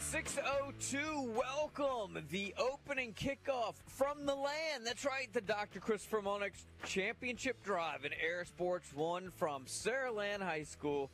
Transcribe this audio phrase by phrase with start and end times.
[0.00, 1.32] Hey, it's 602.
[1.36, 2.24] Welcome.
[2.30, 4.86] The opening kickoff from the land.
[4.86, 5.78] That's right, the Dr.
[5.78, 6.52] Christopher Monix
[6.84, 11.10] Championship Drive in Air Sports 1 from Saraland High School.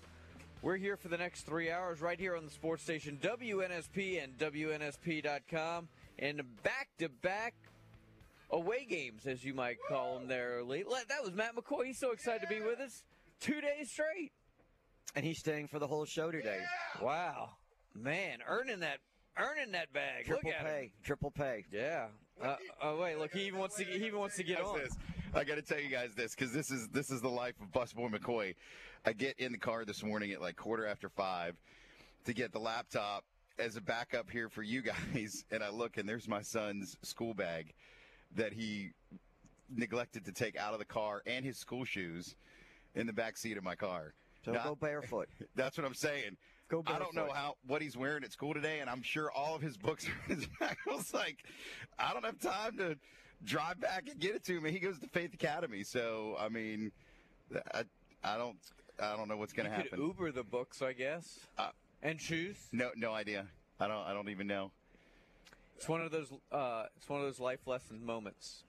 [0.63, 4.39] We're here for the next three hours right here on the sports station WNSP and
[4.39, 5.89] WNSP.com.
[6.21, 7.55] And back to back
[8.51, 10.85] away games, as you might call them there, Lee.
[11.09, 11.87] That was Matt McCoy.
[11.87, 13.03] He's so excited to be with us.
[13.41, 14.33] Two days straight.
[15.17, 16.61] And he's staying for the whole show today.
[17.01, 17.51] Wow.
[18.03, 18.99] Man, earning that
[19.39, 20.27] earning that bag.
[20.27, 20.83] Triple Look at pay.
[20.85, 20.91] him.
[21.05, 21.65] Triple pay.
[21.73, 22.07] Yeah.
[22.43, 24.79] Uh, oh wait, look, he even wants to get, he even wants to get on.
[24.79, 24.93] this.
[25.35, 27.73] I got to tell you guys this because this is this is the life of
[27.73, 28.55] Busboy McCoy.
[29.05, 31.57] I get in the car this morning at like quarter after five
[32.25, 33.25] to get the laptop
[33.59, 34.83] as a backup here for you
[35.15, 37.73] guys, and I look and there's my son's school bag
[38.35, 38.91] that he
[39.75, 42.37] neglected to take out of the car and his school shoes
[42.95, 44.15] in the back seat of my car.
[44.45, 45.29] So Now- go barefoot.
[45.57, 46.37] That's what I'm saying.
[46.69, 47.37] Go I don't know barefoot.
[47.37, 50.31] how what he's wearing at school today, and I'm sure all of his books are
[50.33, 50.77] in his bag.
[50.91, 51.45] I was like,
[51.99, 52.97] I don't have time to
[53.45, 54.65] drive back and get it to him.
[54.65, 56.91] He goes to Faith Academy, so I mean,
[57.73, 57.85] I,
[58.25, 58.57] I don't
[59.01, 60.05] I don't know what's going You to could happen.
[60.07, 61.71] Uber the books, I guess, Uh,
[62.03, 62.57] and shoes.
[62.73, 63.47] no, no idea.
[63.79, 64.73] I don't I don't even know.
[65.77, 66.33] It's one of those.
[66.51, 68.63] Uh, it's one of those life lesson moments.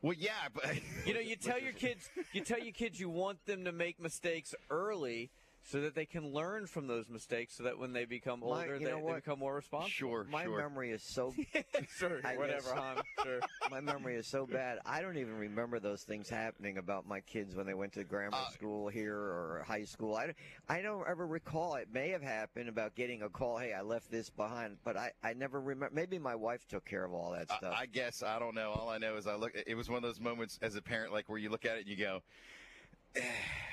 [0.00, 3.44] Well, yeah, but You know, you tell your kids, you tell your kids, you want
[3.46, 5.30] them to make mistakes early.
[5.68, 8.76] So that they can learn from those mistakes, so that when they become My- older,
[8.76, 9.90] you they, they become more responsible.
[9.90, 10.58] sure, My sure.
[10.58, 11.34] memory is so
[11.98, 12.70] sure, I whatever, guess.
[12.70, 13.02] hon.
[13.24, 13.40] Sure.
[13.70, 14.78] my memory is so bad.
[14.86, 18.36] I don't even remember those things happening about my kids when they went to grammar
[18.36, 20.14] Uh, school here or high school.
[20.14, 20.36] I, don't-
[20.68, 21.74] I don't ever recall.
[21.74, 23.58] It may have happened about getting a call.
[23.58, 25.92] Hey, I left this behind, but I, I never remember.
[25.92, 27.74] Maybe my wife took care of all that I, stuff.
[27.76, 28.70] I guess I don't know.
[28.70, 29.52] All I know is I look.
[29.66, 31.80] It was one of those moments as a parent, like where you look at it
[31.80, 32.22] and you go,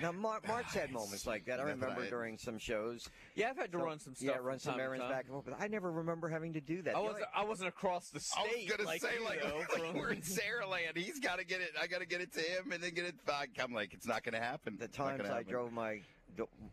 [0.01, 1.59] now, Mark, Mark's had moments like that.
[1.59, 3.07] I Nothing remember I- during some shows.
[3.35, 4.27] Yeah, I've had to So- run some stuff.
[4.35, 5.45] Yeah, run some errands back and forth.
[5.45, 6.95] But I never remember having to do that.
[6.95, 7.25] I wasn't.
[7.35, 8.39] only- I wasn't across the state.
[8.39, 8.69] I was state.
[8.77, 10.97] gonna like say you, like, though, like from- we're in Saraland.
[10.97, 11.71] He's got to get it.
[11.81, 13.49] I got to get it to him, and then get it back.
[13.59, 14.77] I'm like, it's not going to happen.
[14.79, 15.47] the times I happen.
[15.49, 15.99] drove my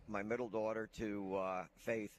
[0.09, 2.13] my middle daughter to uh, Faith,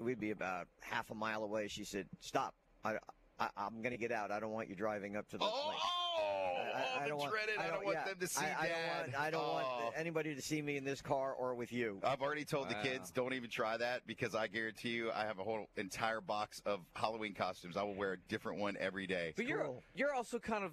[0.00, 1.66] we'd be about half a mile away.
[1.68, 2.54] She said, "Stop!
[2.84, 2.94] I,
[3.40, 4.30] I, I'm going to get out.
[4.30, 7.08] I don't want you driving up to the." Oh, place." oh, I, oh, I the
[7.08, 7.30] don't want.
[7.32, 7.58] dreaded.
[7.58, 8.72] I don't, want yeah, them to see I, I Dad.
[8.72, 9.20] don't want.
[9.20, 9.52] I don't Oh.
[9.84, 12.00] want anybody to see me in this car or with you.
[12.04, 15.38] I've already told the kids don't even try that because I guarantee you I have
[15.38, 17.76] a whole entire box of Halloween costumes.
[17.76, 19.32] I will wear a different one every day.
[19.36, 19.82] But you're Cool.
[19.94, 20.72] you're also kind of,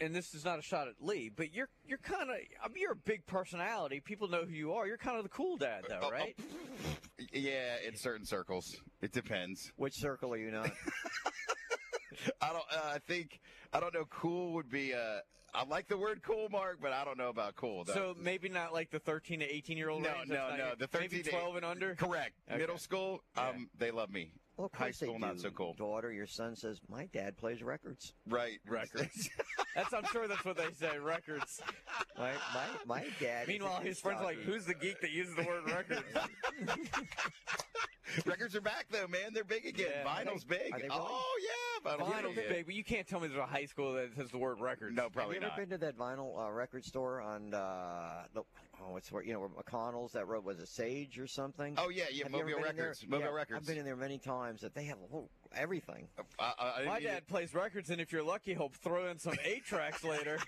[0.00, 2.36] and this is not a shot at Lee, but you're you're kind of.
[2.62, 4.00] I mean, you're a big personality.
[4.00, 4.86] People know who you are.
[4.86, 6.36] You're kind of the cool dad, though, Oh, oh, right?
[7.32, 9.72] Yeah, in certain circles, it depends.
[9.76, 10.70] Which circle are you not?
[12.40, 12.64] I don't.
[12.70, 13.40] Uh, I think
[13.72, 14.04] I don't know.
[14.10, 14.94] Cool would be.
[14.94, 15.20] Uh,
[15.54, 17.84] I like the word cool, Mark, but I don't know about cool.
[17.84, 20.28] That- So maybe not like the 13 to 18 year old no, range.
[20.28, 20.56] No, no.
[20.56, 21.94] your- The thirteen maybe to- 12 and under.
[21.94, 22.34] Correct.
[22.48, 22.58] Okay.
[22.58, 23.48] Middle school, Yeah.
[23.50, 24.32] um, they love me.
[24.56, 25.74] Well, of High school, not so cool.
[25.74, 28.58] Daughter, your son says, "My dad plays records." Right.
[28.66, 29.28] Records.
[29.74, 30.98] That's I'm sure that's what they say.
[30.98, 31.60] Records.
[32.18, 33.46] My my my dad.
[33.46, 36.02] Meanwhile, his friends are like, "Who's the geek that uses the word records?"
[38.24, 39.34] Records are back though, man.
[39.34, 39.88] They're big again.
[40.02, 40.04] Yeah.
[40.24, 40.72] Vinyl's big.
[40.74, 40.88] Really?
[40.90, 41.38] Oh
[41.84, 42.48] yeah, vinyl's Vinyl's big.
[42.48, 44.96] big, but you can't tell me there's a high school that says the word records.
[44.96, 45.56] No, Have probably you ever not.
[45.58, 48.40] been to that vinyl uh, record store on uh, the,
[48.80, 51.74] oh, what's where you know where McConnell's that road was a Sage or something?
[51.76, 52.22] Oh yeah, yeah.
[52.24, 52.70] Have Mobile been in there?
[52.86, 53.04] Records.
[53.06, 53.60] Mobile Yeah, Records.
[53.60, 54.45] I've been in there many times.
[54.60, 56.08] That they have a whole, everything.
[56.18, 59.18] Uh, I, I, I My dad plays records, and if you're lucky, he'll throw in
[59.18, 60.38] some eight tracks later.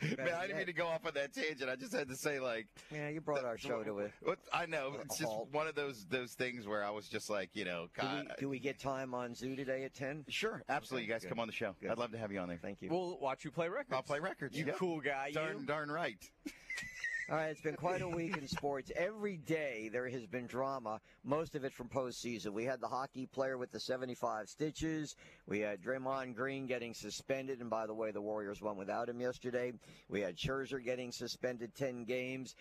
[0.00, 1.70] To, man, I didn't mean to go off on that tangent.
[1.70, 2.66] I just had to say like.
[2.92, 4.12] Yeah, you brought our show to it.
[4.52, 5.48] I know it's just halt.
[5.52, 8.48] one of those those things where I was just like, you know, Do we, do
[8.48, 10.24] we get time on Zoo today at ten?
[10.28, 11.06] sure, absolutely.
[11.06, 11.28] You guys good.
[11.28, 11.74] come on the show.
[11.80, 11.90] Good.
[11.90, 12.58] I'd love to have you on there.
[12.60, 12.88] Thank you.
[12.90, 13.92] We'll watch you play records.
[13.92, 14.56] I'll play records.
[14.56, 14.72] You yeah.
[14.72, 15.66] cool guy, Darn, you.
[15.66, 16.18] darn right.
[17.30, 18.90] All right, it's been quite a week in sports.
[18.96, 22.52] Every day there has been drama, most of it from postseason.
[22.52, 25.14] We had the hockey player with the 75 stitches.
[25.46, 29.20] We had Draymond Green getting suspended, and by the way, the Warriors won without him
[29.20, 29.72] yesterday.
[30.08, 32.56] We had Scherzer getting suspended 10 games.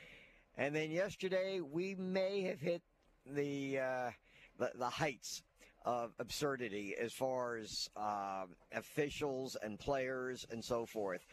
[0.55, 2.83] And then yesterday, we may have hit
[3.25, 4.11] the, uh,
[4.59, 5.41] the, the heights
[5.83, 11.25] of absurdity as far as um, officials and players and so forth.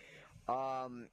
[0.48, 1.08] Um,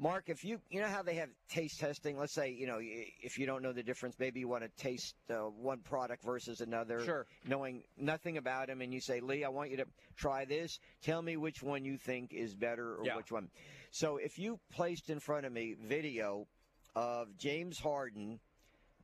[0.00, 2.16] Mark, if you you know how they have taste testing.
[2.16, 5.16] Let's say you know if you don't know the difference, maybe you want to taste
[5.28, 7.26] uh, one product versus another, Sure.
[7.46, 9.86] knowing nothing about them, and you say, Lee, I want you to
[10.16, 10.78] try this.
[11.02, 13.16] Tell me which one you think is better or Yeah.
[13.16, 13.48] which one.
[13.90, 16.46] So if you placed in front of me video
[16.94, 18.38] of James Harden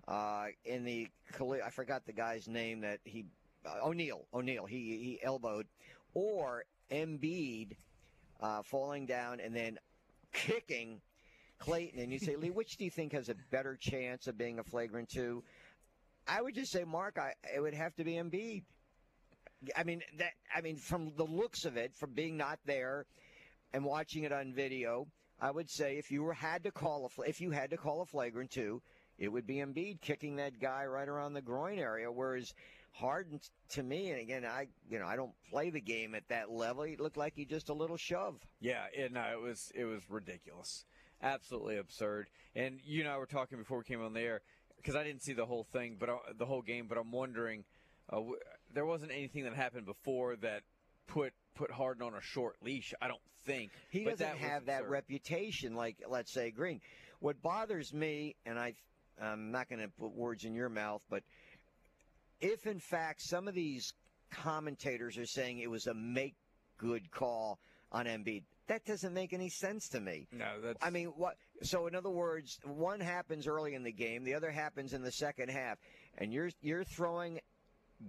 [0.07, 1.09] uh, in the
[1.65, 3.25] I forgot the guy's name that he
[3.67, 5.67] uh, O'Neale O'Neale he he elbowed,
[6.15, 7.73] or Embiid
[8.41, 9.79] uh, falling down and then
[10.35, 11.01] kicking
[11.59, 14.59] Claxton, and you say, Lee, which do you think has a better chance of being
[14.59, 15.43] a flagrant two?
[16.27, 18.65] I would just say, Mark, I it would have to be Embiid.
[19.77, 20.33] I mean that.
[20.55, 23.07] I mean, from the looks of it, from being not there
[23.73, 25.07] and watching it on video,
[25.41, 28.03] I would say if you were had to call a if you had to call
[28.03, 28.83] a flagrant two,
[29.19, 32.11] it would be Embiid kicking that guy right around the groin area.
[32.11, 32.53] Whereas
[32.95, 36.51] Harden, to me, and again, I you know I don't play the game at that
[36.51, 36.85] level.
[36.85, 38.37] He looked like he just a little shove.
[38.61, 40.85] Yeah, it, no, it was it was ridiculous,
[41.23, 42.29] absolutely absurd.
[42.55, 44.43] And you and I were talking before we came on the air
[44.77, 46.87] because I didn't see the whole thing, but I, the whole game.
[46.89, 47.65] But I'm wondering,
[48.11, 48.39] uh, w-
[48.73, 50.63] there wasn't anything that happened before that
[51.09, 52.95] put put Harden on a short leash.
[53.03, 54.91] I don't think He doesn't that have that absurd.
[54.91, 56.81] reputation like, let's say, Green.
[57.21, 58.75] What bothers me, and I,
[59.21, 61.23] I'm not going to put words in your mouth, but
[62.45, 63.95] if in fact some of these
[64.31, 66.35] commentators are saying it was a make
[66.79, 67.59] good call
[67.91, 70.27] on Embiid, that doesn't make any sense to me.
[70.33, 70.79] No, that's.
[70.83, 71.37] I mean, what?
[71.63, 75.13] So, in other words, one happens early in the game, the other happens in the
[75.13, 75.79] second half,
[76.19, 77.41] and you're you're throwing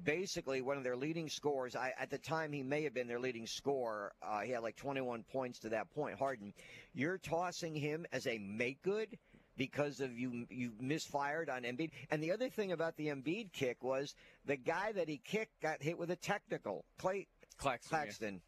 [0.04, 1.76] basically one of their leading scorers.
[1.76, 4.14] I, at the time, he may have been their leading scorer.
[4.22, 6.18] Uh, he had like 21 points to that point.
[6.18, 6.54] Harden,
[6.94, 9.18] you're tossing him as a make good
[9.58, 11.92] because of you you misfired on Embiid.
[12.12, 14.16] And the other thing about the Embiid kick was
[14.46, 16.86] the guy that he kicked got hit with a technical.
[16.98, 18.42] Clay Claxton.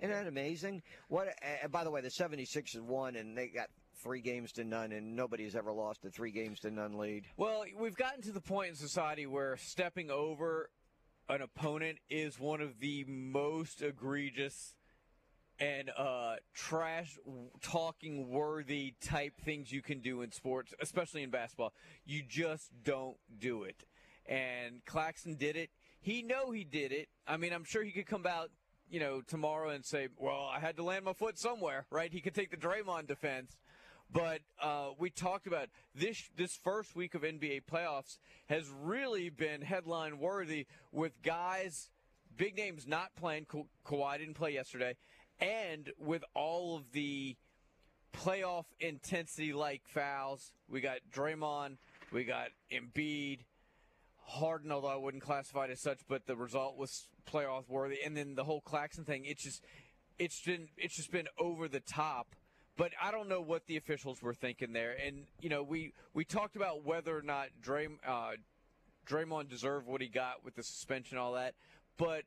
[0.00, 0.06] yeah.
[0.06, 0.82] Isn't that amazing?
[1.08, 1.28] What?
[1.28, 3.68] Uh, by the way, the 76ers won, and they got
[4.02, 7.24] three games to none, and nobody's ever lost a three games to none lead.
[7.36, 10.70] Well, we've gotten to the point in society where stepping over
[11.28, 14.74] an opponent is one of the most egregious
[15.60, 17.18] and uh, trash
[17.60, 21.74] talking worthy type things you can do in sports, especially in basketball.
[22.06, 23.84] You just don't do it.
[24.26, 25.70] And Claxton did it.
[26.00, 27.08] He know he did it.
[27.26, 28.50] I mean, I'm sure he could come out,
[28.88, 32.10] you know, tomorrow and say, "Well, I had to land my foot somewhere." Right?
[32.12, 33.56] He could take the Draymond defense.
[34.12, 38.18] But uh, we talked about this this first week of NBA playoffs
[38.48, 41.90] has really been headline worthy with guys,
[42.36, 43.44] big names not playing.
[43.44, 44.96] Ka- Kawhi didn't play yesterday,
[45.40, 47.36] and with all of the
[48.12, 51.76] playoff intensity like fouls, we got Draymond,
[52.12, 53.40] we got Embiid,
[54.26, 58.16] Harden, although I wouldn't classify it as such, but the result was playoff worthy, and
[58.16, 59.24] then the whole Claxton thing.
[59.24, 59.64] It's just
[60.18, 62.28] it's been it's just been over the top.
[62.76, 64.96] But I don't know what the officials were thinking there.
[65.04, 68.32] And you know, we we talked about whether or not Dray, uh,
[69.06, 71.54] Draymond deserved what he got with the suspension, all that.
[71.98, 72.22] But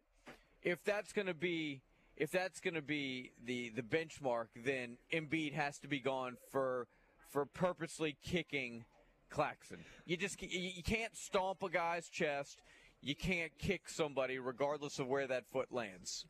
[0.62, 1.82] if that's going to be
[2.18, 6.88] if that's going to be the the benchmark, then Embiid has to be gone for
[7.30, 8.86] for purposely kicking
[9.30, 9.80] Claxton.
[10.06, 12.60] You just you can't stomp a guy's chest.
[13.02, 16.26] You can't kick somebody regardless of where that foot lands.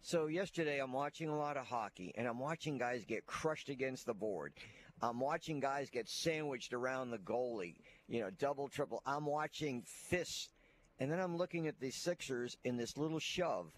[0.00, 4.06] So yesterday, I'm watching a lot of hockey, and I'm watching guys get crushed against
[4.06, 4.52] the board.
[5.02, 7.76] I'm watching guys get sandwiched around the goalie,
[8.08, 9.02] you know, double, triple.
[9.06, 10.48] I'm watching fists,
[10.98, 13.70] and then I'm looking at the Sixers in this little shove,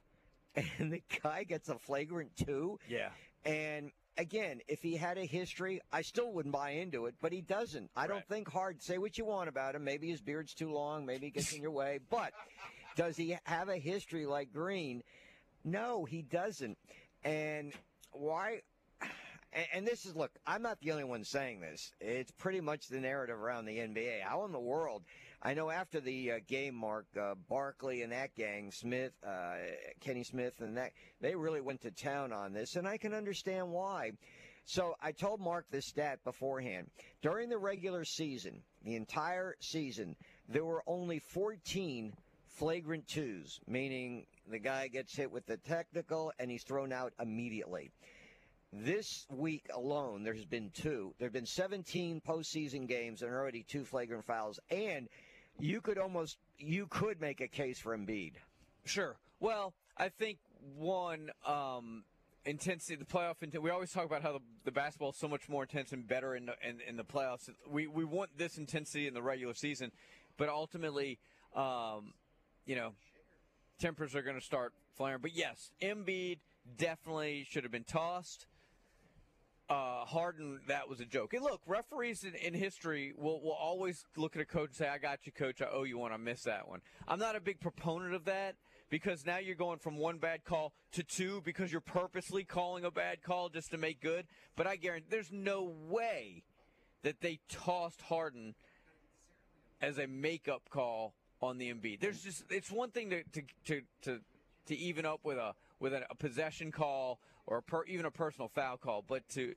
[0.79, 2.79] and the guy gets a flagrant two.
[2.89, 3.11] Yeah.
[3.45, 7.41] And again, if he had a history, I still wouldn't buy into it, but he
[7.41, 7.91] doesn't.
[7.97, 8.83] I don't think hard.
[8.83, 9.85] Say what you want about him.
[9.85, 11.07] Maybe his beard's too long.
[11.07, 12.01] Maybe it gets in your way.
[12.11, 12.33] But
[12.97, 15.03] does he have a history like Green?
[15.65, 16.79] No, he doesn't.
[17.25, 17.73] And
[18.13, 18.63] why?
[19.53, 20.31] And, and this is look.
[20.47, 21.93] I'm not the only one saying this.
[22.01, 24.23] It's pretty much the narrative around the NBA.
[24.23, 25.03] How in the world?
[25.43, 29.55] I know after the uh, game, Mark uh, Barkley and that gang, Smith, uh,
[30.01, 30.93] Kenny Smith, and that
[31.23, 34.13] they really went to town on this, and I can understand why.
[34.67, 36.91] So I told Mark this stat beforehand.
[37.23, 40.15] During the regular season, the entire season,
[40.47, 42.13] there were only 14
[42.47, 47.91] flagrant twos, meaning the guy gets hit with the technical and he's thrown out immediately.
[48.73, 51.15] This week alone, there's been two.
[51.19, 54.61] There have been 17 postseason games and already two flagrant fouls.
[54.71, 55.09] And
[55.59, 58.33] you could almost, you could make a case for Embiid.
[58.85, 59.17] Sure.
[59.41, 60.39] Well, I think
[60.77, 62.05] one um,
[62.45, 63.59] intensity, the playoff intensity.
[63.59, 66.35] We always talk about how the, the basketball is so much more intense and better
[66.35, 67.51] in the, in, in the playoffs.
[67.69, 69.93] We we want this intensity in the regular season,
[70.37, 71.19] but ultimately,
[71.55, 72.15] um,
[72.67, 72.93] you know,
[73.79, 75.21] tempers are going to start flaring.
[75.21, 76.39] But yes, Embiid
[76.79, 78.47] definitely should have been tossed.
[79.71, 81.33] Uh, Harden, that was a joke.
[81.33, 84.89] And look, referees in, in history will, will always look at a coach and say,
[84.89, 85.63] I got you, coach.
[85.63, 86.13] I owe you one.
[86.13, 86.81] I missed that one.
[87.07, 88.57] I'm not a big proponent of that
[88.91, 92.91] because now you're going from one bad call to two because you're purposely calling a
[92.91, 94.27] bad call just to make good.
[94.57, 96.43] But I guarantee there's no way
[97.03, 98.57] that they tossed Harden
[99.81, 102.01] as a makeup call on the Embiid.
[102.01, 104.21] There's just it's one thing to to to to,
[104.67, 108.11] to even up with a with a, a possession call or a per, even a
[108.11, 109.55] personal foul call, but to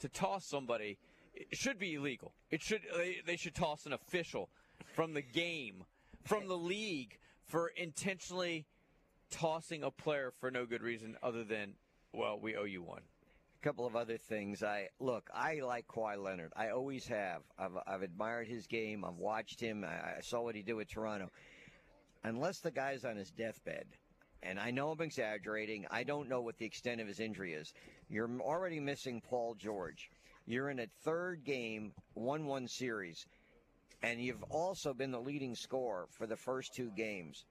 [0.00, 0.98] to toss somebody
[1.34, 2.32] it should be illegal.
[2.50, 4.48] It should they, they should toss an official
[4.94, 5.84] from the game,
[6.24, 8.66] from the league for intentionally
[9.30, 11.74] tossing a player for no good reason other than
[12.12, 13.00] well, we owe you one
[13.58, 14.62] A couple of other things.
[14.62, 16.52] I look, I like Kawhi Leonard.
[16.54, 17.42] I always have.
[17.58, 19.04] I've, I've admired his game.
[19.04, 19.84] I've watched him.
[19.84, 21.30] I, I saw what he did with Toronto.
[22.24, 23.86] Unless the guy's on his deathbed,
[24.42, 25.86] and I know I'm exaggerating.
[25.90, 27.72] I don't know what the extent of his injury is.
[28.08, 30.10] You're already missing Paul George.
[30.46, 33.26] You're in a third game, 1 1 series,
[34.02, 37.44] and you've also been the leading scorer for the first two games.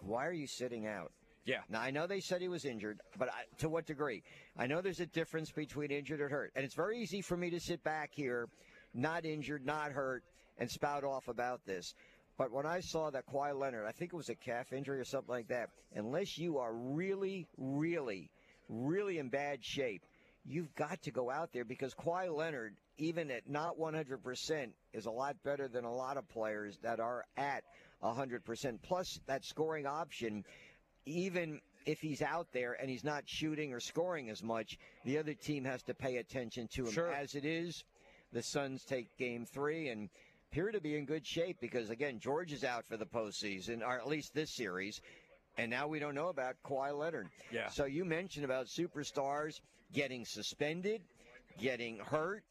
[0.00, 1.12] Why are you sitting out?
[1.44, 1.60] Yeah.
[1.68, 4.22] Now I know they said he was injured, but I, to what degree?
[4.56, 7.50] I know there's a difference between injured and hurt, and it's very easy for me
[7.50, 8.48] to sit back here,
[8.94, 10.22] not injured, not hurt,
[10.58, 11.94] and spout off about this.
[12.40, 15.04] But when I saw that Kawhi Leonard, I think it was a calf injury or
[15.04, 18.30] something like that, unless you are really, really,
[18.70, 20.06] really in bad shape,
[20.46, 25.10] you've got to go out there because Kawhi Leonard, even at not 100%, is a
[25.10, 27.62] lot better than a lot of players that are at
[28.02, 28.78] 100%.
[28.80, 30.42] Plus, that scoring option
[31.04, 35.34] even if he's out there and he's not shooting or scoring as much, the other
[35.34, 36.92] team has to pay attention to him.
[36.92, 37.12] Sure.
[37.12, 37.84] As it is,
[38.32, 40.08] the Suns take game three and
[40.50, 43.92] appear to be in good shape because, again, George is out for the postseason, or
[43.98, 45.00] at least this series.
[45.58, 47.28] And now we don't know about Kawhi Leonard.
[47.52, 47.68] Yeah.
[47.68, 49.60] So you mentioned about superstars
[49.92, 51.02] getting suspended,
[51.58, 52.42] getting hurt.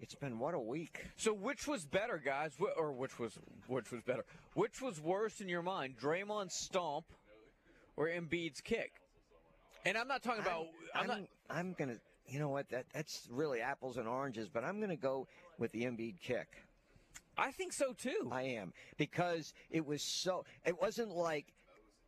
[0.00, 1.04] It's been what a week.
[1.16, 2.52] So which was better, guys?
[2.58, 3.32] Wh- Or which was
[3.68, 4.24] which was better?
[4.54, 5.94] Which was worse in your mind?
[6.00, 7.06] Draymond's stomp
[7.96, 8.92] or Embiid's kick?
[9.86, 10.66] And I'm not talking about.
[10.94, 11.20] I'm, I'm, not.
[11.50, 11.96] I'm gonna.
[12.26, 12.68] You know what?
[12.70, 14.48] That that's really apples and oranges.
[14.48, 15.26] But I'm gonna go
[15.58, 16.48] with the Embiid kick.
[17.36, 18.28] I think so too.
[18.30, 20.44] I am because it was so.
[20.64, 21.52] It wasn't like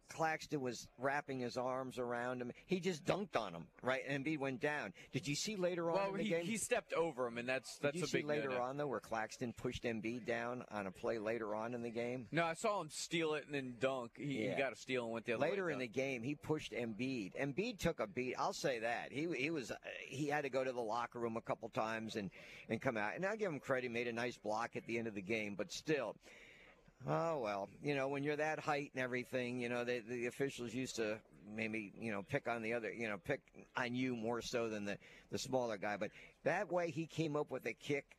[0.09, 2.53] Claxton was wrapping his arms around him.
[2.67, 4.03] He just dunked on him, right?
[4.07, 4.93] And Embiid went down.
[5.13, 6.45] Did you see later on well, in the he, game?
[6.45, 8.87] he stepped over him, and that's Did that's you a see big later on though
[8.87, 12.27] where Claxton pushed Embiid down on a play later on in the game?
[12.33, 14.13] No, I saw him steal it and then dunk.
[14.17, 14.55] He, Yeah.
[14.55, 17.33] he got a steal and went the other Later in the game, he pushed Embiid.
[17.41, 18.35] Embiid took a beat.
[18.39, 21.37] I'll say that he he was uh, he had to go to the locker room
[21.37, 22.31] a couple times and
[22.69, 23.15] and come out.
[23.17, 23.85] And I give him credit.
[23.85, 26.17] He made a nice block at the end of the game, but still.
[27.09, 30.75] Oh well, you know when you're that height and everything, you know the the officials
[30.75, 31.19] used to
[31.55, 33.41] maybe you know pick on the other, you know pick
[33.77, 34.99] on you more so than the
[35.31, 35.97] the smaller guy.
[35.97, 36.11] But
[36.45, 38.17] that way he came up with a kick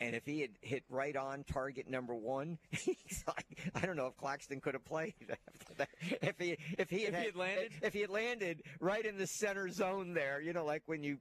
[0.00, 4.06] and if he had hit right on target number one, he's like, I don't know
[4.06, 5.88] if Claxton could have played after that.
[6.22, 7.72] If he if he had, If he had landed?
[7.82, 11.18] if he had landed right in the center zone there, you know, like when you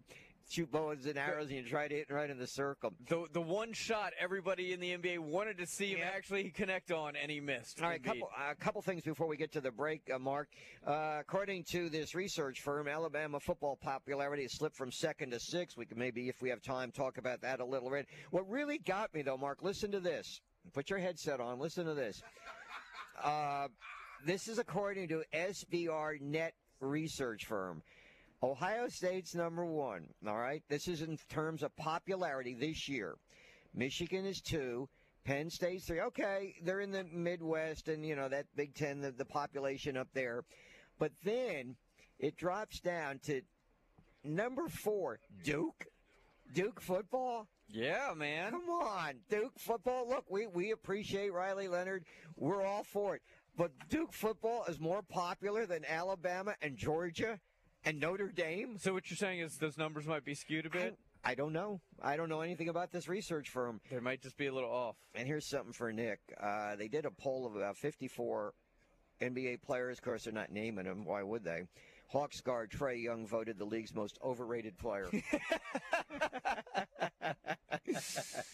[0.49, 2.93] shoot bows and arrows and you try to hit right in the circle.
[3.07, 6.11] The the one shot everybody in the NBA wanted to see him Yeah.
[6.13, 7.81] actually connect on, and he missed.
[7.81, 10.49] All right, couple a couple things before we get to the break, uh, Mark.
[10.85, 15.77] Uh, according to this research firm, Alabama football popularity has slipped from second to sixth.
[15.77, 18.07] We can maybe, if we have time, talk about that a little bit.
[18.31, 20.41] What really got me though, Mark, listen to this.
[20.73, 21.59] Put your headset on.
[21.59, 22.21] Listen to this.
[23.23, 23.67] Uh,
[24.25, 27.81] this is according to SBR Net research firm.
[28.43, 30.07] Ohio State's number one.
[30.27, 30.63] All right.
[30.67, 33.15] This is in terms of popularity this year.
[33.73, 34.89] Michigan is two.
[35.23, 36.01] Penn State's three.
[36.01, 40.07] Okay, they're in the Midwest and, you know, that Big Ten, the, the population up
[40.13, 40.43] there.
[40.97, 41.75] But then
[42.17, 43.41] it drops down to
[44.23, 45.85] number four, Duke.
[46.53, 47.47] Duke football.
[47.69, 48.51] Yeah, man.
[48.51, 50.09] Come on, Duke football.
[50.09, 52.03] Look, we, we appreciate Riley Leonard.
[52.35, 53.21] We're all for it.
[53.55, 57.39] But Duke football is more popular than Alabama and Georgia
[57.85, 58.77] and Notre Dame.
[58.79, 60.97] So what you're saying is those numbers might be skewed a bit.
[61.23, 61.81] I don't know.
[62.01, 63.79] I don't know anything about this research firm.
[63.91, 64.95] They might just be a little off.
[65.13, 66.19] And here's something for Nick.
[66.41, 68.53] Uh, they did a poll of about 54
[69.21, 69.99] NBA players.
[69.99, 71.05] Of course, they're not naming them.
[71.05, 71.63] Why would they?
[72.07, 75.09] Hawks guard Trae Young voted the league's most overrated player.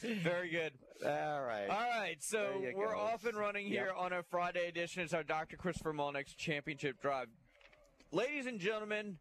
[0.02, 0.74] Very good.
[1.04, 1.68] All right.
[1.68, 3.00] All right, so we're go.
[3.00, 5.02] off and running here on a Friday edition.
[5.02, 5.58] It's our Dr.
[5.58, 7.30] Christopher Molnick's Championship Drive.
[8.14, 9.18] Ladies and gentlemen,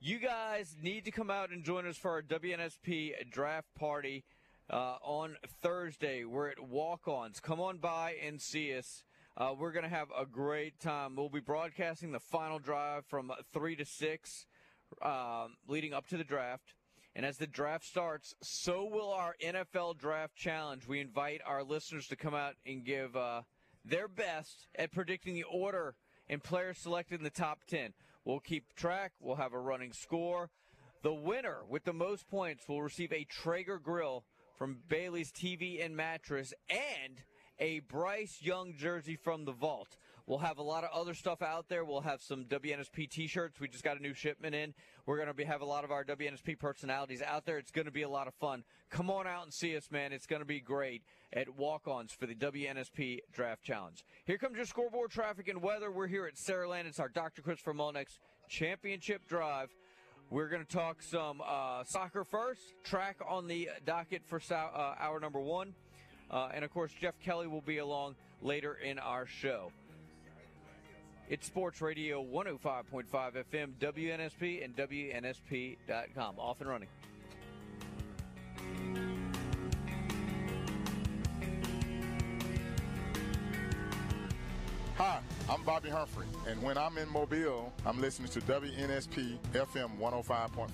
[0.00, 4.24] you guys need to come out and join us for our WNSP draft party
[4.68, 6.24] uh, on Thursday.
[6.24, 7.38] We're at Walk Ons.
[7.38, 9.04] Come on by and see us.
[9.36, 11.14] Uh, we're going to have a great time.
[11.14, 14.46] We'll be broadcasting the final drive from 3 to 6
[15.00, 16.74] um, leading up to the draft.
[17.14, 20.88] And as the draft starts, so will our NFL Draft Challenge.
[20.88, 23.42] We invite our listeners to come out and give uh,
[23.84, 25.94] their best at predicting the order
[26.28, 27.92] and players selected in the top 10.
[28.24, 30.50] We'll keep track, we'll have a running score.
[31.02, 34.24] The winner with the most points will receive a Traeger grill
[34.56, 37.22] from Bailey's TV and Mattress and
[37.60, 39.96] a Bryce Young jersey from the Vault.
[40.28, 41.86] We'll have a lot of other stuff out there.
[41.86, 43.58] We'll have some WNSP T-shirts.
[43.60, 44.74] We just got a new shipment in.
[45.06, 47.56] We're going to have a lot of our WNSP personalities out there.
[47.56, 48.62] It's going to be a lot of fun.
[48.90, 50.12] Come on out and see us, man.
[50.12, 54.04] It's going to be great at Walk-Ons for the WNSP Draft Challenge.
[54.26, 55.90] Here comes your scoreboard traffic and weather.
[55.90, 56.84] We're here at Saraland.
[56.84, 57.40] It's our Dr.
[57.40, 58.18] Christopher Molnix
[58.50, 59.70] Championship Drive.
[60.28, 65.20] We're going to talk some uh, soccer first, track on the docket for uh, hour
[65.20, 65.72] number one.
[66.30, 69.72] Uh, and of course, Jeff Kelly will be along later in our show.
[71.30, 76.38] It's Sports Radio 105.5 FM, WNSP, and WNSP.com.
[76.38, 76.88] Off and running.
[84.96, 85.20] Hi,
[85.50, 90.70] I'm Bobby Humphrey, and when I'm in Mobile, I'm listening to WNSP FM 105.5.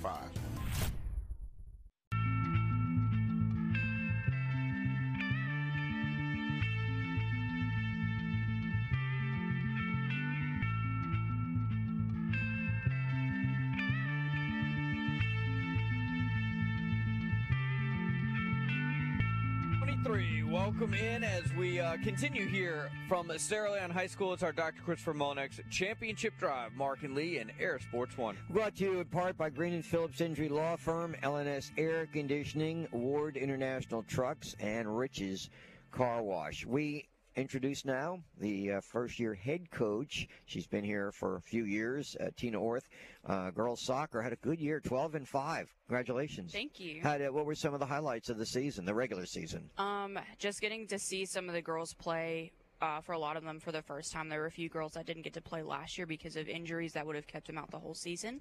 [20.75, 24.33] welcome in as we uh, continue here from Saraland High School.
[24.33, 24.83] It's our Dr.
[24.83, 26.73] Christopher Molnix Championship Drive.
[26.75, 28.37] Mark and Lee and Air Sports One.
[28.51, 32.89] Brought to you in part by Green and Phillips Injury Law Firm, LNS Air Conditioning,
[32.91, 35.49] Ward International Trucks, and Rich's
[35.93, 36.67] Car Wash.
[36.67, 40.29] We introduce now the uh, first year head coach.
[40.47, 42.89] She's been here for a few years, uh, Tina Orth.
[43.27, 45.69] Uh, girls soccer had a good year, 12 and 5.
[45.89, 46.53] Congratulations.
[46.53, 47.03] Thank you.
[47.03, 49.71] Uh, what were some of the highlights of the season, the regular season?
[49.79, 53.45] Um, just getting to see some of the girls play uh, for a lot of
[53.45, 54.29] them for the first time.
[54.29, 56.93] There were a few girls that didn't get to play last year because of injuries
[56.93, 58.41] that would have kept them out the whole season.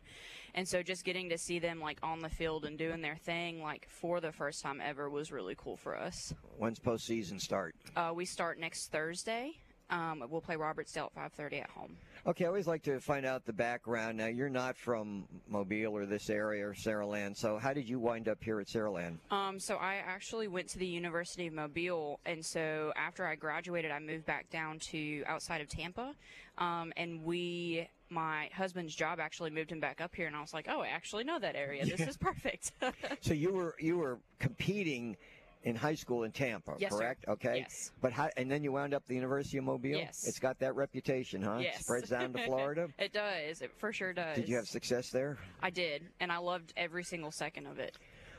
[0.55, 3.61] And so just getting to see them like on the field and doing their thing
[3.61, 6.33] like for the first time ever was really cool for us.
[6.57, 7.75] When's postseason start?
[7.95, 9.51] Uh, we start next Thursday.
[9.93, 11.95] Um, we'll play Robertsdale at 5:30 at home.
[12.25, 14.17] Okay, I always like to find out the background.
[14.17, 18.27] Now, you're not from Mobile or this area or Saraland, so how did you wind
[18.27, 19.17] up here at Saraland?
[19.29, 23.91] Um, so I actually went to the University of Mobile, and so after I graduated,
[23.91, 26.15] I moved back down to outside of Tampa,
[26.57, 30.53] um, and we my husband's job actually moved him back up here and I was
[30.53, 31.85] like, "Oh, I actually know that area.
[31.85, 32.71] This is perfect."
[33.21, 35.17] so you were you were competing
[35.63, 37.25] in high school in Tampa, yes, correct?
[37.25, 37.31] Sir.
[37.33, 37.57] Okay.
[37.59, 37.91] Yes.
[38.01, 39.91] But how, and then you wound up the University of Mobile.
[39.91, 40.25] Yes.
[40.27, 41.59] It's got that reputation, huh?
[41.61, 41.81] Yes.
[41.81, 42.87] Spreads down to Florida.
[42.99, 43.61] it does.
[43.61, 44.35] It for sure does.
[44.35, 45.37] Did you have success there?
[45.61, 47.97] I did, and I loved every single second of it.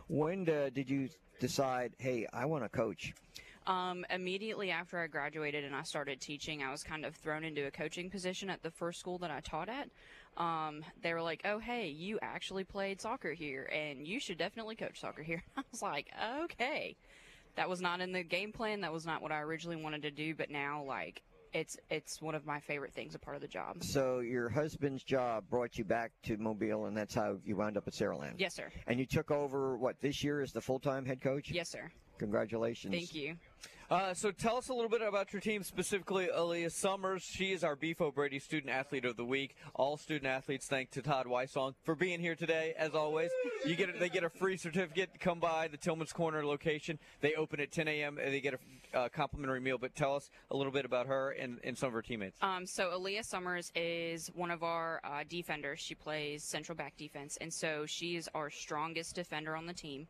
[0.08, 1.08] When uh, did you
[1.40, 3.14] decide, hey, I want to coach?
[3.66, 7.66] Um, immediately after I graduated and I started teaching, I was kind of thrown into
[7.66, 9.88] a coaching position at the first school that I taught at.
[10.36, 14.74] Um, they were like, "Oh, hey, you actually played soccer here, and you should definitely
[14.74, 16.10] coach soccer here." I was like,
[16.42, 16.96] "Okay."
[17.56, 18.80] That was not in the game plan.
[18.80, 20.34] That was not what I originally wanted to do.
[20.34, 23.82] But now, like, it's it's one of my favorite things, a part of the job.
[23.82, 27.86] So your husband's job brought you back to Mobile, and that's how you wound up
[27.86, 28.34] at Saraland.
[28.38, 28.70] Yes, sir.
[28.86, 31.50] And you took over what this year as the full-time head coach?
[31.50, 31.90] Yes, sir.
[32.18, 32.92] Congratulations.
[32.92, 33.36] Thank you.
[33.90, 37.22] Uh, so tell us a little bit about your team, specifically Aaliyah Summers.
[37.22, 39.54] She is our Beef O'Brady Student Athlete of the Week.
[39.74, 42.72] All student athletes thank to Todd Weissong for being here today.
[42.78, 43.30] As always,
[43.66, 46.98] you get they get a free certificate to come by the Tillman's Corner location.
[47.20, 48.18] They open at 10 a.m.
[48.18, 49.76] and they get a uh, complimentary meal.
[49.76, 52.38] But tell us a little bit about her and, and some of her teammates.
[52.40, 55.80] Um, so Aaliyah Summers is one of our uh, defenders.
[55.80, 60.06] She plays central back defense, and so she is our strongest defender on the team.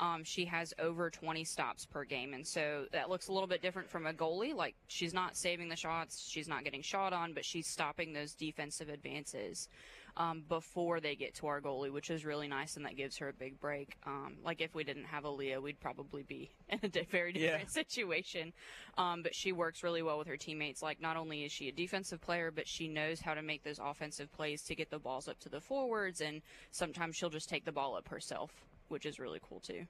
[0.00, 3.62] Um, she has over 20 stops per game, and so that looks a little bit
[3.62, 4.54] different from a goalie.
[4.54, 8.34] Like she's not saving the shots, she's not getting shot on, but she's stopping those
[8.34, 9.68] defensive advances
[10.16, 13.28] um, before they get to our goalie, which is really nice, and that gives her
[13.28, 13.96] a big break.
[14.06, 17.68] Um, like if we didn't have Aaliyah, we'd probably be in a very different yeah.
[17.68, 18.52] situation.
[18.96, 20.82] Um, but she works really well with her teammates.
[20.82, 23.80] Like not only is she a defensive player, but she knows how to make those
[23.82, 27.64] offensive plays to get the balls up to the forwards, and sometimes she'll just take
[27.64, 29.86] the ball up herself which is really cool too.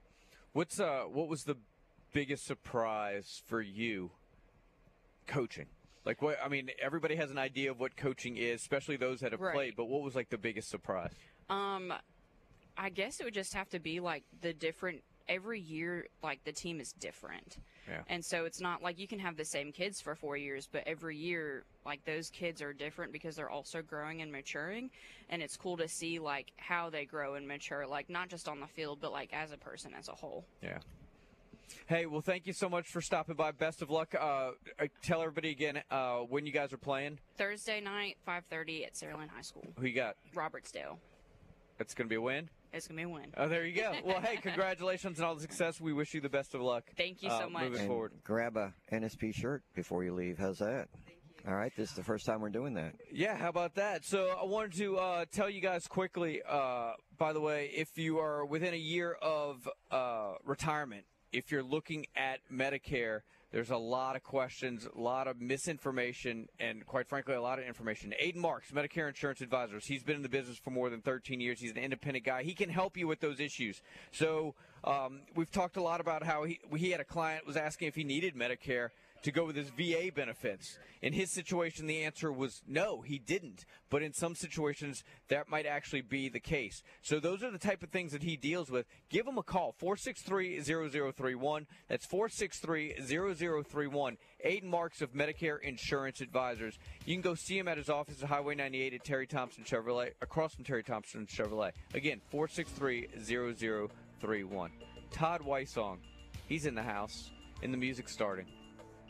[0.54, 1.56] What's uh what was the
[2.12, 4.10] biggest surprise for you
[5.26, 5.66] coaching?
[6.04, 9.32] Like what I mean, everybody has an idea of what coaching is, especially those that
[9.32, 9.54] have right.
[9.54, 11.12] played, but what was like the biggest surprise?
[11.50, 11.92] Um
[12.76, 16.52] I guess it would just have to be like the different every year like the
[16.52, 17.58] team is different.
[17.88, 18.00] Yeah.
[18.08, 20.82] And so it's not like you can have the same kids for 4 years, but
[20.86, 24.90] every year like those kids are different because they're also growing and maturing
[25.28, 28.60] and it's cool to see like how they grow and mature like not just on
[28.60, 30.44] the field but like as a person as a whole.
[30.62, 30.78] Yeah.
[31.86, 33.50] Hey, well, thank you so much for stopping by.
[33.52, 34.14] Best of luck.
[34.14, 37.18] Uh, uh, tell everybody again uh, when you guys are playing.
[37.36, 40.16] Thursday night, 5:30 at Saraland High School, Who you got?
[40.34, 40.98] Robertsdale.
[41.78, 42.48] It's going to be a win.
[42.74, 43.26] It's gonna be a win.
[43.36, 43.92] Oh, there you go.
[44.04, 45.80] Well, hey, congratulations on all the success.
[45.80, 46.84] We wish you the best of luck.
[46.96, 47.62] Thank you so uh, much.
[47.64, 48.12] Moving And forward.
[48.24, 50.38] grab a NSP shirt before you leave.
[50.38, 50.88] How's that?
[51.46, 52.94] All right, this is the first time we're doing that.
[53.12, 54.04] Yeah, how about that?
[54.04, 56.40] So I wanted to uh, tell you guys quickly.
[56.46, 61.62] Uh, by the way, if you are within a year of uh, retirement, if you're
[61.62, 63.20] looking at Medicare,
[63.54, 67.64] there's a lot of questions, a lot of misinformation, and quite frankly, a lot of
[67.64, 68.12] information.
[68.20, 71.60] Aiden Marks, Medicare Insurance Advisors, he's been in the business for more than 13 years.
[71.60, 72.42] He's an independent guy.
[72.42, 73.80] He can help you with those issues.
[74.10, 77.86] So um, we've talked a lot about how he he had a client was asking
[77.86, 78.88] if he needed Medicare
[79.24, 80.78] to go with his VA benefits.
[81.00, 83.64] In his situation, the answer was no, he didn't.
[83.88, 86.82] But in some situations, that might actually be the case.
[87.02, 88.86] So those are the type of things that he deals with.
[89.08, 91.66] Give him a call, 463 0031.
[91.88, 94.18] That's 463 0031.
[94.44, 96.78] Aiden Marks of Medicare Insurance Advisors.
[97.06, 100.10] You can go see him at his office at Highway 98 at Terry Thompson Chevrolet,
[100.20, 101.72] across from Terry Thompson Chevrolet.
[101.94, 104.70] Again, 463 0031.
[105.10, 105.96] Todd Weissong,
[106.46, 107.30] he's in the house,
[107.62, 108.46] and the music's starting.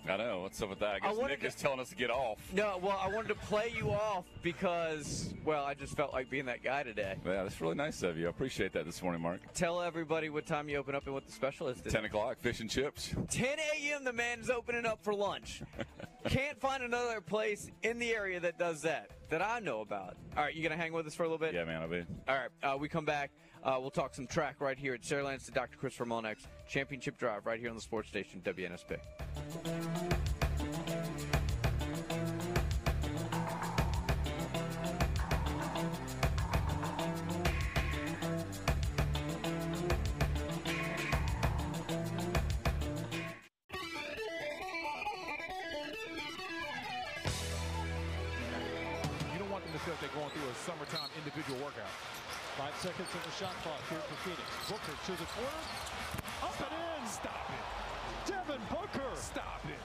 [0.09, 0.41] I know.
[0.43, 0.97] What's up with that?
[0.97, 2.39] I guess wanted Nick to- is telling us to get off.
[2.53, 6.45] No, well, I wanted to play you off because, well, I just felt like being
[6.47, 7.17] that guy today.
[7.25, 8.27] Yeah, that's really nice of you.
[8.27, 9.41] I appreciate that this morning, Mark.
[9.55, 11.79] Tell everybody what time you open up and what the special is.
[11.79, 11.91] today.
[11.91, 13.15] 10 o'clock, fish and chips.
[13.31, 14.05] 10 a.m.
[14.05, 15.63] The man's opening up for lunch.
[16.29, 20.17] Can't find another place in the area that does that that I know about.
[20.37, 21.53] All right, you gonna hang with us for a little bit?
[21.55, 22.05] Yeah, man, I'll be.
[22.29, 23.31] All right, uh, we come back.
[23.65, 25.79] Uh, we'll talk some track right here at Saralands to Dr.
[25.79, 26.37] Christopher Monex
[26.69, 28.99] Championship Drive right here on the sports station WNSP.
[49.33, 51.89] You don't want them to feel they're going through a summertime individual workout.
[52.57, 54.43] Five seconds of the shot clock here for Phoenix.
[54.69, 55.65] Booker to the corner.
[56.41, 57.11] Up and in.
[57.11, 58.31] Stop it.
[58.31, 59.17] Devin Booker.
[59.17, 59.81] Stop it.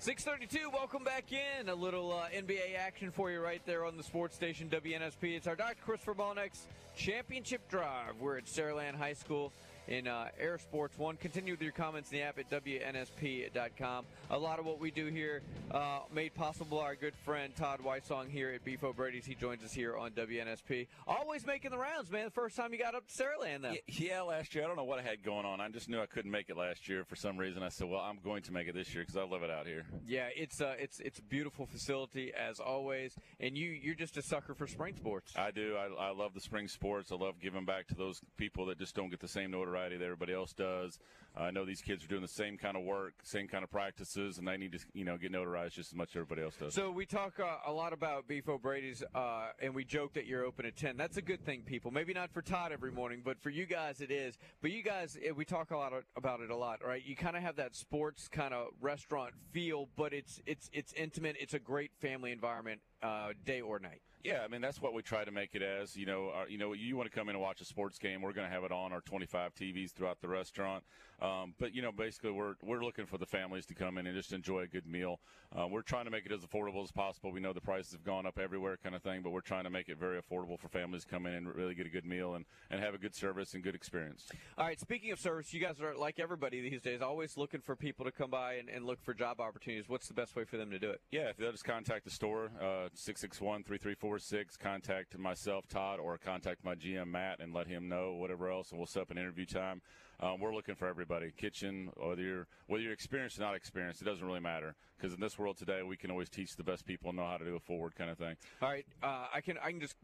[0.00, 1.70] 632, welcome back in.
[1.70, 5.34] A little uh, NBA action for you right there on the sports station WNSP.
[5.34, 5.76] It's our Dr.
[5.82, 8.16] Christopher Bonnex Championship Drive.
[8.20, 9.50] We're at Saraland High School
[9.88, 11.16] in uh, Air Sports 1.
[11.16, 14.04] Continue with your comments in the app at WNSP.com.
[14.30, 18.28] A lot of what we do here uh, made possible our good friend Todd Weissong
[18.28, 19.26] here at Beef O'Brady's.
[19.26, 20.86] He joins us here on WNSP.
[21.06, 22.24] Always making the rounds, man.
[22.24, 23.74] The first time you got up to Saraland, though.
[23.86, 24.64] Yeah, last year.
[24.64, 25.60] I don't know what I had going on.
[25.60, 27.62] I just knew I couldn't make it last year for some reason.
[27.62, 29.66] I said, well, I'm going to make it this year because I love it out
[29.66, 29.84] here.
[30.06, 34.22] Yeah, it's uh, it's it's a beautiful facility as always, and you you're just a
[34.22, 35.32] sucker for spring sports.
[35.36, 35.76] I do.
[35.76, 37.12] I, I love the spring sports.
[37.12, 40.04] I love giving back to those people that just don't get the same notoriety that
[40.04, 40.98] everybody else does.
[41.34, 44.36] I know these kids are doing the same kind of work, same kind of practices,
[44.36, 46.74] and they need to, you know, get notarized just as much as everybody else does.
[46.74, 50.44] So we talk uh, a lot about Beef O'Brady's, uh, and we joke that you're
[50.44, 50.98] open at ten.
[50.98, 51.90] That's a good thing, people.
[51.90, 54.36] Maybe not for Todd every morning, but for you guys it is.
[54.60, 57.02] But you guys, eh, we talk a lot about it a lot, right?
[57.02, 61.36] You kind of have that sports kind of restaurant feel, but it's it's it's intimate.
[61.40, 64.02] It's a great family environment, uh, day or night.
[64.24, 65.96] Yeah, I mean that's what we try to make it as.
[65.96, 68.22] You know, our, you know, you want to come in and watch a sports game,
[68.22, 70.84] we're going to have it on our 25 TVs throughout the restaurant.
[71.22, 74.16] Um, but you know, basically, we're we're looking for the families to come in and
[74.16, 75.20] just enjoy a good meal.
[75.56, 77.30] Uh, we're trying to make it as affordable as possible.
[77.30, 79.70] We know the prices have gone up everywhere, kind of thing, but we're trying to
[79.70, 82.34] make it very affordable for families to come in and really get a good meal
[82.34, 84.28] and, and have a good service and good experience.
[84.58, 84.80] All right.
[84.80, 88.10] Speaking of service, you guys are like everybody these days, always looking for people to
[88.10, 89.88] come by and, and look for job opportunities.
[89.88, 91.00] What's the best way for them to do it?
[91.12, 96.74] Yeah, if they'll just contact the store, uh, 661-3346, contact myself, Todd, or contact my
[96.74, 99.82] GM, Matt, and let him know whatever else, and we'll set up an interview time.
[100.22, 104.04] Um, we're looking for everybody, kitchen, whether you're, whether you're experienced or not experienced, it
[104.04, 104.76] doesn't really matter.
[104.96, 107.38] Because in this world today, we can always teach the best people and know how
[107.38, 108.36] to do a forward kind of thing.
[108.62, 108.86] All right.
[109.02, 109.96] Uh, I can I can just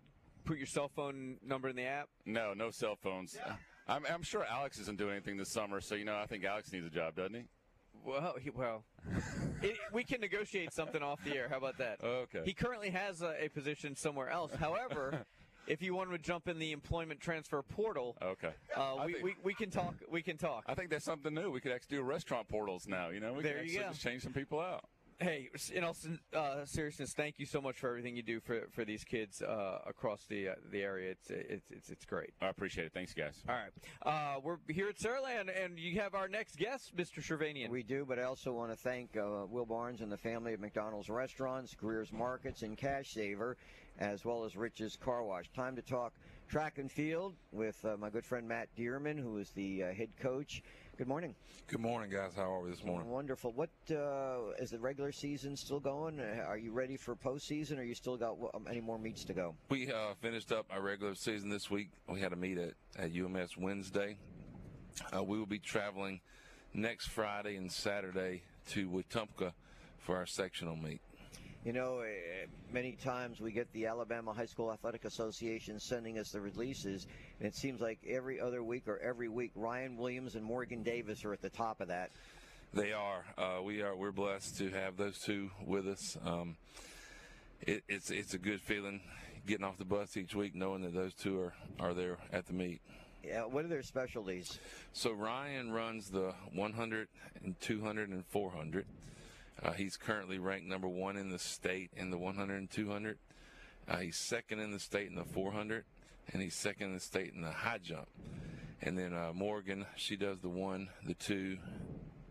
[0.44, 2.08] put your cell phone number in the app.
[2.26, 3.38] No, no cell phones.
[3.88, 6.72] I'm, I'm sure Alex isn't doing anything this summer, so, you know, I think Alex
[6.72, 7.44] needs a job, doesn't he?
[8.04, 8.84] Well, he, well,
[9.62, 11.48] it, we can negotiate something off the air.
[11.48, 12.02] How about that?
[12.02, 12.42] Okay.
[12.44, 14.52] He currently has a, a position somewhere else.
[14.54, 15.24] However,
[15.68, 18.50] if you want to jump in the employment transfer portal, Okay.
[18.76, 19.94] uh, we, think- we, we can talk.
[20.10, 20.64] We can talk.
[20.66, 21.50] I think that's something new.
[21.50, 23.10] We could actually do restaurant portals now.
[23.10, 23.90] You know, we There could you actually go.
[23.90, 24.84] just change some people out.
[25.20, 25.96] Hey, in all
[26.32, 29.80] uh, seriousness, thank you so much for everything you do for, for these kids uh,
[29.84, 31.10] across the uh, the area.
[31.10, 32.30] It's, it's it's it's great.
[32.40, 32.92] I appreciate it.
[32.92, 33.42] Thanks, guys.
[33.48, 33.72] All right,
[34.36, 37.20] uh, we're here at Saraland, and you have our next guest, Mr.
[37.20, 37.68] Shervanian.
[37.68, 40.60] We do, but I also want to thank uh, Will Barnes and the family of
[40.60, 43.56] McDonald's Restaurants, Greer's Markets, and Cash Saver,
[43.98, 45.50] as well as Rich's Car Wash.
[45.54, 46.12] Time to talk
[46.48, 50.62] track and field with uh, my good friend Matt Dearman, who is the head coach.
[50.96, 51.34] Good morning.
[51.68, 52.32] Good morning, guys.
[52.34, 53.08] How are we this morning?
[53.08, 53.52] Wonderful.
[53.52, 56.18] What uh, is the regular season still going?
[56.18, 58.36] Uh, are you ready for postseason, or you still got
[58.68, 59.54] any more meets to go?
[59.68, 61.90] We uh, finished up our regular season this week.
[62.08, 64.16] We had a meet at, at UMS Wednesday.
[65.14, 66.20] Uh, we will be traveling
[66.74, 69.52] next Friday and Saturday to Wetumpka
[69.98, 71.00] for our sectional meet.
[71.64, 76.30] You know, eh, many times we get the Alabama High School Athletic Association sending us
[76.30, 77.06] the releases,
[77.40, 81.24] and it seems like every other week or every week, Ryan Williams and Morgan Davis
[81.24, 82.10] are at the top of that.
[82.72, 83.24] They are.
[83.36, 83.96] Uh, we are.
[83.96, 86.16] We're blessed to have those two with us.
[86.24, 86.56] Um,
[87.62, 89.00] it, it's it's a good feeling
[89.46, 92.52] getting off the bus each week, knowing that those two are are there at the
[92.52, 92.80] meet.
[93.24, 94.58] Yeah, what are their specialties?
[94.92, 97.08] So Ryan runs the 100
[97.42, 98.86] and 200 and 400.
[99.62, 103.18] Uh, he's currently ranked number one in the state in the 100 and 200.
[103.88, 105.84] Uh, he's second in the state in the 400,
[106.32, 108.08] and he's second in the state in the high jump.
[108.82, 111.58] And then uh, Morgan, she does the one, the two,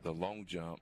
[0.04, 0.80] the long jump,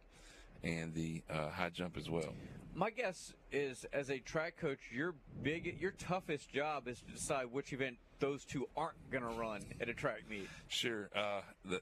[0.64, 2.34] and the uh, high jump as well.
[2.76, 7.46] My guess is, as a track coach, your big, your toughest job is to decide
[7.52, 10.50] which event those two aren't going to run at a track meet.
[10.68, 11.10] Sure.
[11.16, 11.82] Uh, the,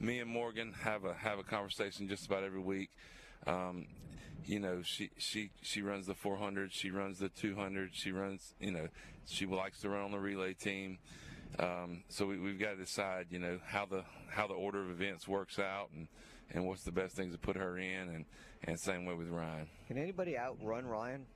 [0.00, 2.90] me and Morgan have a have a conversation just about every week.
[3.46, 3.86] Um,
[4.44, 8.54] you know, she she she runs the 400, she runs the 200, she runs.
[8.60, 8.88] You know,
[9.26, 10.98] she likes to run on the relay team.
[11.58, 14.90] Um, so we, have got to decide, you know, how the how the order of
[14.90, 16.08] events works out, and
[16.50, 18.24] and what's the best things to put her in, and
[18.64, 19.68] and same way with Ryan.
[19.86, 21.26] Can anybody outrun Ryan?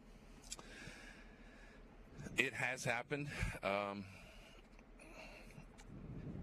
[2.38, 3.29] It has happened.
[3.62, 4.05] Um,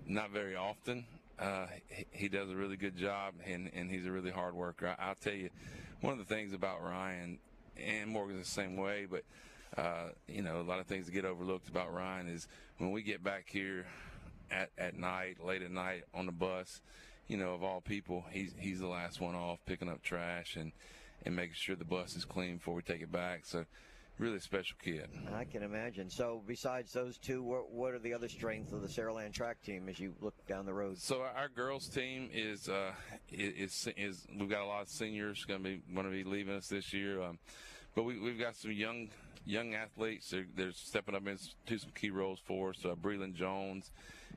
[0.06, 1.06] not very often.
[1.40, 4.96] Uh, he, he, does a really good job, and, and he's a really hard worker.
[5.00, 5.50] I, will tell you,
[6.02, 7.40] one of the things about Ryan
[7.76, 9.24] and Morgan's the same way, but
[9.78, 13.24] uh, you know, a lot of things get overlooked about Ryan is when we get
[13.24, 13.86] back here
[14.52, 16.82] at, at night, late at night on the bus.
[17.28, 20.72] You know, of all people, he's he's the last one off, picking up trash and
[21.26, 23.46] and making sure the bus is clean before we take it back.
[23.46, 23.66] So
[24.18, 25.10] really special kid.
[25.34, 26.10] I can imagine.
[26.10, 29.90] So, besides those two, what, what are the other strengths of the Saraland track team
[29.90, 30.98] as you look down the road?
[30.98, 32.92] So, our girls team is uh,
[33.32, 36.56] is, is we've got a lot of seniors going to be going to be leaving
[36.56, 37.40] us this year, um,
[37.96, 39.10] but we, we've got some young
[39.46, 40.30] young athletes.
[40.30, 42.78] They're, they're stepping up into some key roles for us.
[42.86, 43.92] Uh, Breland Jones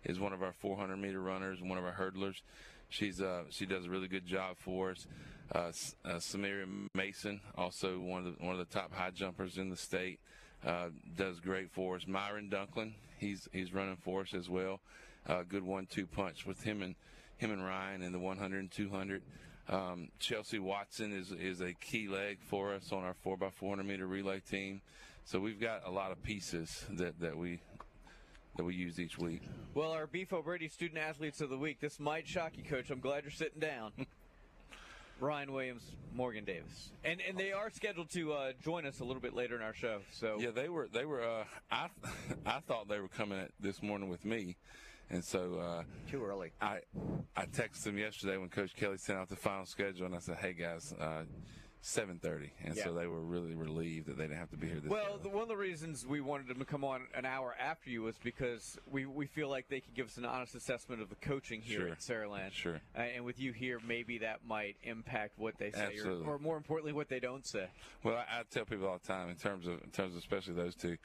[0.04, 2.42] is one of our 400 meter runners, one of our hurdlers.
[2.88, 5.06] She's uh, she does a really good job for us.
[5.54, 5.70] Uh,
[6.04, 9.76] uh, Samaria Mason, also one of the one of the top high jumpers in the
[9.76, 10.18] state,
[10.64, 12.06] uh, does great for us.
[12.06, 14.80] Myron Dunklin, he's he's running for us as well.
[15.26, 16.94] Uh, good one-two punch with him and
[17.36, 19.22] him and Ryan in the 100 and 200.
[19.68, 24.40] Um, Chelsea Watson is is a key leg for us on our 4x400 meter relay
[24.40, 24.80] team.
[25.24, 27.58] So we've got a lot of pieces that, that we
[28.56, 29.42] that we use each week.
[29.74, 31.80] Well, our Beef O'Brady Student Athletes of the Week.
[31.80, 32.90] This might shock you, Coach.
[32.90, 33.92] I'm glad you're sitting down.
[35.20, 35.82] Ryan Williams,
[36.14, 39.56] Morgan Davis, and and they are scheduled to uh, join us a little bit later
[39.56, 40.00] in our show.
[40.12, 41.22] So yeah, they were they were.
[41.22, 41.88] Uh, I
[42.46, 44.56] I thought they were coming this morning with me,
[45.08, 46.52] and so uh, too early.
[46.60, 46.80] I
[47.34, 50.36] I texted them yesterday when Coach Kelly sent out the final schedule, and I said,
[50.36, 51.22] "Hey guys, uh,
[51.86, 52.82] 7:30, and yeah.
[52.82, 54.80] so they were really relieved that they didn't have to be here.
[54.80, 57.54] This well, the, one of the reasons we wanted them to come on an hour
[57.60, 61.00] after you was because we, we feel like they could give us an honest assessment
[61.00, 61.88] of the coaching here sure.
[61.90, 62.50] at Saraland.
[62.50, 62.80] Sure.
[62.96, 66.56] Uh, and with you here, maybe that might impact what they say, or, or, more
[66.56, 67.68] importantly, what they don't say.
[68.02, 70.54] Well, I, I, tell people all the time in terms of in terms of especially
[70.54, 70.96] those two,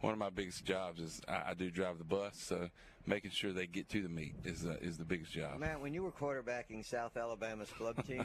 [0.00, 2.70] one of my biggest jobs is I, I do drive the bus, so
[3.06, 5.58] making sure they get to the meet is uh, is the biggest job.
[5.58, 8.24] Man, when you were quarterbacking South Alabama's club team,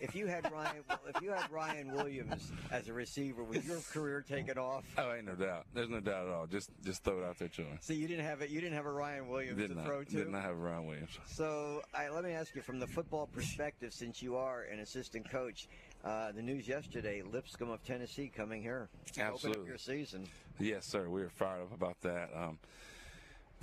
[0.00, 0.82] if you had Ryan,
[1.14, 4.84] if you had Ryan Williams as a receiver, with your career taken off?
[4.98, 5.66] Oh, ain't no doubt.
[5.74, 6.46] There's no doubt at all.
[6.46, 7.78] Just just throw it out there him.
[7.80, 8.50] See, you didn't have it.
[8.50, 10.10] You didn't have a Ryan Williams did to not, throw to.
[10.10, 11.18] Did not have Ryan Williams.
[11.26, 15.30] So, I, let me ask you, from the football perspective, since you are an assistant
[15.30, 15.68] coach,
[16.04, 18.88] uh, the news yesterday: Lipscomb of Tennessee coming here.
[19.18, 19.50] Absolutely.
[19.50, 20.26] Open up your season.
[20.58, 21.08] Yes, sir.
[21.08, 22.30] We are fired up about that.
[22.34, 22.58] Um,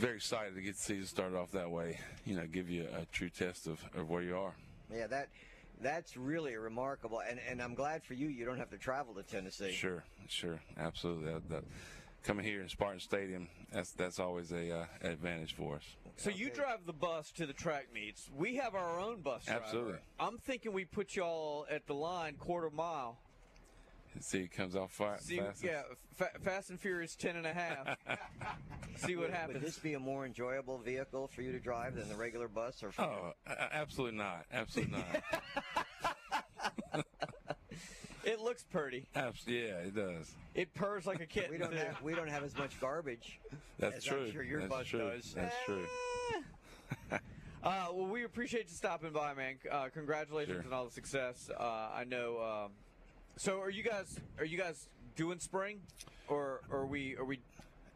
[0.02, 2.00] very excited to get the season started off that way.
[2.26, 4.56] You know, give you a true test of, of where you are.
[4.94, 5.30] Yeah, that
[5.80, 8.28] that's really remarkable, and and I'm glad for you.
[8.28, 9.72] You don't have to travel to Tennessee.
[9.72, 11.32] Sure, sure, absolutely.
[11.32, 11.64] That, that
[12.24, 15.84] coming here in Spartan Stadium, that's that's always a uh, advantage for us.
[16.18, 16.40] So okay.
[16.40, 18.30] you drive the bus to the track meets.
[18.36, 19.62] We have our own bus driver.
[19.64, 20.00] Absolutely.
[20.20, 23.20] I'm thinking we put y'all at the line quarter mile
[24.20, 25.18] See, it comes off fire.
[25.22, 25.64] See, fast.
[25.64, 25.84] yeah,
[26.16, 27.98] fa- Fast and Furious 10 and a half.
[28.98, 29.54] See what Would- happens.
[29.56, 32.84] Would this be a more enjoyable vehicle for you to drive than the regular bus?
[32.84, 34.46] Or Oh, a- a- absolutely not.
[34.52, 37.06] Absolutely not.
[38.24, 39.08] It looks pretty.
[39.16, 40.32] Abs- yeah, it does.
[40.54, 41.50] It purrs like a kitten.
[41.50, 43.40] we don't have we don't have as much garbage.
[43.80, 44.26] That's as true.
[44.26, 45.00] I'm sure your That's bus true.
[45.00, 45.34] does.
[45.34, 45.86] That's true.
[47.64, 49.56] Uh, well, we appreciate you stopping by, man.
[49.72, 50.72] Uh, congratulations Sure.
[50.72, 51.50] on all the success.
[51.50, 52.40] Uh, I know.
[52.66, 52.72] Um,
[53.38, 55.82] so, are you guys are you guys doing spring,
[56.28, 57.40] or, or are we are we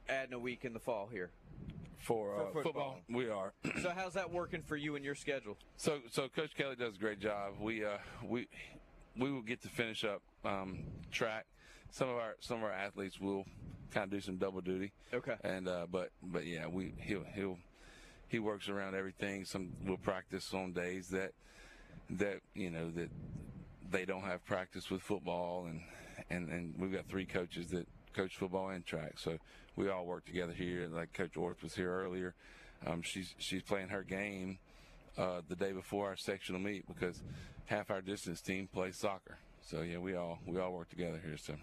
[0.09, 1.31] adding a week in the fall here?
[1.97, 2.99] For, uh, For football.
[3.07, 3.17] football.
[3.17, 3.53] we are.
[3.81, 5.57] so, how's that working for you and your schedule?
[5.75, 7.53] So, so Coach Kelly does a great job.
[7.59, 8.47] We, uh, we,
[9.17, 11.45] we will get to finish up um, track.
[11.89, 13.45] Some of our some of our athletes will
[13.91, 14.91] kind of do some double duty.
[15.13, 15.35] Okay.
[15.43, 17.57] And uh, but but yeah, we he'll he'll
[18.27, 19.45] he works around everything.
[19.45, 21.31] Some will practice on days that
[22.09, 23.09] that you know that
[23.91, 25.81] they don't have practice with football, and
[26.29, 29.37] and and we've got three coaches that coach football and track, so
[29.75, 30.87] we all work together here.
[30.87, 32.33] Like Coach Orth was here earlier.
[32.85, 34.59] Um, she's she's playing her game
[35.17, 37.21] uh, the day before our sectional meet because
[37.65, 39.37] half our distance team plays soccer.
[39.61, 41.37] So yeah, we all we all work together here.
[41.37, 41.55] So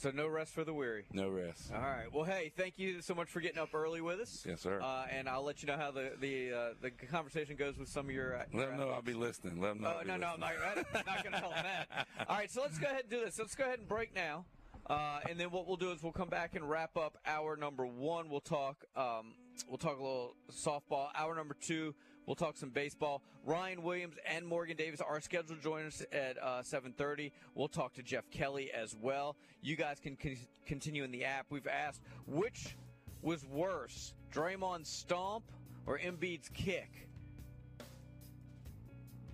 [0.00, 1.04] So, no rest for the weary.
[1.12, 1.70] no rest.
[1.74, 2.06] All right.
[2.10, 4.46] Well, hey, thank you so much for getting up early with us.
[4.48, 4.80] Yes, sir.
[4.80, 8.06] Uh, and I'll let you know how the the uh, the conversation goes with some
[8.06, 8.34] of your.
[8.36, 9.60] Uh, Let them know I'll be listening.
[9.60, 9.88] Let them know.
[9.88, 10.52] Oh, I'll be no, no, I'm not,
[10.94, 12.06] I'm not going to help that.
[12.28, 13.38] All right, so let's go ahead and do this.
[13.38, 14.46] Let's go ahead and break now.
[14.86, 17.86] Uh, and then what we'll do is we'll come back and wrap up hour number
[17.86, 18.28] one.
[18.30, 19.34] We'll talk, um,
[19.68, 21.08] we'll talk a little softball.
[21.14, 21.94] Hour number two,
[22.30, 23.22] we'll talk some baseball.
[23.44, 27.32] Ryan Williams and Morgan Davis are scheduled to join us at uh, 7:30.
[27.56, 29.34] We'll talk to Jeff Kelly as well.
[29.62, 31.46] You guys can con- continue in the app.
[31.50, 32.76] We've asked which
[33.20, 35.42] was worse, Draymond's stomp
[35.86, 37.08] or Embiid's kick.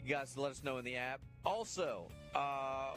[0.03, 1.21] You guys let us know in the app.
[1.45, 2.95] Also, uh,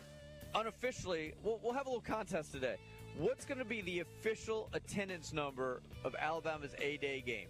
[0.55, 2.77] unofficially, we'll, we'll have a little contest today.
[3.17, 7.49] What's going to be the official attendance number of Alabama's A Day game?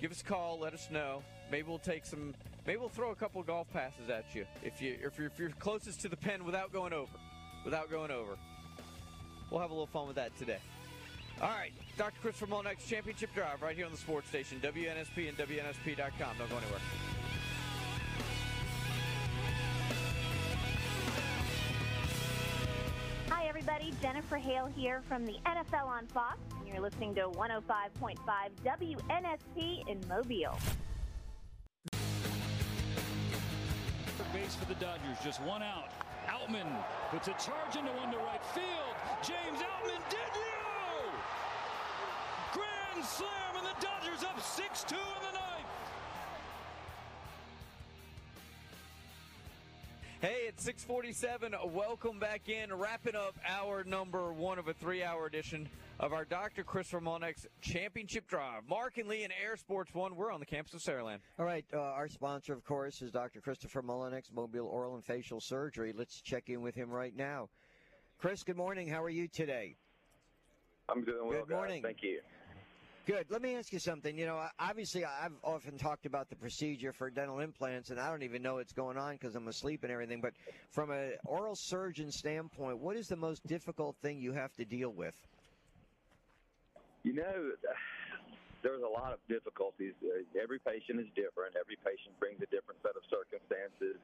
[0.00, 0.58] Give us a call.
[0.58, 1.22] Let us know.
[1.50, 2.34] Maybe we'll take some.
[2.66, 5.50] Maybe we'll throw a couple golf passes at you if you if you're, if you're
[5.50, 7.12] closest to the pin without going over.
[7.64, 8.38] Without going over.
[9.50, 10.58] We'll have a little fun with that today.
[11.42, 12.12] All right, Dr.
[12.20, 16.36] Chris Christopher Molnix, Championship Drive, right here on the Sports Station, WNSP and WNSP.com.
[16.38, 16.80] Don't go anywhere.
[23.60, 23.92] Everybody.
[24.00, 28.16] Jennifer Hale here from the NFL on Fox, and you're listening to 105.5
[28.64, 30.56] WNSP in Mobile.
[34.32, 35.90] Base for the Dodgers, just one out.
[36.26, 36.64] Outman
[37.10, 38.94] puts a charge into one to right field.
[39.22, 41.10] James Outman did you!
[42.54, 45.39] Grand slam, and the Dodgers up 6-2 in the
[50.20, 51.54] Hey, it's 647.
[51.72, 52.74] Welcome back in.
[52.74, 55.66] Wrapping up hour number one of a three hour edition
[55.98, 56.62] of our Dr.
[56.62, 58.68] Christopher Molnix Championship Drive.
[58.68, 60.16] Mark and Lee in Air Sports One.
[60.16, 61.20] We're on the campus of Saraland.
[61.38, 63.40] All right, uh, our sponsor, of course, is Dr.
[63.40, 65.94] Christopher Mullinex, Mobile Oral and Facial Surgery.
[65.96, 67.48] Let's check in with him right now.
[68.18, 68.88] Chris, good morning.
[68.88, 69.76] How are you today?
[70.90, 71.56] I'm doing well, Good guys.
[71.56, 71.82] morning.
[71.82, 72.20] Thank you.
[73.06, 73.26] Good.
[73.30, 74.16] Let me ask you something.
[74.16, 78.22] You know, obviously, I've often talked about the procedure for dental implants, and I don't
[78.22, 80.20] even know what's going on because I'm asleep and everything.
[80.20, 80.34] But
[80.70, 84.90] from an oral surgeon standpoint, what is the most difficult thing you have to deal
[84.90, 85.16] with?
[87.02, 87.56] You know,
[88.62, 89.94] there's a lot of difficulties.
[90.04, 91.56] Uh, Every patient is different.
[91.56, 93.96] Every patient brings a different set of circumstances.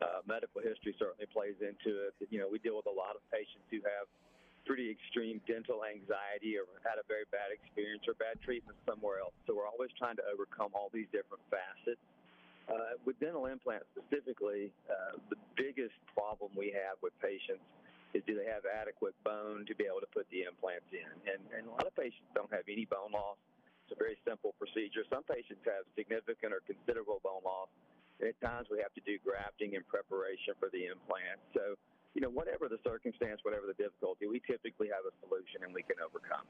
[0.00, 2.16] Uh, medical history certainly plays into it.
[2.32, 4.08] You know, we deal with a lot of patients who have
[4.66, 9.34] pretty extreme dental anxiety or had a very bad experience or bad treatment somewhere else.
[9.46, 12.00] So we're always trying to overcome all these different facets.
[12.70, 17.66] Uh, with dental implants specifically, uh, the biggest problem we have with patients
[18.14, 21.10] is do they have adequate bone to be able to put the implants in?
[21.26, 23.38] And, and a lot of patients don't have any bone loss.
[23.86, 25.02] It's a very simple procedure.
[25.10, 27.70] Some patients have significant or considerable bone loss.
[28.22, 31.42] And at times we have to do grafting in preparation for the implant.
[31.54, 31.74] So,
[32.14, 35.82] you know, whatever the circumstance, whatever the difficulty, we typically have a solution and we
[35.82, 36.44] can overcome.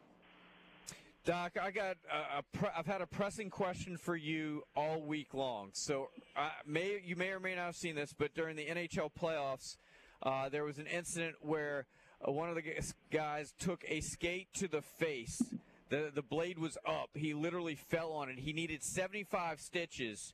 [1.25, 5.35] Doc, I got a, a pre- I've had a pressing question for you all week
[5.35, 5.68] long.
[5.75, 9.11] So, uh, may you may or may not have seen this, but during the NHL
[9.12, 9.77] playoffs,
[10.23, 11.87] uh, there was an incident where
[12.27, 12.62] uh, one of the
[13.11, 15.42] guys took a skate to the face.
[15.90, 17.11] the The blade was up.
[17.14, 18.38] He literally fell on it.
[18.38, 20.33] He needed 75 stitches,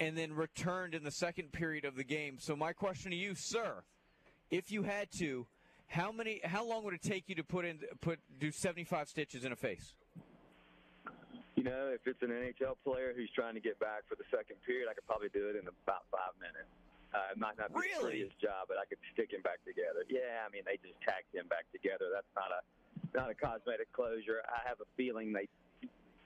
[0.00, 2.38] and then returned in the second period of the game.
[2.40, 3.84] So, my question to you, sir,
[4.50, 5.46] if you had to,
[5.86, 6.40] how many?
[6.44, 9.56] How long would it take you to put in put do 75 stitches in a
[9.56, 9.94] face?
[11.56, 14.62] You know, if it's an NHL player who's trying to get back for the second
[14.64, 16.70] period, I could probably do it in about five minutes.
[17.10, 20.06] Uh, it might not be the prettiest job, but I could stick him back together.
[20.06, 22.06] Yeah, I mean they just tacked him back together.
[22.14, 22.62] That's not a
[23.10, 24.46] not a cosmetic closure.
[24.46, 25.50] I have a feeling they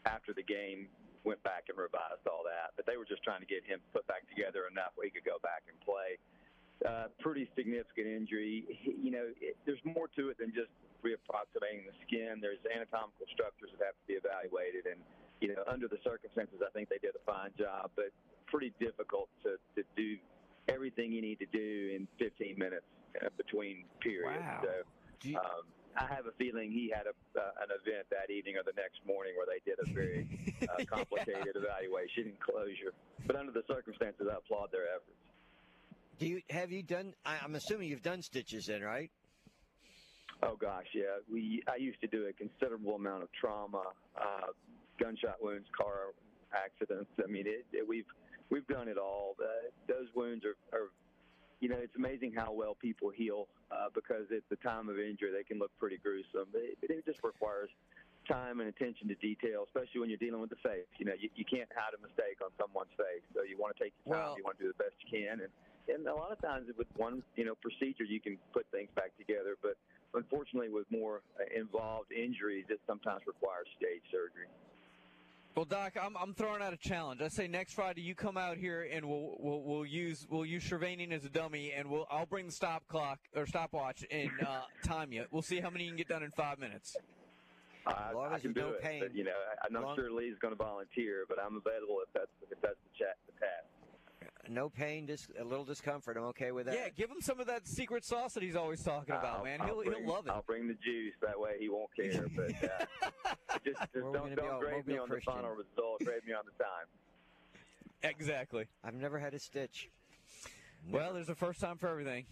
[0.04, 0.92] after the game
[1.24, 4.04] went back and revised all that, but they were just trying to get him put
[4.04, 6.20] back together enough where he could go back and play.
[6.82, 8.66] Uh, pretty significant injury.
[8.82, 10.68] You know, it, there's more to it than just
[11.06, 12.42] reapproximating the skin.
[12.42, 15.00] There's anatomical structures that have to be evaluated, and
[15.40, 18.10] you know, under the circumstances, I think they did a fine job, but
[18.46, 20.16] pretty difficult to, to do
[20.68, 22.86] everything you need to do in 15 minutes
[23.20, 24.40] uh, between periods.
[24.40, 24.62] Wow.
[24.64, 25.64] So, um,
[25.96, 28.98] I have a feeling he had a, uh, an event that evening or the next
[29.06, 30.26] morning where they did a very
[30.66, 32.90] uh, complicated evaluation and closure.
[33.26, 35.23] But under the circumstances, I applaud their efforts.
[36.18, 37.14] Do you have you done?
[37.24, 39.10] I, I'm assuming you've done stitches then, right?
[40.42, 41.18] Oh gosh, yeah.
[41.30, 43.82] We I used to do a considerable amount of trauma,
[44.16, 44.52] uh,
[45.00, 46.12] gunshot wounds, car
[46.54, 47.10] accidents.
[47.22, 48.06] I mean, it, it, we've
[48.50, 49.36] we've done it all.
[49.42, 50.90] Uh, those wounds are, are,
[51.60, 55.30] you know, it's amazing how well people heal uh, because at the time of injury
[55.32, 56.48] they can look pretty gruesome.
[56.54, 57.70] It, it just requires
[58.28, 60.88] time and attention to detail, especially when you're dealing with the face.
[60.98, 63.84] You know, you, you can't hide a mistake on someone's face, so you want to
[63.84, 64.24] take your time.
[64.28, 65.52] Well- you want to do the best you can, and
[65.88, 69.16] and a lot of times with one you know procedure you can put things back
[69.18, 69.76] together, but
[70.14, 74.46] unfortunately with more uh, involved injuries, it sometimes requires stage surgery.
[75.54, 77.20] Well, Doc, I'm, I'm throwing out a challenge.
[77.22, 80.64] I say next Friday you come out here and we'll we'll, we'll use we'll use
[80.64, 84.62] Shermanian as a dummy and we'll I'll bring the stop clock or stopwatch and uh,
[84.84, 85.26] time you.
[85.30, 86.96] We'll see how many you can get done in five minutes.
[87.86, 89.00] I, long I as can you do don't it, pain.
[89.00, 91.98] but you know I, I'm not Long- sure Lee's going to volunteer, but I'm available
[92.02, 93.68] if that's if that's the chat the task.
[94.48, 96.16] No pain, just a little discomfort.
[96.16, 96.74] I'm okay with that.
[96.74, 99.60] Yeah, give him some of that secret sauce that he's always talking about, I'll- man.
[99.60, 100.30] I'll He'll bring, he'll love it.
[100.32, 101.14] I'll bring the juice.
[101.22, 102.26] That way he won't care.
[102.36, 105.34] But uh, just, just Where are we don't don't all grade me on Christian?
[105.34, 106.00] the final result.
[106.04, 106.86] Grade me on the time.
[108.02, 108.66] Exactly.
[108.84, 109.88] I've never had a stitch.
[110.90, 112.26] Well, there's a first time for everything.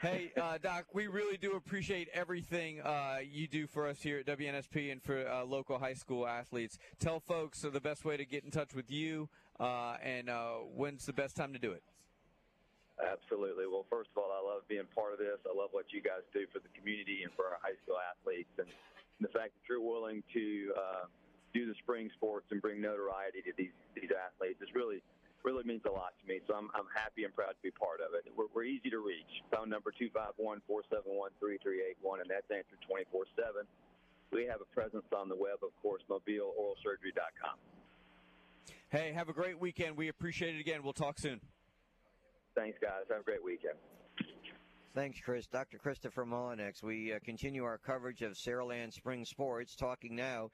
[0.00, 4.26] hey, uh, Doc, we really do appreciate everything uh, you do for us here at
[4.26, 6.78] WNSP and for uh, local high school athletes.
[6.98, 9.28] Tell folks the best way to get in touch with you
[9.60, 11.84] uh, and uh, when's the best time to do it.
[13.00, 13.64] Absolutely.
[13.64, 15.40] Well, first of all, I love being part of this.
[15.48, 18.52] I love what you guys do for the community and for our high school athletes,
[18.60, 18.68] and
[19.20, 20.44] the fact that you're willing to
[20.76, 21.04] uh,
[21.52, 25.00] do the spring sports and bring notoriety to these these athletes is really
[25.44, 26.44] really means a lot to me.
[26.44, 28.28] So I'm I'm happy and proud to be part of it.
[28.36, 29.44] We're, we're easy to reach.
[29.48, 32.84] Phone number two five one four seven one three three eight one, and that's answered
[32.84, 33.64] twenty four seven.
[34.28, 37.56] We have a presence on the web, of course, mobileoralsurgery.com.
[38.90, 39.96] Hey, have a great weekend.
[39.96, 40.82] We appreciate it again.
[40.82, 41.40] We'll talk soon.
[42.56, 43.04] Thanks, guys.
[43.08, 43.74] Have a great weekend.
[44.96, 45.46] Thanks, Chris.
[45.46, 45.78] Dr.
[45.78, 46.82] Christopher Molinex.
[46.82, 50.50] We uh, continue our coverage of Saraland Spring Sports, talking now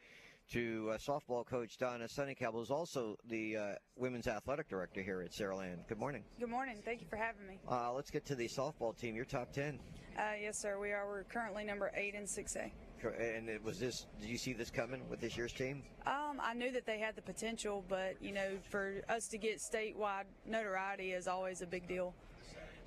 [0.50, 5.30] to uh, softball coach Donna Sunnycab, who's also the uh, women's athletic director here at
[5.30, 5.88] Saraland.
[5.88, 6.22] Good morning.
[6.38, 6.82] Good morning.
[6.84, 7.58] Thank you for having me.
[7.66, 9.16] Uh, let's get to the softball team.
[9.16, 9.80] Your top 10.
[10.18, 10.78] Uh, yes, sir.
[10.78, 11.06] We are.
[11.08, 12.70] We're currently number eight in 6A.
[13.04, 15.82] And it was this, did you see this coming with this year's team?
[16.06, 19.58] Um, I knew that they had the potential, but you know, for us to get
[19.58, 22.14] statewide notoriety is always a big deal.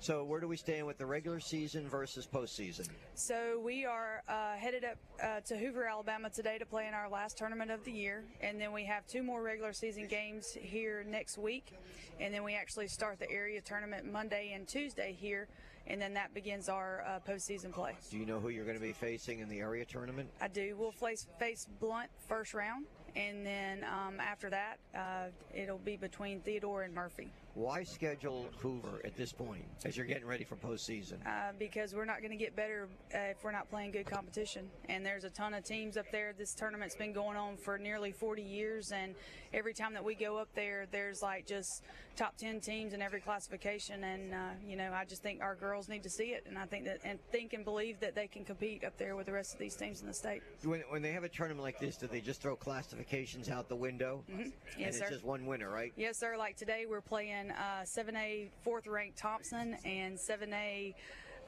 [0.02, 2.88] So, where do we stand with the regular season versus postseason?
[3.14, 7.10] So we are uh, headed up uh, to Hoover, Alabama today to play in our
[7.10, 11.04] last tournament of the year, and then we have two more regular season games here
[11.06, 11.74] next week,
[12.18, 15.48] and then we actually start the area tournament Monday and Tuesday here,
[15.86, 17.94] and then that begins our uh, postseason play.
[18.10, 20.30] Do you know who you're going to be facing in the area tournament?
[20.40, 20.76] I do.
[20.78, 26.40] We'll face, face Blount first round, and then um, after that, uh, it'll be between
[26.40, 27.28] Theodore and Murphy.
[27.60, 31.18] Why schedule Hoover at this point as you're getting ready for postseason?
[31.26, 34.70] Uh, because we're not going to get better uh, if we're not playing good competition.
[34.88, 36.32] And there's a ton of teams up there.
[36.32, 39.14] This tournament's been going on for nearly 40 years, and
[39.52, 41.82] every time that we go up there, there's like just
[42.16, 44.04] top 10 teams in every classification.
[44.04, 44.36] And uh,
[44.66, 47.00] you know, I just think our girls need to see it, and I think that
[47.04, 49.76] and think and believe that they can compete up there with the rest of these
[49.76, 50.42] teams in the state.
[50.64, 53.76] When, when they have a tournament like this, do they just throw classifications out the
[53.76, 54.24] window?
[54.30, 54.44] Mhm.
[54.44, 55.10] and it's sir.
[55.10, 55.92] just one winner, right?
[55.96, 56.36] Yes, sir.
[56.38, 60.94] Like today, we're playing uh, 7A fourth ranked Thompson and 7A.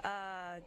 [0.05, 0.09] Uh,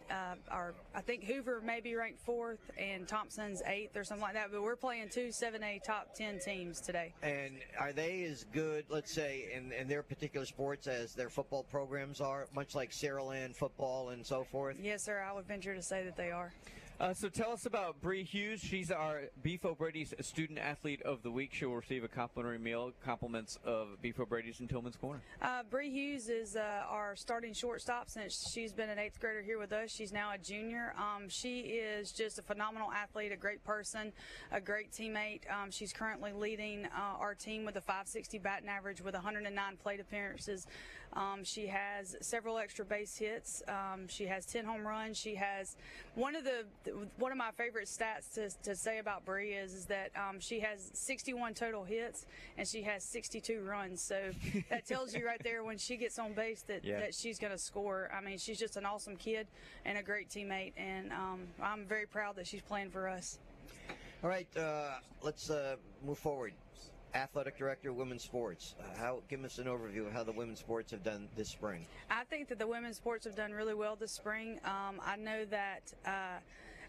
[0.09, 4.33] uh, our, I think Hoover may be ranked fourth and Thompson's eighth or something like
[4.35, 4.49] that.
[4.51, 7.13] But we're playing two 7A top 10 teams today.
[7.21, 11.63] And are they as good, let's say, in, in their particular sports as their football
[11.63, 14.77] programs are, much like Saraland football and so forth?
[14.81, 15.21] Yes, sir.
[15.27, 16.53] I would venture to say that they are.
[16.97, 18.61] Uh, so tell us about Bree Hughes.
[18.61, 21.53] She's our Beef O'Brady's Student Athlete of the Week.
[21.53, 25.19] She'll receive a complimentary meal, compliments of Beef O'Brady's in Tillman's Corner.
[25.41, 29.59] Uh, Bree Hughes is uh, our starting shortstop since she's been an eighth grader here
[29.59, 29.91] with us.
[29.91, 30.93] She's now a junior.
[30.97, 34.13] Um, she is just a phenomenal athlete, a great person,
[34.53, 35.41] a great teammate.
[35.51, 39.99] Um, she's currently leading uh, our team with a 560 batting average with 109 plate
[39.99, 40.65] appearances.
[41.13, 43.63] Um, she has several extra base hits.
[43.67, 45.17] Um, she has 10 home runs.
[45.17, 45.77] She has
[46.15, 46.65] one of the
[47.17, 50.59] one of my favorite stats to, to say about Bree is, is that um, she
[50.59, 52.25] has 61 total hits
[52.57, 54.01] and she has 62 runs.
[54.01, 54.31] So
[54.69, 56.99] that tells you right there when she gets on base that, Yeah.
[56.99, 58.09] that she's going to score.
[58.15, 59.47] I mean, she's just an awesome kid
[59.85, 63.39] and a great teammate, and um, I'm very proud that she's playing for us.
[64.23, 65.75] All right, uh, let's uh,
[66.05, 66.53] move forward.
[67.15, 68.75] Athletic director, of women's sports.
[68.77, 69.21] Uh, how?
[69.29, 71.87] Give us an overview of how the women's sports have done this spring.
[72.11, 74.59] I think that the women's sports have done really well this spring.
[74.65, 76.39] Um, I know that uh,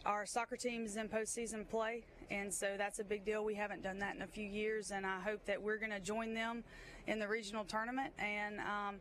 [0.04, 3.44] our soccer team is in postseason play, and so that's a big deal.
[3.44, 6.00] We haven't done that in a few years, and I hope that we're going to
[6.00, 6.64] join them
[7.06, 8.12] in the regional tournament.
[8.18, 8.96] And um,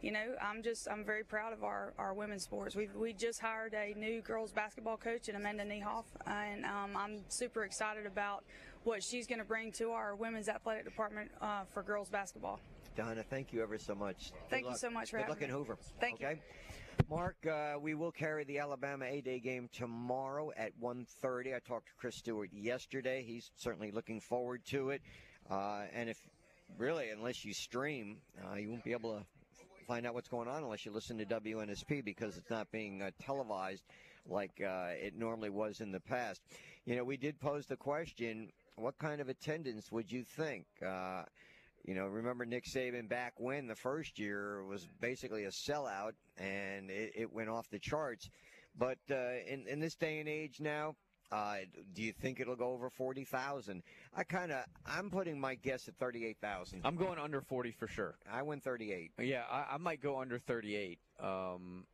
[0.00, 2.74] you know, I'm just I'm very proud of our, our women's sports.
[2.74, 7.20] We we just hired a new girls basketball coach in Amanda Niehoff, and um, I'm
[7.28, 8.44] super excited about
[8.84, 12.60] what she's going to bring to our women's athletic department uh, for girls basketball.
[12.96, 14.32] Donna, thank you ever so much.
[14.32, 15.50] Good Thank you so much for Good having luck in.
[15.50, 15.78] Hoover.
[16.00, 16.38] Thank you.
[17.08, 21.54] Mark, uh, we will carry the Alabama A-Day game tomorrow at 1.30.
[21.54, 23.24] I talked to Chris Stewart yesterday.
[23.26, 25.02] He's certainly looking forward to it.
[25.50, 26.18] Uh, and if
[26.78, 29.24] really, unless you stream, uh, you won't be able to
[29.86, 33.10] find out what's going on unless you listen to WNSP because it's not being uh,
[33.20, 33.82] televised
[34.28, 36.42] like uh, it normally was in the past.
[36.84, 38.50] You know, we did pose the question:
[38.80, 40.66] What kind of attendance would you think?
[40.84, 41.24] Uh,
[41.84, 46.90] you know, remember Nick Saban back when the first year was basically a sellout and
[46.90, 48.28] it, it went off the charts.
[48.78, 49.14] But uh,
[49.46, 50.94] in in this day and age now,
[51.32, 51.56] uh,
[51.92, 53.82] do you think it'll go over forty thousand?
[54.14, 56.82] I kind of I'm putting my guess at thirty eight thousand.
[56.84, 58.16] I'm going under 40 for sure.
[58.30, 59.12] I went thirty eight.
[59.18, 60.98] Yeah, I, I might go under 38.
[61.20, 61.84] Um,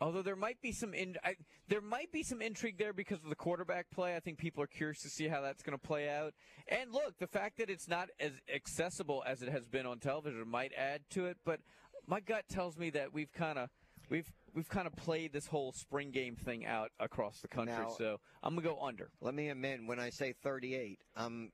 [0.00, 1.36] although there might be some in, I,
[1.68, 4.16] there might be some intrigue there because of the quarterback play.
[4.16, 6.34] I think people are curious to see how that's going to play out.
[6.68, 10.46] And look, the fact that it's not as accessible as it has been on television
[10.48, 11.36] might add to it.
[11.44, 11.60] But
[12.06, 13.68] my gut tells me that we've kind of
[14.08, 17.74] we've we've kind of played this whole spring game thing out across the country.
[17.76, 19.10] Now- so I'm gonna go under.
[19.20, 19.88] Let me amend.
[19.88, 21.52] When I say 38, I'm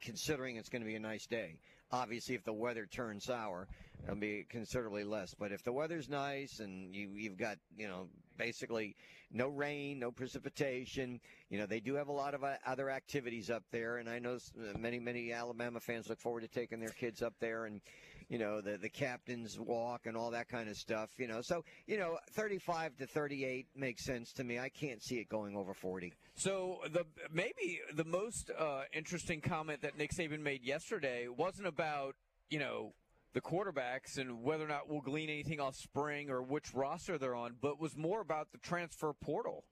[0.00, 1.58] considering it's going to be a nice day.
[1.92, 3.68] Obviously, if the weather turns sour,
[4.04, 5.34] it'll be considerably less.
[5.34, 8.96] But if the weather's nice and you, you've got, you know, basically
[9.30, 13.50] no rain, no precipitation, you know, they do have a lot of uh, other activities
[13.50, 13.98] up there.
[13.98, 17.34] And I know uh, many, many Alabama fans look forward to taking their kids up
[17.40, 17.80] there and,
[18.28, 21.40] you know, the, the captain's walk and all that kind of stuff, you know.
[21.42, 24.58] So, you know, 35 to 38 makes sense to me.
[24.58, 26.12] I can't see it going over 40.
[26.34, 32.14] So the maybe the most uh, interesting comment that Nick Saban made yesterday wasn't about
[32.48, 32.94] you know
[33.32, 37.34] the quarterbacks and whether or not we'll glean anything off spring or which roster they're
[37.34, 39.64] on, but was more about the transfer portal.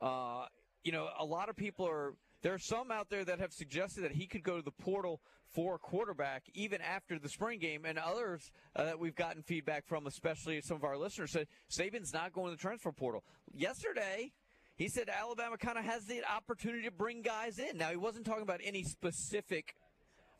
[0.00, 0.46] Uh,
[0.82, 2.14] you know, a lot of people are.
[2.42, 5.22] There are some out there that have suggested that he could go to the portal
[5.54, 9.86] for a quarterback even after the spring game, and others uh, that we've gotten feedback
[9.86, 13.24] from, especially some of our listeners, said Saban's not going to the transfer portal.
[13.54, 14.32] Yesterday,
[14.76, 17.78] he said Alabama kind of has the opportunity to bring guys in.
[17.78, 19.74] Now he wasn't talking about any specific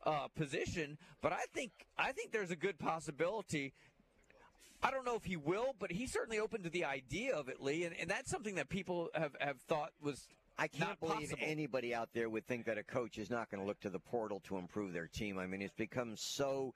[0.04, 3.72] uh, position, but I think I think there's a good possibility.
[4.82, 7.62] I don't know if he will, but he's certainly open to the idea of it,
[7.62, 10.28] Lee, and, and that's something that people have, have thought was
[10.58, 11.38] I can't not believe possible.
[11.40, 13.98] anybody out there would think that a coach is not going to look to the
[13.98, 15.38] portal to improve their team.
[15.38, 16.74] I mean, it's become so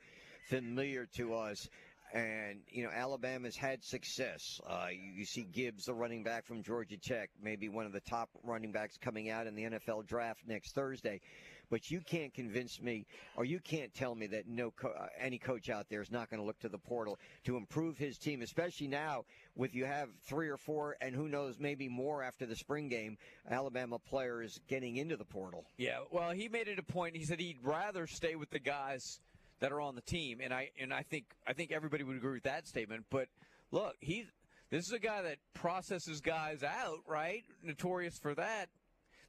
[0.49, 1.69] familiar to us.
[2.13, 4.61] And, you know, Alabama's had success.
[4.67, 8.01] Uh, you, you see Gibbs, the running back from Georgia Tech, maybe one of the
[8.01, 11.21] top running backs coming out in the NFL draft next Thursday.
[11.71, 13.07] But you can't convince me,
[13.37, 16.31] or you can't tell me that no co- uh, any coach out there is not
[16.31, 20.09] going to look to the portal to improve his team, especially now with you have
[20.25, 23.19] three or four, and who knows, maybe more after the spring game,
[23.51, 25.67] Alabama players getting into the portal.
[25.77, 27.17] Yeah, well, he made it a point.
[27.17, 29.21] He said he'd rather stay with the guys
[29.61, 32.35] that are on the team, and I and I think I think everybody would agree
[32.35, 33.05] with that statement.
[33.11, 33.29] But
[33.73, 34.27] look, he's
[34.71, 37.43] this is a guy that processes guys out, right?
[37.63, 38.69] Notorious for that.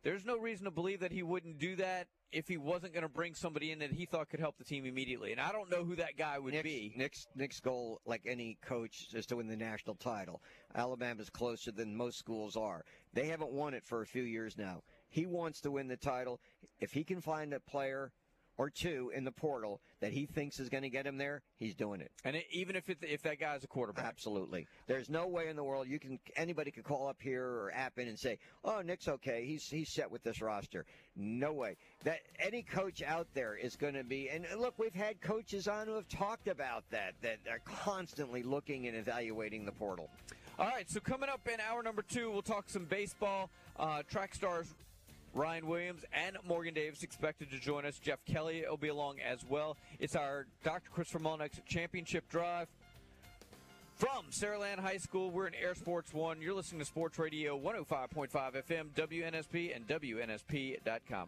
[0.04, 3.10] There's no reason to believe that he wouldn't do that if he wasn't going to
[3.10, 5.32] bring somebody in that he thought could help the team immediately.
[5.32, 6.94] And I don't know who that guy would Nick's, be.
[6.96, 10.42] Nick's, Nick's goal, like any coach, is to win the national title.
[10.76, 12.86] Alabama's closer than most schools are.
[13.14, 14.84] They haven't won it for a few years now.
[15.10, 16.40] He wants to win the title.
[16.80, 18.12] If he can find a player
[18.60, 21.74] or two in the portal that he thinks is going to get him there, he's
[21.74, 22.12] doing it.
[22.26, 24.68] And it, even if it, if that guy's a quarterback, absolutely.
[24.86, 27.98] There's no way in the world you can anybody could call up here or app
[27.98, 29.46] in and say, "Oh, Nick's okay.
[29.46, 30.86] He's he's set with this roster."
[31.16, 31.78] No way.
[32.04, 34.30] That any coach out there is going to be.
[34.30, 38.88] And look, we've had coaches on who have talked about that that are constantly looking
[38.88, 40.10] and evaluating the portal.
[40.60, 43.50] All right, so coming up in hour number two, we'll talk some baseball.
[43.78, 44.76] Uh, track stars
[45.34, 48.00] Ryan Williams and Morgan Davis expected to join us.
[48.00, 49.78] Jeff Kelly will be along as well.
[50.00, 50.90] It's our Dr.
[50.92, 52.68] Christopher Molnix Championship Drive
[53.96, 55.30] from Saraland High School.
[55.30, 56.42] We're in Air Sports One.
[56.42, 61.28] You're listening to Sports Radio 105.5 FM, WNSP, and WNSP.com.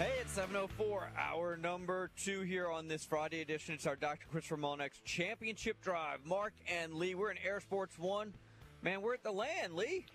[0.00, 3.74] Hey, it's 704, hour number two here on this Friday edition.
[3.74, 4.26] It's our Dr.
[4.32, 6.24] Christopher Molnix Championship Drive.
[6.24, 8.32] Mark and Lee, we're in Air Sports One.
[8.80, 10.06] Man, we're at the land, Lee.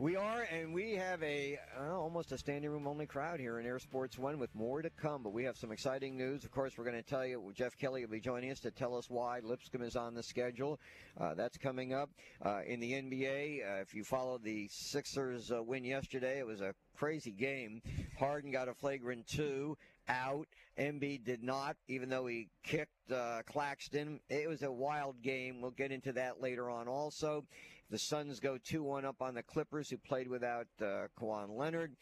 [0.00, 3.66] We are, and we have a uh, almost a standing room only crowd here in
[3.66, 5.22] Air Sports One with more to come.
[5.22, 6.42] But we have some exciting news.
[6.42, 8.96] Of course, we're going to tell you Jeff Kelly will be joining us to tell
[8.96, 10.80] us why Lipscomb is on the schedule.
[11.20, 12.08] Uh, that's coming up
[12.42, 13.60] uh, in the NBA.
[13.60, 17.82] Uh, if you followed the Sixers uh, win yesterday, it was a crazy game.
[18.18, 19.76] Harden got a flagrant two
[20.08, 20.46] out.
[20.78, 24.20] Embiid did not, even though he kicked uh, Claxton.
[24.30, 25.60] It was a wild game.
[25.60, 27.44] We'll get into that later on also.
[27.90, 31.96] The Suns go 2 1 up on the Clippers, who played without uh, Kawhi Leonard.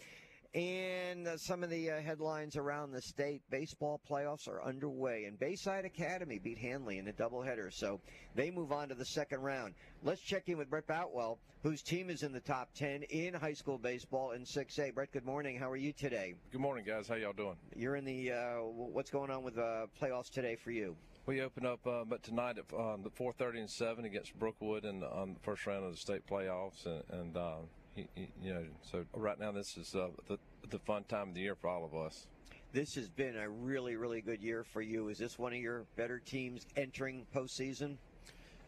[0.55, 5.25] And uh, some of the uh, headlines around the state baseball playoffs are underway.
[5.25, 8.01] And Bayside Academy beat Hanley in a doubleheader, so
[8.35, 9.75] they move on to the second round.
[10.03, 13.55] Let's check in with Brett Boutwell, whose team is in the top 10 in high
[13.55, 14.95] school baseball in 6A.
[14.95, 15.59] Brett, good morning.
[15.59, 16.35] How are you today?
[16.53, 17.09] Good morning, guys.
[17.09, 17.57] How y'all doing?
[17.75, 20.97] You're in the, uh, what's going on with uh, playoffs today for you?
[21.29, 25.03] We open up, uh, but tonight at um, the 4:30 and 7 against Brookwood in
[25.03, 27.57] on the first round of the state playoffs, and, and uh,
[27.95, 30.39] he, he, you know, so right now this is uh, the
[30.71, 32.29] the fun time of the year for all of us.
[32.73, 35.09] This has been a really, really good year for you.
[35.09, 37.99] Is this one of your better teams entering postseason?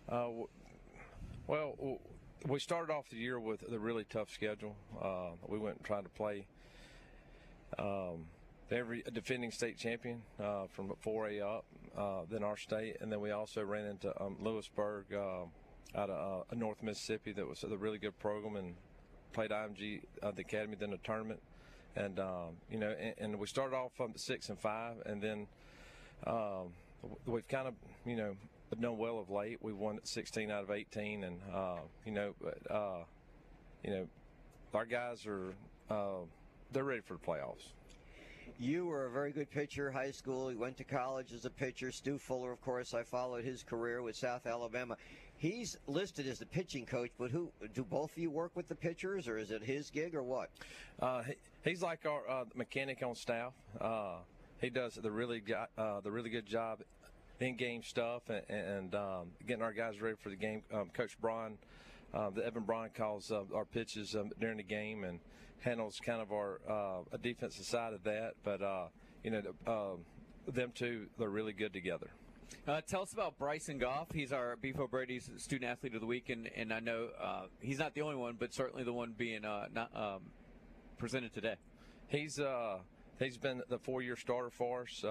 [0.06, 0.28] Uh,
[1.46, 1.98] well,
[2.46, 4.76] we started off the year with a really tough schedule.
[5.02, 6.44] Uh, we went and tried to play.
[7.78, 8.26] Um,
[8.70, 11.64] every defending state champion uh, from 4A up,
[12.00, 15.44] uh, then our state, and then we also ran into um, Lewisburg uh,
[15.94, 18.74] out of uh, North Mississippi that was a really good program and
[19.34, 21.40] played IMG uh, the academy, then a tournament,
[21.96, 25.46] and um, you know, and, and, we started off from six and five, and then
[26.26, 26.72] um,
[27.26, 27.74] we've kind of
[28.06, 28.34] you know
[28.80, 29.58] done well of late.
[29.60, 31.76] We've won 16 out of 18, and uh,
[32.06, 33.06] you know, but,
[33.84, 34.08] you know,
[34.72, 35.52] our guys are
[36.72, 37.72] they're ready for the playoffs.
[38.60, 40.52] You were a very good pitcher, high school.
[40.52, 41.90] You went to college as a pitcher.
[41.90, 44.98] Stu Fuller, of course, I followed his career with South Alabama.
[45.38, 48.74] He's listed as the pitching coach, but who do both of you work with the
[48.74, 50.50] pitchers, or is it his gig, or what?
[51.00, 51.32] Uh, he,
[51.64, 53.54] he's like our uh, mechanic on staff.
[53.80, 54.16] Uh,
[54.60, 56.80] he does the really got, uh, the really good job
[57.40, 60.62] in-game stuff and, and um, getting our guys ready for the game.
[60.70, 61.56] Um, coach Braun,
[62.12, 65.18] uh, the Evan Braun calls uh, our pitches um, during the game and
[65.60, 68.32] handles kind of our uh, defensive side of that.
[68.42, 68.86] But uh,
[69.22, 72.08] you know, uh, them two, they're really good together.
[72.66, 74.08] Uh, tell us about Bryson Goff.
[74.12, 77.78] He's our Beef O'Brady's Student Athlete of the Week, and, and I know uh, he's
[77.78, 80.22] not the only one, but certainly the one being uh, not um,
[80.98, 81.54] presented today.
[82.08, 82.40] He's
[83.20, 85.04] he's been the four-year starter for us.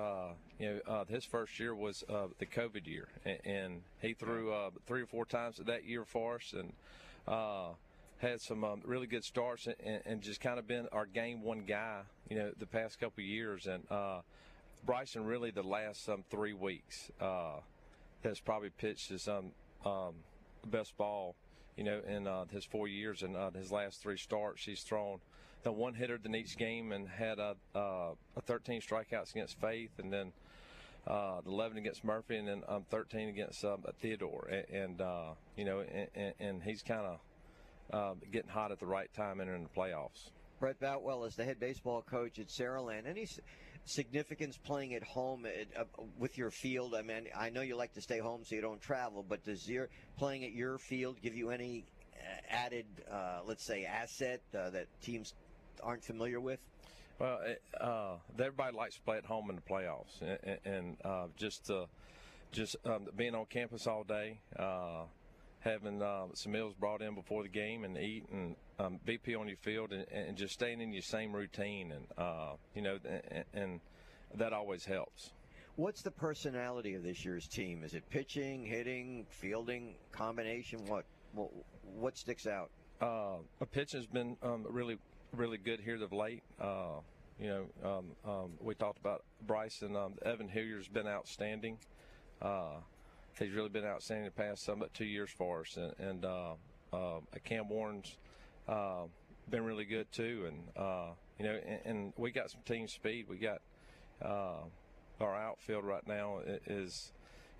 [0.59, 2.03] you know, his first year was
[2.39, 4.53] the COVID year, and, and he threw
[4.85, 6.73] three or four times that year for us, and
[8.19, 11.63] had some um, really good starts and, and, just kind of been our game one
[11.65, 13.65] guy, you know, the past couple years.
[13.65, 14.19] And uh,
[14.85, 17.59] Bryson really the last um, three weeks uh,
[18.23, 19.51] has probably pitched his um,
[19.85, 20.15] um,
[20.65, 21.35] best ball,
[21.77, 24.65] you know, in uh, his four years and uh, his last three starts.
[24.65, 25.19] He's thrown
[25.63, 29.91] the one hitter in each game and had a, uh, a 13 strikeouts against Faith,
[29.97, 30.31] and then
[31.07, 34.49] uh, 11 against Murphy, and then um, 13 against um, Theodore.
[34.51, 35.81] And, and uh, you know,
[36.15, 37.19] and, and he's kind of
[37.91, 40.29] uh, getting hot at the right time entering the playoffs.
[40.59, 43.07] Brett Boutwell is the head baseball coach at Saraland.
[43.07, 43.27] Any
[43.85, 45.85] significance playing at home at, uh,
[46.17, 46.93] with your field?
[46.93, 49.69] I mean, I know you like to stay home so you don't travel, but does
[49.69, 54.69] your playing at your field give you any uh, added, uh, let's say, asset uh,
[54.71, 55.33] that teams
[55.81, 56.59] aren't familiar with?
[57.19, 57.39] Well,
[57.79, 61.85] uh, everybody likes to play at home in the playoffs, and, and uh, just uh,
[62.51, 65.03] just um, being on campus all day, uh,
[65.59, 69.47] having uh, some meals brought in before the game, and eat and um, BP on
[69.47, 73.43] your field, and, and just staying in your same routine, and uh, you know, and,
[73.53, 73.79] and
[74.35, 75.31] that always helps.
[75.75, 77.83] What's the personality of this year's team?
[77.83, 80.85] Is it pitching, hitting, fielding, combination?
[80.87, 81.49] What what,
[81.83, 82.69] what sticks out?
[83.01, 84.97] Uh, the pitching's been um, really,
[85.33, 86.43] really good here of late.
[86.59, 86.99] Uh,
[87.39, 89.95] you know, um, um, we talked about Bryson.
[89.95, 91.77] Um, Evan Hilliard's been outstanding.
[92.41, 92.81] Uh,
[93.37, 96.53] he's really been outstanding the past some about two years for us, and, and uh,
[96.93, 98.17] uh, Cam Warren's
[98.67, 99.03] uh,
[99.49, 100.45] been really good too.
[100.47, 103.27] And uh, you know, and, and we got some team speed.
[103.29, 103.61] We got
[104.21, 104.63] uh,
[105.19, 107.11] our outfield right now is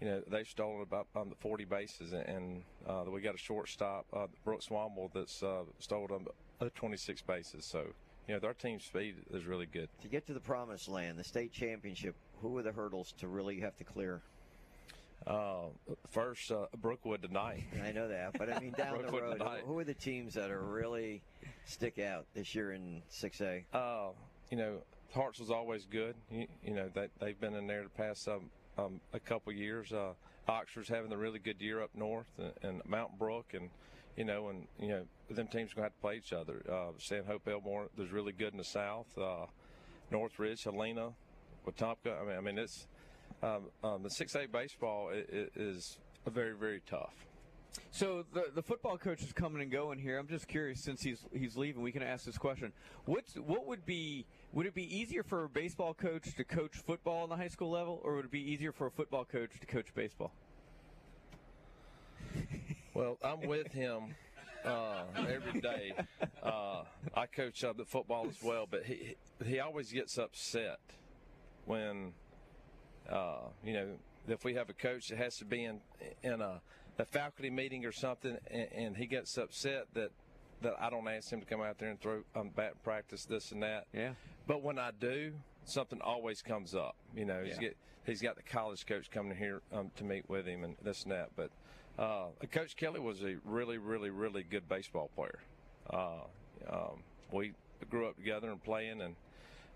[0.01, 4.27] you know, they've stolen about um, 40 bases, and uh, we got a shortstop, uh,
[4.45, 6.27] Brooks Womble, that's uh, stolen um,
[6.61, 7.65] uh, 26 bases.
[7.65, 7.83] So,
[8.27, 9.89] you know, their team speed is really good.
[10.01, 13.59] To get to the promised land, the state championship, who are the hurdles to really
[13.59, 14.21] have to clear?
[15.29, 15.67] Uh,
[16.09, 17.63] first, uh, Brookwood tonight.
[17.85, 19.61] I know that, but I mean down the road, tonight.
[19.63, 21.21] who, are the teams that are really
[21.65, 23.65] stick out this year in 6A?
[23.71, 24.09] Uh,
[24.49, 24.79] you know,
[25.13, 26.15] Hearts was always good.
[26.31, 28.49] You, you know, they, they've been in there the past um,
[28.79, 29.93] um, a couple years.
[29.93, 30.13] Uh,
[30.47, 33.69] Oxford's having a really good year up north, and, and Mountain Brook, and
[34.17, 36.63] you know, and you know, them teams are gonna have to play each other.
[36.67, 39.15] Uh, Stanhope Elmore is really good in the south.
[39.15, 39.45] Uh,
[40.09, 41.11] Northridge, Helena,
[41.67, 42.19] Wetumpka.
[42.19, 42.87] I mean, I mean, it's
[43.41, 47.13] um, um, the 6A baseball i- i- is very, very tough.
[47.91, 50.17] So the the football coach is coming and going here.
[50.17, 52.73] I'm just curious, since he's he's leaving, we can ask this question.
[53.05, 57.23] What's what would be would it be easier for a baseball coach to coach football
[57.23, 59.65] on the high school level, or would it be easier for a football coach to
[59.67, 60.31] coach baseball?
[62.95, 64.15] Well, I'm with him
[64.65, 65.93] uh, every day.
[66.43, 66.83] Uh,
[67.15, 69.15] I coach uh, the football as well, but he
[69.45, 70.79] he always gets upset
[71.65, 72.13] when
[73.09, 73.87] uh, you know
[74.27, 75.79] if we have a coach that has to be in
[76.23, 76.61] in a,
[76.97, 80.11] a faculty meeting or something, and, and he gets upset that
[80.61, 83.51] that I don't ask him to come out there and throw um, bat practice this
[83.51, 83.87] and that.
[83.93, 84.11] Yeah.
[84.45, 85.33] But when I do,
[85.65, 86.95] something always comes up.
[87.15, 87.61] You know, he's Yeah.
[87.61, 91.03] get he's got the college coach coming here um, to meet with him and this
[91.03, 91.29] and that.
[91.35, 91.51] But
[91.97, 95.39] uh, Coach Kelly was a really, really, really good baseball player.
[95.89, 96.21] Uh,
[96.69, 97.53] um, we
[97.89, 99.15] grew up together and playing, and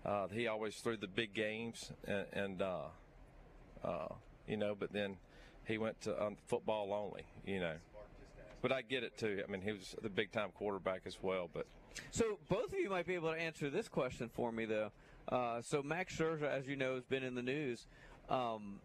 [0.04, 2.84] uh, he always threw the big games, and, and uh,
[3.84, 4.14] uh,
[4.48, 4.74] you know.
[4.74, 5.16] But then
[5.66, 7.74] he went to um, football only, you know.
[8.62, 9.42] But I get it too.
[9.46, 11.50] I mean, he was the big time quarterback as well.
[11.52, 11.66] But
[12.10, 14.90] So both of you might be able to answer this question for me, though.
[15.28, 17.86] Uh, so Max Scherzer, as you know, has been in the news.
[18.28, 18.80] Um,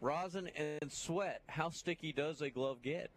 [0.00, 1.42] rosin and sweat.
[1.48, 3.10] How sticky does a glove get?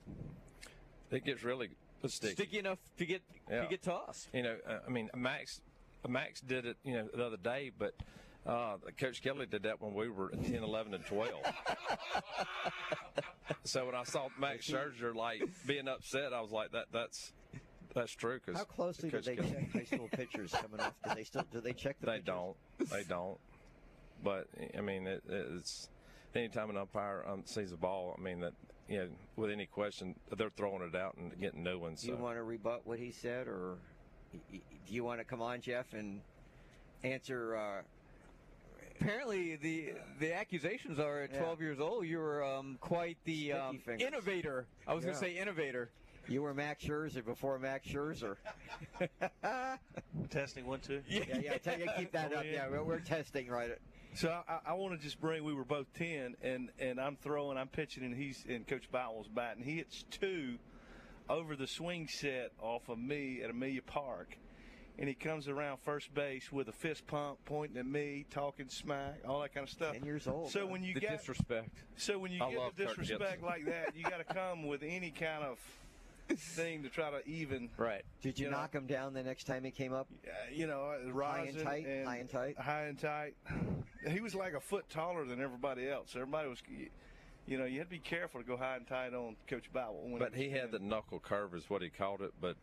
[1.10, 1.70] it gets really
[2.08, 2.34] sticky.
[2.34, 3.62] Sticky enough to get Yeah.
[3.64, 4.28] to get tossed.
[4.34, 5.62] You know, uh, I mean, Max,
[6.08, 7.94] Max did it, you know, the other day, but
[8.48, 11.32] uh, Coach Kelly did that when we were 10, 11, and 12.
[13.64, 17.34] so when I saw Max Scherzer like being upset, I was like, that that's
[17.94, 18.40] that's true.
[18.46, 20.94] Cause How closely do they Kelly- check high school pitchers coming off?
[21.08, 22.26] Do they still do they check the They pitchers?
[22.26, 22.56] don't.
[22.90, 23.38] They don't.
[24.24, 25.90] But I mean, it, it's
[26.36, 28.54] anytime an umpire um, sees a ball, I mean that
[28.88, 32.02] you know, with any question, they're throwing it out and getting new ones.
[32.02, 33.78] Do you want to rebut what he said, or
[34.34, 36.22] y- y- do you want to come on, Jeff, and
[37.04, 37.58] answer?
[37.58, 37.82] Uh,
[39.00, 41.40] Apparently, the the accusations are at Yeah.
[41.40, 42.06] 12 years old.
[42.06, 44.66] You were um, quite the um, innovator.
[44.88, 45.90] I was going to say innovator.
[46.28, 48.36] you were Max Scherzer before Max Scherzer.
[50.30, 51.02] Testing one, two.
[51.08, 51.58] yeah, yeah.
[51.58, 52.46] Tell you keep that Oh, up.
[52.52, 53.72] Yeah, we're, we're testing right.
[54.16, 55.44] So I, I want to just bring.
[55.44, 59.28] We were both ten, and and I'm throwing, I'm pitching, and he's and Coach Boutwell's
[59.28, 59.64] batting.
[59.64, 60.58] He hits two
[61.30, 64.38] over the swing set off of me at Amelia Park,
[65.00, 69.20] and he comes around first base with a fist pump, pointing at me, talking smack,
[69.28, 69.94] all that kind of stuff.
[69.94, 70.50] Ten years old.
[70.52, 70.68] So huh?
[70.68, 71.70] when you The get disrespect.
[71.98, 75.12] so when you I get the disrespect like that, you got to come with any
[75.12, 75.60] kind of
[76.36, 77.70] thing to try to even.
[77.78, 78.04] Right.
[78.22, 80.08] Did you, you know- knock him down the next time he came up?
[80.26, 82.58] Uh, you know, uh, High and rosin tight, high and tight?
[82.60, 83.36] high and tight.
[84.10, 86.14] He was like a foot taller than everybody else.
[86.16, 86.62] Everybody was,
[87.46, 90.18] you know, you had to be careful to go high and tight on Coach Boutwell.
[90.20, 92.34] But was he had the knuckle curve, is what he called it.
[92.42, 92.58] But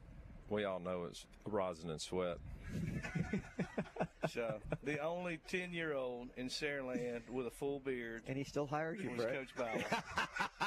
[0.51, 2.39] we all know it's rosin and sweat.
[4.33, 9.11] so the only ten-year-old in Saraland with a full beard, and he still hired you,
[9.11, 9.35] was Brett.
[9.35, 10.03] Coach Bauer.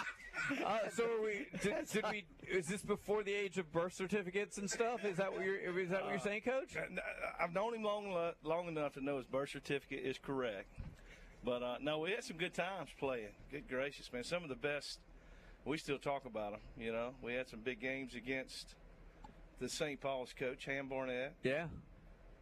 [0.65, 1.45] Uh, so are we?
[1.61, 2.25] Did, did we?
[2.49, 5.03] Is this before the age of birth certificates and stuff?
[5.03, 5.57] Is that what you're?
[5.57, 6.77] Is that what you're saying, Coach?
[6.77, 6.83] Uh,
[7.37, 10.73] I've known him long long enough to know his birth certificate is correct.
[11.43, 13.33] But uh, no, we had some good times playing.
[13.51, 14.23] Good gracious, man!
[14.23, 14.99] Some of the best.
[15.65, 16.61] We still talk about them.
[16.79, 18.75] You know, we had some big games against
[19.59, 19.99] the St.
[19.99, 21.33] Paul's coach Ham Barnett.
[21.43, 21.67] Yeah.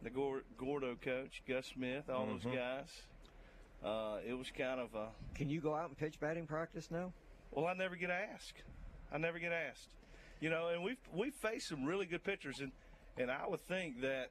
[0.02, 2.08] The Gordo coach Gus Smith.
[2.10, 2.42] All Mhm.
[2.42, 3.02] those guys.
[3.82, 5.08] Uh, it was kind of a.
[5.34, 7.12] Can you go out and pitch batting practice now?
[7.50, 8.62] Well, I never get asked.
[9.12, 9.88] I never get asked.
[10.40, 12.72] You know, and we've we've faced some really good pitchers, and
[13.16, 14.30] and I would think that,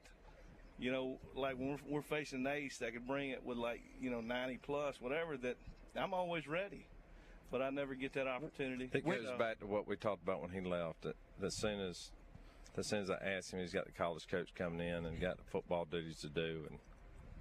[0.78, 3.80] you know, like when we're, we're facing an ace that could bring it with like
[4.00, 5.36] you know 90 plus, whatever.
[5.36, 5.56] That
[5.96, 6.86] I'm always ready,
[7.50, 8.88] but I never get that opportunity.
[8.92, 11.02] It goes So- back to what we talked about when he left.
[11.02, 12.12] That as soon as
[12.78, 15.36] as soon as I asked him, he's got the college coach coming in and got
[15.38, 16.78] the football duties to do, and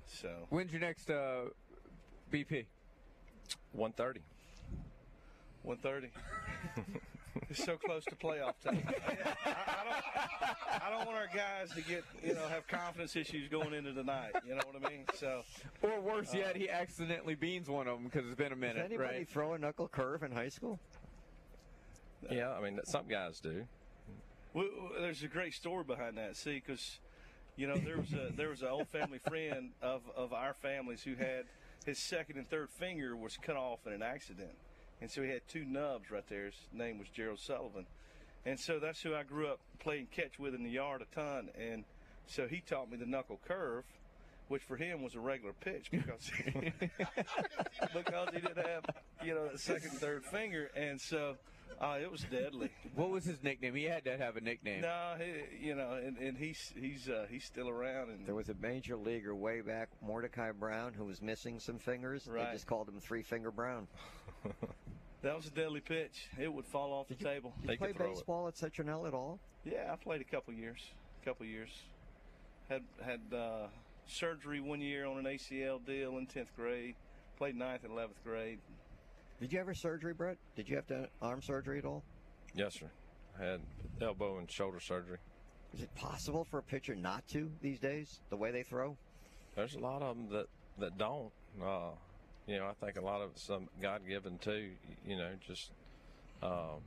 [0.06, 1.46] so When's your next uh,
[2.32, 2.66] BP?
[3.74, 4.22] one thirty.
[5.64, 6.12] 130.
[7.50, 8.84] it's so close to playoff time.
[8.88, 13.50] I, I don't, I don't want our guys to get, you know, have confidence issues
[13.50, 14.34] going into the night.
[14.48, 15.06] You know what I mean?
[15.16, 15.42] So,
[15.82, 18.76] Or worse Uh, yet, he accidentally beans one of them because it's been a minute.
[18.76, 19.28] Does anybody right?
[19.30, 20.80] throw a knuckle curve in high school?
[22.30, 23.66] Yeah, I mean some guys do.
[25.00, 26.38] There's a great story behind that.
[26.38, 27.00] See, because
[27.58, 31.04] you know there was a there was an old family friend of of our families
[31.04, 31.46] who had
[31.86, 34.56] his second and third finger was cut off in an accident,
[35.02, 36.46] and so he had two nubs right there.
[36.46, 37.86] His name was Gerald Sullivan,
[38.46, 41.50] and so that's who I grew up playing catch with in the yard a ton.
[41.60, 41.84] And
[42.26, 43.84] so he taught me the knuckle curve.
[44.48, 46.30] Which for him was a regular pitch because
[47.96, 48.86] because he didn't have
[49.24, 51.36] you know the second third finger, and so
[51.82, 52.70] uh, it was deadly.
[52.96, 53.76] What was his nickname?
[53.76, 54.82] He had to have a nickname.
[54.82, 58.10] No, he, you know, and, and he's he's uh, he's still around.
[58.10, 62.28] And There was a major leaguer way back, Mordecai Brown, who was missing some fingers.
[62.28, 62.48] Right.
[62.48, 63.88] They just called him Three Finger Brown.
[65.22, 66.30] that was a deadly pitch.
[66.40, 67.54] It would fall off the table.
[67.62, 69.40] Did you play baseball at Citronelle at all?
[69.64, 70.80] Yeah, I played a couple years.
[71.22, 71.70] A couple years.
[72.70, 73.68] Had had uh,
[74.08, 76.96] surgery one year on an ACL deal in tenth grade.
[77.38, 78.60] Played ninth and eleventh grade.
[79.40, 80.38] Did you have a surgery, Brett?
[80.56, 82.04] Did you have to arm surgery at all?
[82.54, 82.90] Yes, sir.
[83.40, 83.62] I had
[84.02, 85.18] elbow and shoulder surgery.
[85.74, 88.98] Is it possible for a pitcher not to these days, the way they throw?
[89.56, 90.48] There's a lot of them that
[90.80, 91.32] that don't.
[91.62, 91.92] Uh,
[92.48, 94.70] you know, I think a lot of um, God given too.
[95.06, 95.72] You know, just.
[96.42, 96.82] Um,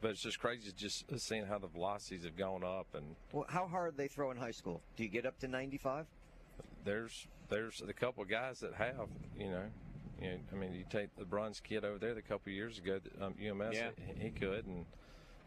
[0.00, 3.66] but it's just crazy just seeing how the velocities have gone up, and Well, how
[3.66, 4.80] hard they throw in high school?
[4.96, 6.06] Do you get up to 95?
[6.84, 9.08] there's there's a couple of guys that have.
[9.38, 9.64] You know,
[10.20, 12.78] you know, I mean, you take the bronze kid over there, a couple of years
[12.78, 13.90] ago, that, um, UMS, Yeah.
[14.16, 14.86] he, he could, and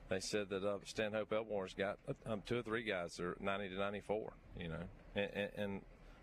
[0.10, 3.70] they said that uh, Stanhope Elmore's got um, two or three guys that are 90
[3.70, 4.34] to 94.
[4.60, 4.84] You know,
[5.16, 5.82] and, and, and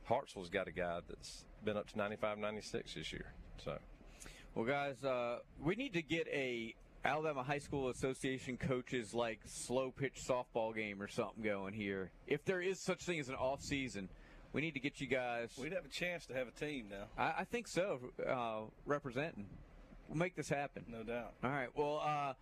[0.08, 3.32] Hartselle's got a guy that's been up to 95, 96 this year.
[3.64, 3.78] So.
[4.54, 6.74] Well, guys, uh, we need to get a
[7.04, 12.10] Alabama High School Association coaches like slow pitch softball game or something going here.
[12.26, 14.08] If there is such thing as an off season,
[14.52, 15.50] we need to get you guys.
[15.60, 17.04] We'd have a chance to have a team now.
[17.16, 18.00] I, I think so.
[18.26, 19.46] Uh, representing,
[20.08, 20.84] we'll make this happen.
[20.88, 21.34] No doubt.
[21.42, 21.68] All right.
[21.74, 22.34] Well, uh,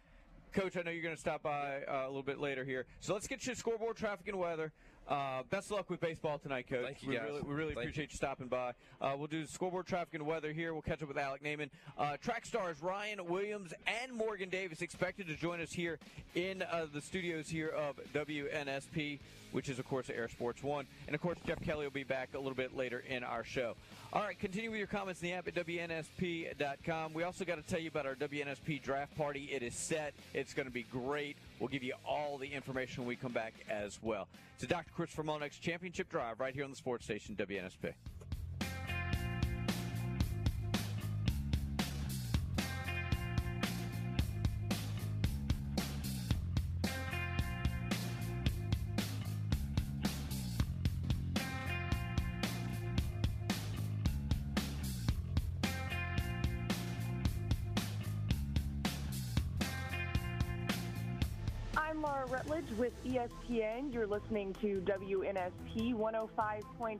[0.53, 3.13] Coach, I know you're going to stop by uh, a little bit later here, so
[3.13, 4.73] let's get you scoreboard, traffic, and weather.
[5.09, 6.85] Uh, best of luck with baseball tonight, Coach.
[6.85, 7.25] Thank you, we guys.
[7.27, 8.17] Really, we really appreciate you.
[8.17, 8.73] stopping by.
[9.01, 10.75] Uh, we'll do scoreboard, traffic, and weather here.
[10.75, 11.71] We'll catch up with Alec Naman.
[11.97, 15.99] Uh, track stars Ryan Williams and Morgan Davis expected to join us here
[16.35, 19.19] in uh, the studios here of WNSP,
[19.53, 20.87] which is, of course, Air Sports One.
[21.07, 23.75] And, of course, Jeff Kelly will be back a little bit later in our show.
[24.13, 27.13] All right, continue with your comments in the app at WNSP.com.
[27.13, 29.51] We also got to tell you about our WNSP draft party.
[29.53, 31.37] It is set, it's going to be great.
[31.61, 34.29] We'll give you all the information when we come back as well.
[34.55, 34.91] It's a Dr.
[34.95, 37.93] Christopher Mulnex Championship Drive right here on the sports station, WNSP.
[62.09, 63.93] Laura Rutledge with ESPN.
[63.93, 66.99] You're listening to WNSP 105.5.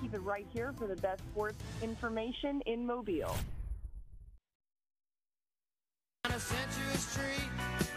[0.00, 3.36] Keep it right here for the best sports information in Mobile.
[6.24, 7.87] On a Century Street,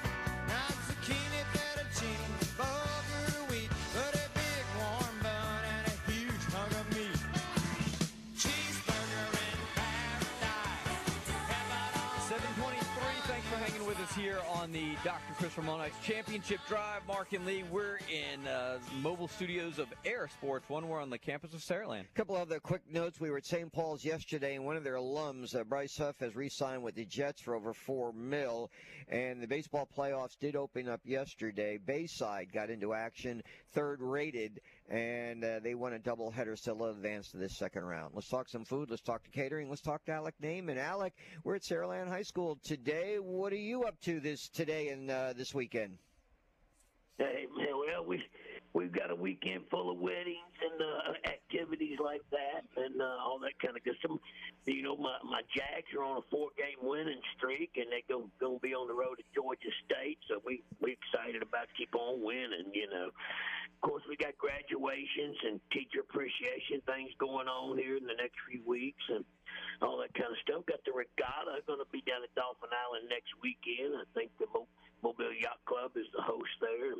[14.22, 15.34] here on the Dr.
[15.36, 17.02] Chris Ramonex Championship Drive.
[17.08, 20.70] Mark and Lee, we're in uh, mobile studios of Air Sports.
[20.70, 22.02] One, we're on the campus of Saraland.
[22.02, 23.20] A couple other quick notes.
[23.20, 23.74] We were at St.
[23.74, 27.42] Paul's yesterday, and one of their alums, uh, Bryce Huff, has re-signed with the Jets
[27.42, 28.70] for over four mil.
[29.10, 31.80] And the baseball playoffs did open up yesterday.
[31.84, 33.42] Bayside got into action,
[33.74, 34.62] third rated,
[34.92, 38.12] and uh, they won a doubleheader, still advance to this second round.
[38.14, 38.90] Let's talk some food.
[38.90, 39.70] Let's talk to catering.
[39.70, 40.78] Let's talk to Alec Naman.
[40.78, 41.14] Alec,
[41.46, 43.16] we're at Saraland High School today.
[43.16, 45.98] What are you up to this today and uh, this weekend?
[47.18, 48.22] Hey man, well we
[48.74, 53.40] we've got a weekend full of weddings and uh, activities like that and uh, all
[53.40, 54.18] that kind of good stuff.
[54.66, 58.30] You know, my my Jags are on a four game winning streak and they go
[58.40, 62.24] gonna be on the road to Georgia State, so we we excited about keep on
[62.24, 62.72] winning.
[62.74, 68.06] You know, of course we got graduations and teacher appreciation things going on here in
[68.08, 69.26] the next few weeks and
[69.82, 70.64] all that kind of stuff.
[70.70, 73.98] Got the regatta going to be down at Dauphin Island next weekend.
[73.98, 74.48] I think the
[75.02, 76.96] Mobile Yacht Club is the host there.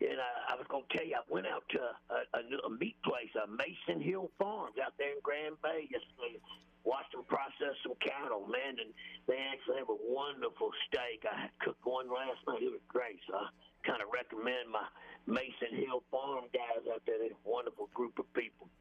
[0.00, 2.70] And I, I was going to tell you, I went out to a, a, a
[2.70, 6.40] meat place, a Mason Hill Farms out there in Grand Bay yesterday.
[6.84, 8.94] Watched them process some cattle, man, and
[9.26, 11.20] they actually have a wonderful steak.
[11.28, 13.20] I cooked one last night; it was great.
[13.28, 13.52] So I
[13.84, 14.86] kind of recommend my
[15.26, 17.18] Mason Hill Farm guys out there.
[17.18, 18.72] They're a wonderful group of people.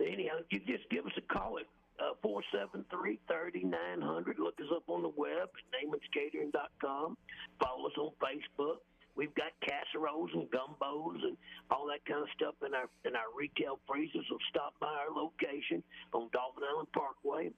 [0.00, 1.68] Anyhow, you just give us a call at
[2.00, 4.38] uh, 473-3900.
[4.38, 7.16] Look us up on the web at namanscatering.com.
[7.60, 8.78] Follow us on Facebook.
[9.14, 11.36] We've got casseroles and gumbos and
[11.70, 14.24] all that kind of stuff in our in our retail freezers.
[14.28, 15.82] So stop by our location
[16.12, 17.50] on Dauphin Island Parkway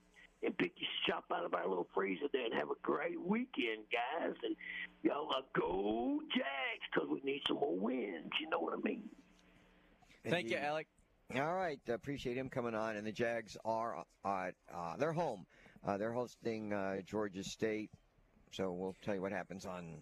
[0.43, 3.83] and pick your shop out of our little freezer there and have a great weekend,
[3.91, 4.35] guys.
[4.43, 4.55] And
[5.01, 8.31] y'all uh, go Jags because we need some more wins.
[8.39, 9.03] You know what I mean?
[10.27, 10.87] Thank you, Alec.
[11.33, 12.97] All right, appreciate him coming on.
[12.97, 15.45] And the Jags are uh, uh, they're home.
[15.85, 17.89] Uh, they're hosting uh, Georgia State,
[18.51, 19.97] so we'll tell you what happens on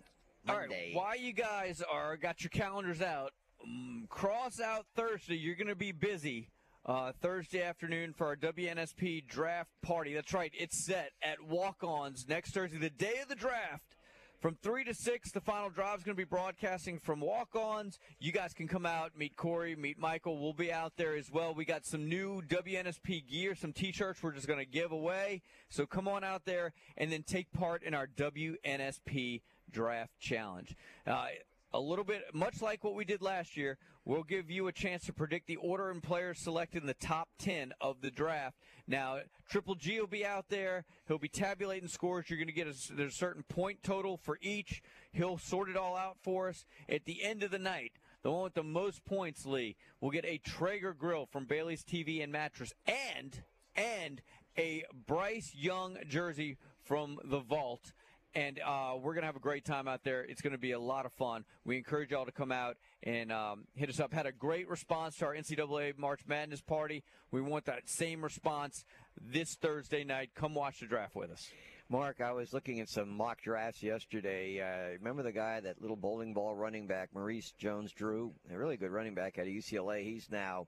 [0.48, 0.92] All right, Monday.
[0.94, 3.32] while you guys are got your calendars out,
[3.64, 5.36] um, cross out Thursday.
[5.36, 6.50] You're going to be busy
[6.86, 10.14] uh, Thursday afternoon for our WNSP draft party.
[10.14, 13.96] That's right, it's set at Walk-Ons next Thursday, the day of the draft.
[14.42, 17.98] From 3 to 6, the final drive is going to be broadcasting from walk ons.
[18.20, 20.38] You guys can come out, meet Corey, meet Michael.
[20.38, 21.54] We'll be out there as well.
[21.54, 25.44] We got some new WNSP gear, some t shirts we're just going to give away.
[25.70, 29.44] So come on out there and then take part in our WNSP
[29.74, 30.76] Draft Challenge.
[31.06, 31.28] Uh,
[31.74, 35.06] a little bit, much like what we did last year, we'll give you a chance
[35.06, 38.58] to predict the order and players selected in the top 10 of the draft.
[38.88, 39.18] Now,
[39.50, 40.86] Triple G will be out there.
[41.08, 42.30] He'll be tabulating scores.
[42.30, 44.84] You're going to get a, there's a certain point total for each.
[45.12, 46.66] He'll sort it all out for us.
[46.88, 50.26] At the end of the night, the one with the most points, Lee, will get
[50.26, 53.42] a Traeger grill from Bailey's TV and Mattress and,
[53.76, 54.22] and
[54.58, 57.94] a Bryce Young jersey from the Vault
[58.36, 60.24] and uh, we're to have a great time out there.
[60.24, 61.46] It's to be a lot of fun.
[61.66, 64.14] We encourage y'all to come out and um, hit us up.
[64.14, 67.04] Had a great response to our NCAA March Madness party.
[67.32, 68.86] We want that same response
[69.22, 70.32] this Thursday night.
[70.36, 71.50] Come watch the draft with us.
[71.90, 74.62] Mark, I was looking at some mock drafts yesterday.
[74.62, 78.90] Uh, remember the guy, that little bowling ball running back, Maurice Jones-Drew, a really good
[78.90, 80.04] running back out of UCLA.
[80.04, 80.68] He's now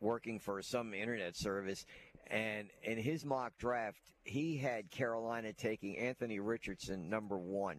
[0.00, 1.84] working for some internet service.
[2.30, 7.78] And in his mock draft, he had Carolina taking Anthony Richardson number one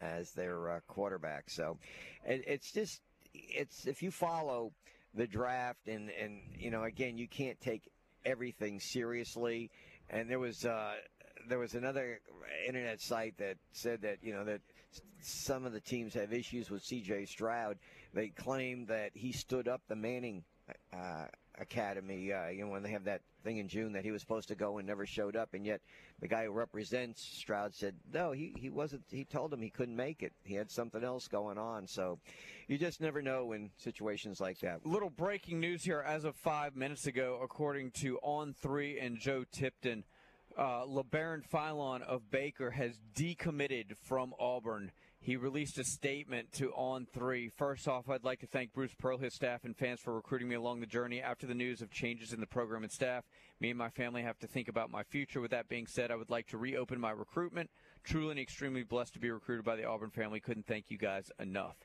[0.00, 1.50] as their uh, quarterback.
[1.50, 1.78] So
[2.24, 3.02] it, it's just,
[3.34, 4.72] it's if you follow
[5.14, 7.90] the draft and and you know again you can't take
[8.24, 9.70] everything seriously.
[10.10, 10.94] And there was uh,
[11.48, 12.20] there was another
[12.66, 14.60] internet site that said that you know that
[15.20, 17.26] some of the teams have issues with C.J.
[17.26, 17.78] Stroud.
[18.12, 20.44] They claim that he stood up the Manning
[20.92, 21.26] uh,
[21.58, 22.32] Academy.
[22.32, 24.54] Uh, you know when they have that thing in June that he was supposed to
[24.54, 25.80] go and never showed up, and yet
[26.20, 29.02] the guy who represents Stroud said no, he he wasn't.
[29.10, 30.32] He told him he couldn't make it.
[30.44, 31.86] He had something else going on.
[31.86, 32.18] So
[32.68, 34.86] you just never know in situations like that.
[34.86, 39.44] Little breaking news here as of five minutes ago, according to On Three and Joe
[39.52, 40.04] Tipton.
[40.56, 44.92] Uh, Labaron Philon of Baker has decommitted from Auburn.
[45.24, 47.48] He released a statement to On Three.
[47.48, 50.56] First off, I'd like to thank Bruce Pearl, his staff, and fans for recruiting me
[50.56, 51.22] along the journey.
[51.22, 53.22] After the news of changes in the program and staff,
[53.60, 55.40] me and my family have to think about my future.
[55.40, 57.70] With that being said, I would like to reopen my recruitment.
[58.02, 60.40] Truly and extremely blessed to be recruited by the Auburn family.
[60.40, 61.76] Couldn't thank you guys enough.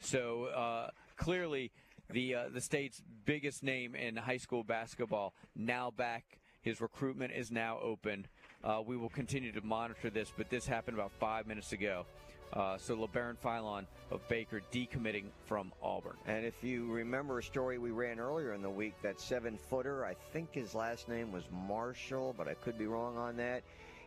[0.00, 0.88] So uh,
[1.18, 1.72] clearly,
[2.08, 6.38] the uh, the state's biggest name in high school basketball now back.
[6.62, 8.26] His recruitment is now open.
[8.64, 12.06] Uh, we will continue to monitor this, but this happened about five minutes ago.
[12.52, 16.16] Uh, so Labaron Philon of Baker decommitting from Auburn.
[16.26, 20.04] And if you remember a story we ran earlier in the week, that seven footer,
[20.04, 23.62] I think his last name was Marshall, but I could be wrong on that.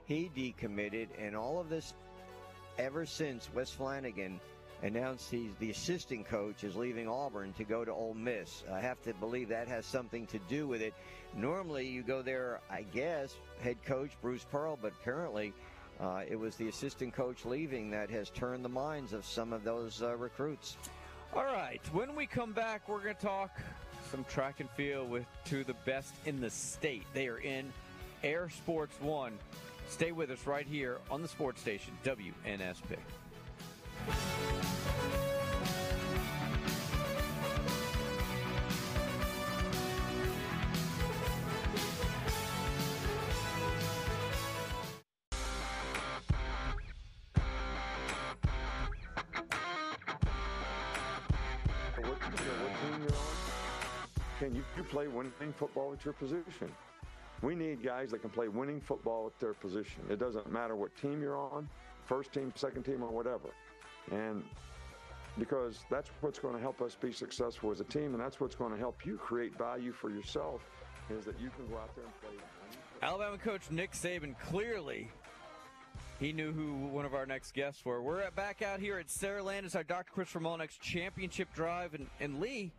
[0.05, 1.93] He decommitted, and all of this
[2.79, 4.39] ever since Wes Flanigan
[4.81, 8.63] announced he's the assistant coach is leaving Auburn to go to Ole Miss.
[8.71, 10.93] I have to believe that has something to do with it.
[11.35, 15.53] Normally, you go there, I guess, head coach Bruce Pearl, but apparently
[15.99, 19.63] uh, it was the assistant coach leaving that has turned the minds of some of
[19.63, 20.77] those uh, recruits.
[21.33, 21.81] All right.
[21.91, 23.59] When we come back, we're going to talk
[24.09, 27.05] some track and field with two of the best in the state.
[27.13, 27.71] They are in
[28.23, 29.37] Air Sports One.
[29.89, 32.97] Stay with us right here on the sports station, WNSP.
[55.13, 56.71] Winning football at your position?
[57.41, 60.01] We need guys that can play winning football at their position.
[60.09, 61.69] It doesn't matter what team you're on,
[62.05, 63.49] first team, second team, or whatever.
[64.11, 64.43] And
[65.37, 68.55] because that's what's going to help us be successful as a team, and that's what's
[68.55, 70.61] going to help you create value for yourself,
[71.09, 72.45] is that you can go out there and play.
[73.01, 75.09] Alabama coach Nick Saban clearly
[76.19, 78.01] he knew who one of our next guests were.
[78.01, 79.63] We're back out here at Saraland.
[79.63, 80.11] It's our Dr.
[80.11, 81.93] Christopher Molnick's championship drive.
[81.93, 82.73] And, and Lee,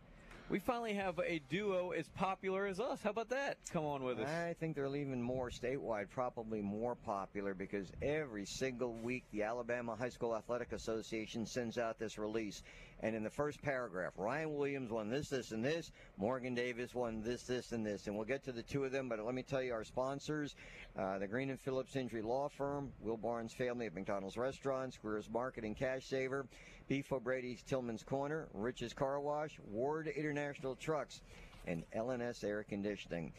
[0.51, 2.99] we finally have a duo as popular as us.
[3.01, 3.57] How about that?
[3.71, 4.27] Come on with us.
[4.27, 9.95] I think they're even more statewide, probably more popular because every single week the Alabama
[9.95, 12.63] High School Athletic Association sends out this release.
[13.01, 15.91] And in the first paragraph, Ryan Williams won this, this, and this.
[16.17, 18.05] Morgan Davis won this, this, and this.
[18.05, 20.55] And we'll get to the two of them, but let me tell you our sponsors
[20.97, 25.29] uh, the Green and Phillips Injury Law Firm, Will Barnes Family of McDonald's Restaurants, Greer's
[25.29, 26.45] Market and Cash Saver,
[26.87, 31.21] Beef O'Brady's Tillman's Corner, Rich's Car Wash, Ward International Trucks,
[31.65, 33.31] and LNS Air Conditioning.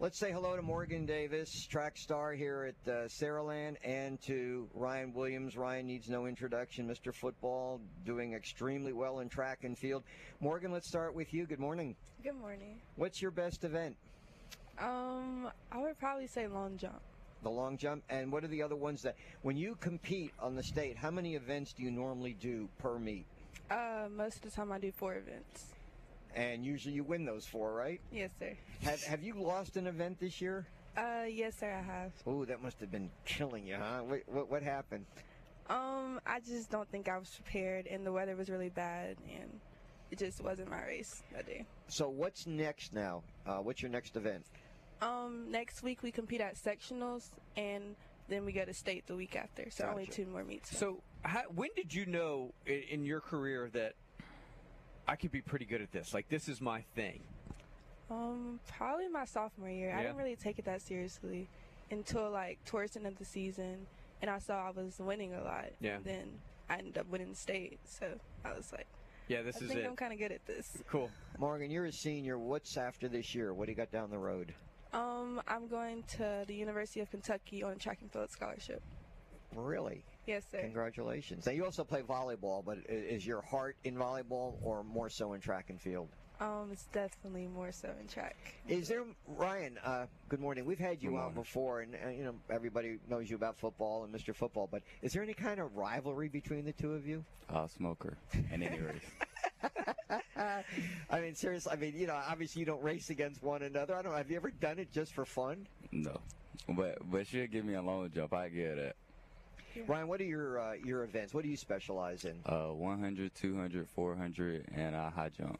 [0.00, 5.12] Let's say hello to Morgan Davis, track star here at uh, Saraland, and to Ryan
[5.12, 5.56] Williams.
[5.56, 7.12] Ryan needs no introduction, Mr.
[7.12, 10.04] Football, doing extremely well in track and field.
[10.38, 11.46] Morgan, let's start with you.
[11.46, 11.96] Good morning.
[12.22, 12.80] Good morning.
[12.94, 13.96] What's your best event?
[14.80, 17.00] Um, I would probably say long jump.
[17.42, 20.62] The long jump, and what are the other ones that, when you compete on the
[20.62, 23.26] state, how many events do you normally do per meet?
[23.68, 25.74] Uh, most of the time I do four events.
[26.34, 28.00] And usually you win those four, right?
[28.12, 28.56] Yes, sir.
[28.82, 30.66] Have, have you lost an event this year?
[30.96, 32.12] Uh, yes, sir, I have.
[32.26, 34.00] Oh, that must have been killing you, huh?
[34.00, 35.06] What, what, what happened?
[35.68, 39.60] Um, I just don't think I was prepared, and the weather was really bad, and
[40.10, 41.64] it just wasn't my race that day.
[41.88, 43.22] So what's next now?
[43.46, 44.44] Uh, what's your next event?
[45.02, 47.94] Um, next week we compete at sectionals, and
[48.28, 49.70] then we go to state the week after.
[49.70, 50.76] So only two more meets.
[50.76, 53.94] So, how, when did you know in, in your career that
[55.08, 56.12] I could be pretty good at this?
[56.12, 57.20] Like, this is my thing.
[58.10, 59.94] Um, probably my sophomore year.
[59.94, 61.48] I didn't really take it that seriously
[61.90, 63.86] until like towards the end of the season,
[64.22, 65.66] and I saw I was winning a lot.
[65.80, 65.98] Yeah.
[66.04, 66.28] Then
[66.68, 68.06] I ended up winning state, so
[68.44, 68.86] I was like,
[69.28, 69.88] Yeah, this is I is think it.
[69.88, 70.78] I'm kind of good at this.
[70.90, 71.10] Cool.
[71.38, 72.38] Morgan, you're a senior.
[72.38, 73.52] What's after this year?
[73.54, 74.54] What do you got down the road?
[74.94, 78.82] Um, I'm going to the University of Kentucky on a track and field scholarship.
[79.54, 80.02] Really?
[80.28, 80.60] Yes, sir.
[80.60, 81.46] Congratulations.
[81.46, 85.40] Now, you also play volleyball, but is your heart in volleyball or more so in
[85.40, 86.10] track and field?
[86.38, 88.36] Um, it's definitely more so in track.
[88.68, 89.78] Is there Ryan?
[89.82, 90.66] Uh, good morning.
[90.66, 94.04] We've had you Good on before, and uh, you know everybody knows you about football
[94.04, 94.36] and Mr.
[94.36, 94.68] Football.
[94.70, 97.24] But is there any kind of rivalry between the two of you?
[97.48, 98.18] Uh, smoker
[98.52, 99.02] and any race.
[101.10, 101.72] I mean, seriously.
[101.72, 103.96] I mean, you know, obviously you don't race against one another.
[103.96, 104.14] I don't.
[104.14, 105.66] Have you ever done it just for fun?
[105.90, 106.20] No,
[106.68, 108.34] but but she'll give me a long jump.
[108.34, 108.94] I get it.
[109.86, 111.32] Ryan, what are your uh, your events?
[111.34, 112.38] What do you specialize in?
[112.46, 115.58] Uh, 100, 200, 400, and uh, high jump.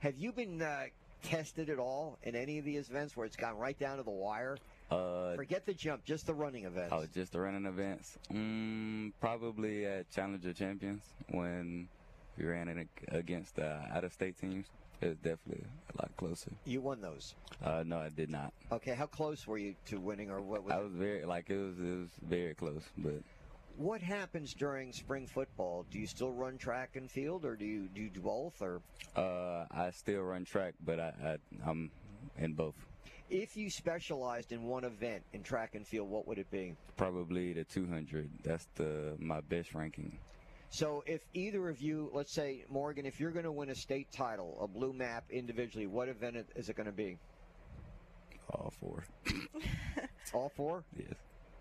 [0.00, 0.84] Have you been uh,
[1.22, 4.10] tested at all in any of these events where it's gone right down to the
[4.10, 4.56] wire?
[4.90, 6.92] Uh, Forget the jump, just the running events.
[6.92, 8.18] oh, just the running events.
[8.32, 11.88] Mm, probably at Challenger Champions when
[12.36, 14.66] we ran it ag- against uh, out-of-state teams.
[15.00, 15.64] It was definitely
[15.94, 16.50] a lot closer.
[16.66, 17.34] You won those.
[17.64, 18.52] Uh, no, I did not.
[18.72, 20.82] Okay, how close were you to winning, or what was I it?
[20.82, 23.14] was very like it was it was very close, but
[23.76, 25.86] What happens during spring football?
[25.90, 28.60] Do you still run track and field, or do you do, you do both?
[28.60, 28.82] Or
[29.16, 31.36] uh, I still run track, but I, I
[31.68, 31.90] I'm
[32.36, 32.74] in both.
[33.30, 36.74] if you specialized in one event in track and field, what would it be?
[36.96, 38.28] Probably the 200.
[38.44, 40.18] That's the my best ranking.
[40.72, 44.12] So, if either of you, let's say Morgan, if you're going to win a state
[44.12, 47.18] title, a blue map individually, what event is it going to be?
[48.50, 49.04] All four.
[50.34, 50.84] All four?
[50.96, 51.14] Yes.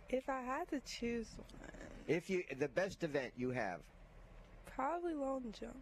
[0.09, 1.69] If I had to choose one,
[2.07, 3.79] If you the best event you have,
[4.75, 5.77] probably long jump.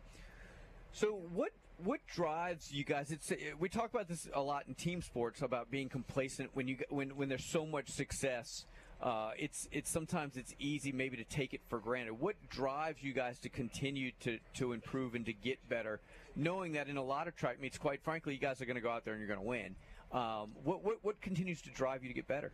[0.92, 1.52] So what
[1.84, 3.12] what drives you guys?
[3.12, 6.76] It's we talk about this a lot in team sports about being complacent when you
[6.76, 8.66] get- when when there's so much success.
[9.00, 12.14] uh, it's it's sometimes it's easy maybe to take it for granted.
[12.20, 16.02] What drives you guys to continue to to improve and to get better,
[16.36, 18.82] knowing that in a lot of track meets, quite frankly, you guys are going to
[18.82, 19.76] go out there and you're going to win.
[20.12, 22.52] Um, what, what what continues to drive you to get better?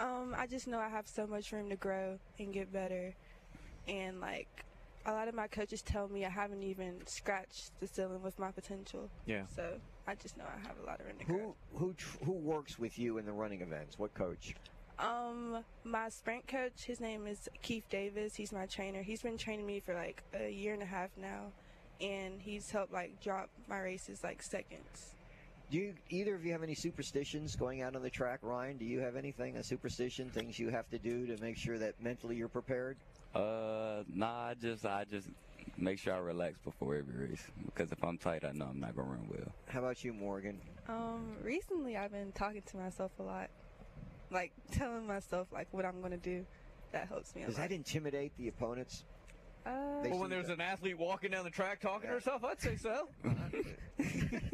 [0.00, 3.14] Um, I just know I have so much room to grow and get better,
[3.88, 4.64] and like
[5.06, 8.50] a lot of my coaches tell me I haven't even scratched the ceiling with my
[8.50, 9.10] potential.
[9.26, 9.42] Yeah.
[9.54, 9.74] So
[10.06, 11.54] I just know I have a lot of room to grow.
[11.72, 13.98] Who who tr- who works with you in the running events?
[13.98, 14.54] What coach?
[14.98, 18.34] Um, my sprint coach, his name is Keith Davis.
[18.34, 19.00] He's my trainer.
[19.02, 21.52] He's been training me for like a year and a half now,
[22.00, 25.14] and he's helped like drop my races like seconds.
[25.70, 28.78] Do you either of you have any superstitions going out on the track, Ryan?
[28.78, 32.00] Do you have anything a superstition, things you have to do to make sure that
[32.00, 32.96] mentally you're prepared?
[33.34, 35.28] Uh, nah, I just I just
[35.76, 38.96] make sure I relax before every race because if I'm tight, I know I'm not
[38.96, 39.52] gonna run well.
[39.68, 40.58] How about you, Morgan?
[40.88, 43.50] Um, recently I've been talking to myself a lot,
[44.30, 46.46] like telling myself like what I'm gonna do.
[46.92, 47.68] That helps me a Does lot.
[47.68, 49.04] that intimidate the opponents?
[49.68, 52.60] Uh, Well, when see there's an athlete walking down the track talking to herself, I'd
[52.60, 53.08] say so.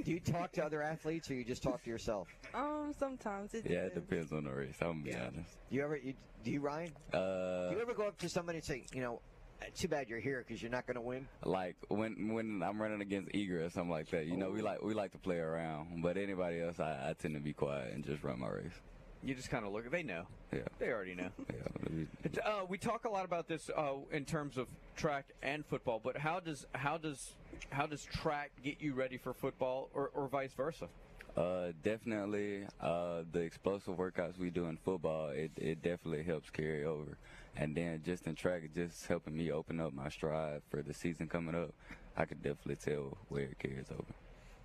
[0.04, 2.28] Do you talk to other athletes, or you just talk to yourself?
[2.54, 4.76] um, sometimes it Yeah, it depends on the race.
[4.80, 5.50] I'm gonna be honest.
[5.70, 5.96] Do you ever?
[5.96, 6.92] You, do you, Ryan?
[7.12, 9.20] Uh, do you ever go up to somebody and say, you know,
[9.62, 11.26] "Uh, too bad you're here because you're not going to win?
[11.44, 14.26] like when when I'm running against Eager or something like that.
[14.26, 17.34] You know, we like we like to play around, but anybody else, I, I tend
[17.34, 18.80] to be quiet and just run my race.
[19.24, 19.90] You just kind of look.
[19.90, 20.26] They know.
[20.52, 20.60] Yeah.
[20.78, 21.30] They already know.
[21.54, 22.40] Yeah.
[22.44, 26.16] Uh, we talk a lot about this uh, in terms of track and football, but
[26.16, 27.34] how does how does
[27.70, 30.88] how does track get you ready for football, or, or vice versa?
[31.36, 36.84] Uh, definitely, uh, the explosive workouts we do in football, it, it definitely helps carry
[36.84, 37.18] over.
[37.56, 40.94] And then just in track, it just helping me open up my stride for the
[40.94, 41.72] season coming up.
[42.16, 44.12] I could definitely tell where it carries over.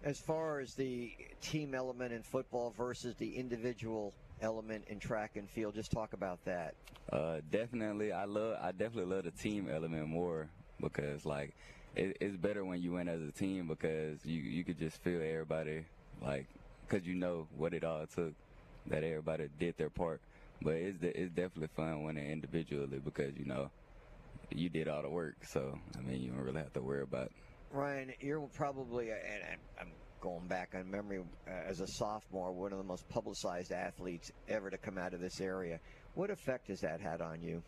[0.03, 1.11] As far as the
[1.41, 6.44] team element in football versus the individual element in track and field, just talk about
[6.45, 6.76] that.
[7.11, 8.57] Uh, definitely, I love.
[8.61, 10.49] I definitely love the team element more
[10.80, 11.53] because like
[11.95, 15.22] it, it's better when you win as a team because you you could just feel
[15.22, 15.86] everybody
[16.22, 16.48] like
[16.88, 18.34] because you know what it all took
[18.88, 20.22] that everybody did their part.
[20.61, 23.72] But it's de- it's definitely fun winning individually because you know
[24.52, 25.36] you did all the work.
[25.45, 27.32] So I mean, you don't really have to worry about.
[27.72, 32.71] Ryan, you're probably, and I'm- I'm going back on memory, uh, as a sophomore, one
[32.71, 35.79] of the most publicized athletes ever to come out of this area.
[36.15, 37.61] What effect has that had on you?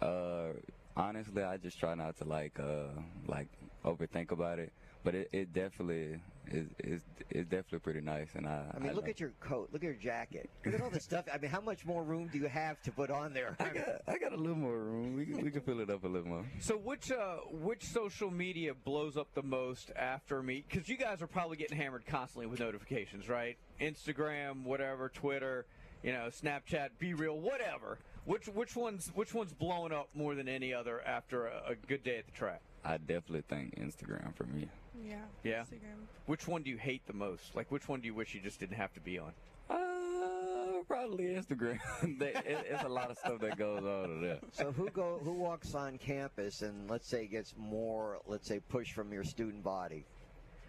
[0.00, 0.52] Uh,
[0.96, 2.88] honestly, I just try not to like uh
[3.26, 3.48] like
[3.84, 4.72] overthink about it.
[5.02, 6.18] But it, it definitely
[6.50, 8.64] is is it's definitely pretty nice, and I.
[8.74, 9.70] I mean, look love- at your coat.
[9.72, 10.50] Look at your jacket.
[10.64, 11.24] Look at all the stuff.
[11.32, 13.56] I mean, how much more room do you have to put on there?
[13.60, 15.16] I got, I got a little more room.
[15.16, 16.44] We, can- we can fill it up a little more.
[16.60, 20.64] So which uh, which social media blows up the most after me?
[20.68, 23.56] Because you guys are probably getting hammered constantly with notifications, right?
[23.80, 25.66] Instagram, whatever, Twitter,
[26.02, 27.98] you know, Snapchat, Be Real, whatever.
[28.26, 32.02] Which which one's which one's blowing up more than any other after a, a good
[32.02, 32.60] day at the track?
[32.84, 34.68] I definitely think Instagram for me.
[35.02, 35.16] Yeah.
[35.42, 35.62] Yeah.
[35.62, 36.06] Instagram.
[36.26, 37.54] Which one do you hate the most?
[37.54, 39.32] Like which one do you wish you just didn't have to be on?
[39.70, 41.78] Uh, probably Instagram.
[42.18, 44.38] They- it, it's a lot of stuff that goes on in there.
[44.52, 48.92] So who go who walks on campus and let's say gets more let's say push
[48.92, 50.04] from your student body?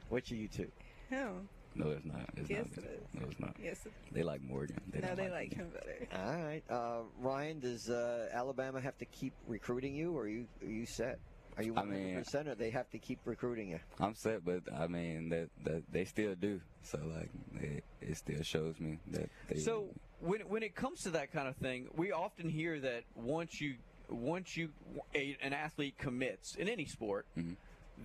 [0.10, 0.72] Which of you two?
[1.10, 1.48] Him.
[1.78, 2.22] No, it's not.
[2.38, 2.86] It's Yes, not.
[2.86, 3.08] it is.
[3.22, 3.56] No, it's not.
[3.62, 3.86] Yes.
[3.86, 4.80] it- They like Morgan.
[4.92, 6.08] They no, they like like him better.
[6.16, 7.60] All right, uh, Ryan.
[7.60, 11.20] Does uh, Alabama have to keep recruiting you, or are you are you set?
[11.58, 13.80] Are you I 100 mean- percent, or they have to keep recruiting you?
[14.00, 16.62] I'm set, but I mean that that they still do.
[16.84, 17.30] So like
[17.62, 19.60] it, it still shows me that they.
[19.60, 19.86] So
[20.20, 23.76] when when it comes to that kind of thing, we often hear that once you
[24.10, 24.70] once you
[25.16, 27.26] a, an athlete commits in any sport,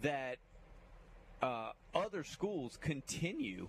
[0.03, 0.39] that
[1.43, 3.69] uh, other schools continue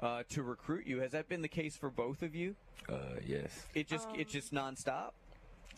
[0.00, 1.00] uh, to recruit you.
[1.00, 2.56] Has that been the case for both of you?
[2.88, 3.66] Uh, yes.
[3.74, 5.10] It just Um, it's just nonstop.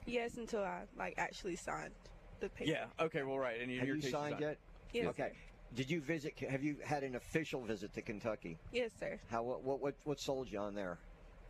[0.07, 1.93] Yes, until I like actually signed
[2.41, 2.71] the paper.
[2.71, 2.87] Yeah.
[3.01, 3.23] Okay.
[3.23, 3.61] Well, right.
[3.61, 4.59] And in Have your you case, signed yet?
[4.93, 5.33] Yes, Okay.
[5.75, 6.39] Did you visit?
[6.39, 8.59] Have you had an official visit to Kentucky?
[8.73, 9.19] Yes, sir.
[9.29, 10.99] How what what what, what sold you on there?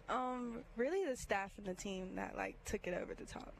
[0.08, 3.52] Um, really the staff and the team that like took it over the top.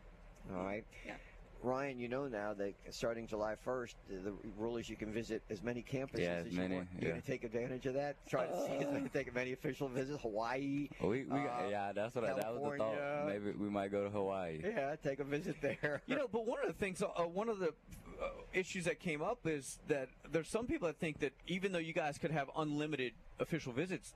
[0.55, 0.85] All right.
[1.05, 1.17] Yeah.
[1.65, 5.43] Ryan, you know now that starting July 1st, the, the rule is you can visit
[5.49, 6.89] as many campuses Yeah, as as you many, want.
[6.93, 7.09] You're yeah.
[7.11, 8.17] going to take advantage of that?
[8.29, 10.21] Try to see as many, take as many official visits.
[10.21, 10.89] Hawaii.
[11.01, 13.27] We, we uh, yeah, that's what I, that was the thought.
[13.27, 14.61] Maybe we might go to Hawaii.
[14.63, 16.03] Yeah, take a visit there.
[16.07, 19.23] You know, but one of the things, uh, one of the uh, issues that came
[19.23, 22.51] up is that there's some people that think that even though you guys could have
[22.57, 24.13] unlimited official visits,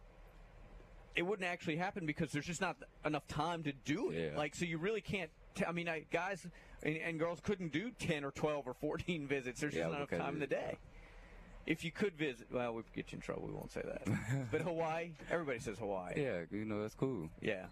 [1.16, 4.32] it wouldn't actually happen because there's just not enough time to do it.
[4.32, 4.38] Yeah.
[4.38, 5.30] Like, so you really can't.
[5.54, 6.46] T- I mean, I, guys
[6.82, 9.60] and, and girls couldn't do 10 or 12 or 14 visits.
[9.60, 10.78] There's Yeah, just not enough time in the day.
[11.66, 13.46] If you could visit, well, we'd get you in trouble.
[13.46, 14.50] We won't say that.
[14.50, 16.14] but Hawaii, everybody says Hawaii.
[16.16, 17.28] Yeah, you know that's cool.
[17.42, 17.66] Yeah.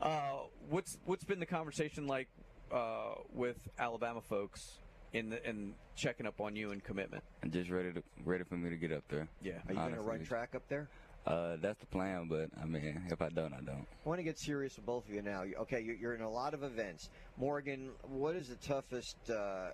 [0.00, 2.28] Uh, what's what's been the conversation like
[2.70, 4.78] uh, with Alabama folks
[5.12, 7.24] in the in checking up on you and commitment?
[7.42, 9.26] And just ready to ready for me to get up there.
[9.42, 9.54] Yeah.
[9.68, 10.88] Are you going to run track up there?
[11.26, 13.86] Uh, that's the plan, but I mean, if I don't, I don't.
[14.04, 15.42] I want to get serious with both of you now.
[15.60, 17.10] Okay, you- you're in a lot of events.
[17.36, 19.70] Morgan, what is the toughest uh,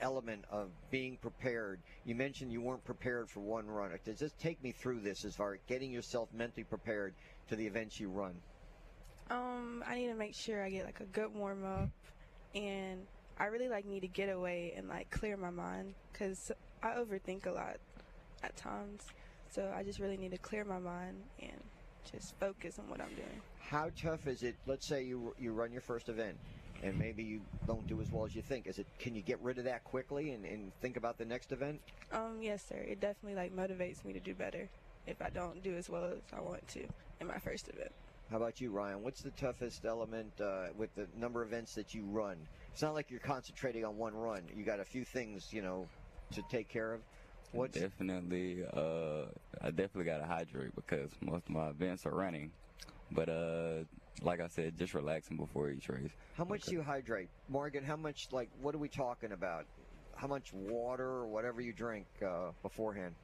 [0.00, 1.80] element of being prepared?
[2.04, 3.96] You mentioned you weren't prepared for one run.
[4.04, 7.14] Does Just take me through this as far as getting yourself mentally prepared
[7.48, 8.34] to the events you run.
[9.30, 11.88] Um, I need to make sure I get like a good warm up,
[12.52, 13.06] and
[13.38, 16.50] I really like need to get away and like clear my mind because
[16.82, 17.76] I overthink a lot
[18.42, 19.02] at times.
[19.50, 21.60] So I just really need to clear my mind and
[22.10, 23.42] just focus on what I'm doing.
[23.58, 24.54] How tough is it?
[24.66, 26.36] Let's say you you run your first event,
[26.82, 28.66] and maybe you don't do as well as you think.
[28.66, 28.86] Is it?
[28.98, 31.80] Can you get rid of that quickly and, and think about the next event?
[32.12, 32.76] Um, yes, sir.
[32.76, 34.68] It definitely like motivates me to do better
[35.06, 36.84] if I don't do as well as I want to
[37.20, 37.90] in my first event.
[38.30, 39.02] How about you, Ryan?
[39.02, 42.36] What's the toughest element uh, with the number of events that you run?
[42.72, 44.42] It's not like you're concentrating on one run.
[44.56, 45.88] You got a few things, you know,
[46.34, 47.00] to take care of.
[47.52, 49.24] What's definitely uh
[49.60, 52.52] I definitely gotta hydrate because most of my events are running.
[53.10, 53.84] But uh
[54.22, 56.10] like I said, just relaxing before each race.
[56.36, 57.82] how much do you hydrate, Morgan?
[57.84, 58.28] How much?
[58.32, 59.64] Like, what are we talking about?
[60.14, 63.14] How much water or whatever you drink uh, beforehand?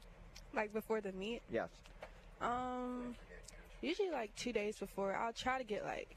[0.54, 1.68] Like before the meet, Yes.
[2.40, 3.14] um,
[3.82, 6.16] usually like two days before, I'll try to get like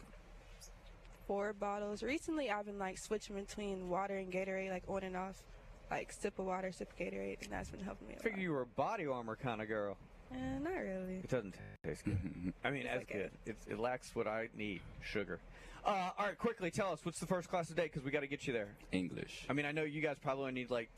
[1.27, 2.01] four bottles.
[2.01, 5.43] Recently, I've been like switching between water and Gatorade, like on and off,
[5.91, 8.13] like sip of water, sip of Gatorade, and that's been helping me.
[8.13, 8.23] I A lot.
[8.23, 9.97] figure you were a body armor kind of girl.
[10.31, 11.15] Eh, not really.
[11.23, 12.17] It doesn't taste good.
[12.63, 13.31] I mean, as good.
[13.45, 15.39] It's, it lacks what I need: sugar.
[15.85, 18.27] Uh, all right, quickly tell us what's the first class today because we got to
[18.27, 18.67] get you there.
[18.91, 19.45] English.
[19.49, 20.89] I mean, I know you guys probably need like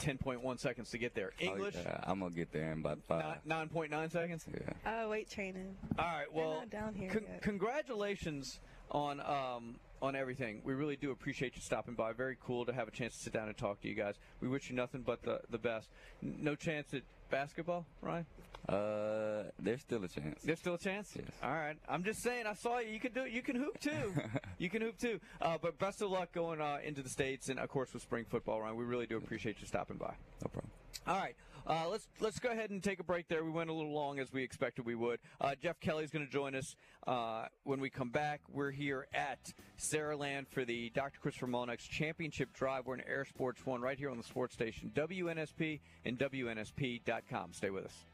[0.00, 1.30] 10.1 seconds to get there.
[1.40, 3.38] English, Oh, yeah, I'm gonna get there in about five.
[3.44, 4.44] nine point nine seconds.
[4.84, 5.04] Yeah.
[5.04, 5.74] Uh, weight training.
[5.98, 6.32] All right.
[6.32, 7.42] Well, not down here con- yet.
[7.42, 8.60] congratulations
[8.90, 10.60] on um, on everything.
[10.64, 12.12] We really do appreciate you stopping by.
[12.12, 14.14] Very cool to have a chance to sit down and talk to you guys.
[14.40, 15.88] We wish you nothing but the the best.
[16.22, 18.26] N- No chance at basketball, Ryan?
[18.68, 20.42] Uh, there's still a chance.
[20.42, 21.10] There's still a chance.
[21.14, 21.26] Yes.
[21.42, 21.76] All right.
[21.88, 22.46] I'm just saying.
[22.46, 22.92] I saw you.
[22.92, 23.24] You can do.
[23.24, 23.32] It.
[23.32, 24.14] You can hoop too.
[24.58, 25.20] you can hoop too.
[25.40, 28.24] Uh, but best of luck going uh, into the states and of course with spring
[28.28, 28.76] football, Ryan.
[28.76, 30.14] We really do appreciate you stopping by.
[30.42, 30.70] No problem.
[31.06, 31.34] All right.
[31.66, 33.42] Uh, let's let's go ahead and take a break there.
[33.44, 35.18] We went a little long as we expected we would.
[35.40, 36.76] Uh, Jeff Kelly's going to join us
[37.06, 38.40] uh, when we come back.
[38.52, 41.18] We're here at Saraland for the Dr.
[41.20, 42.86] Christopher Molnex Championship Drive.
[42.86, 47.52] We're in Air Sports One right here on the sports station WNSP and WNSP.com.
[47.52, 48.04] Stay with us.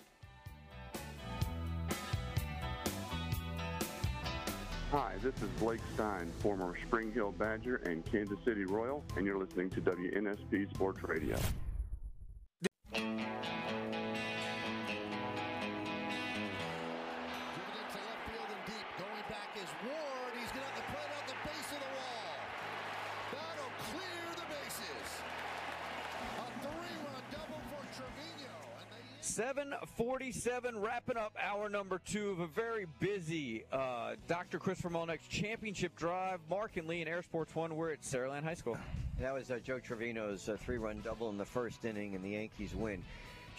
[4.92, 9.38] Hi, this is Blake Stein, former Spring Hill Badger and Kansas City Royal, and you're
[9.38, 11.36] listening to WNSP Sports Radio.
[30.40, 34.58] 747 wrapping up hour number two of a very busy uh, Dr.
[34.58, 36.40] Christopher Molnex Championship Drive.
[36.48, 37.76] Mark and Lee in Air Sports One.
[37.76, 38.78] We're at Saraland High School.
[39.18, 42.74] That was uh, Joe Trevino's uh, three-run double in the first inning, and the Yankees
[42.74, 43.02] win.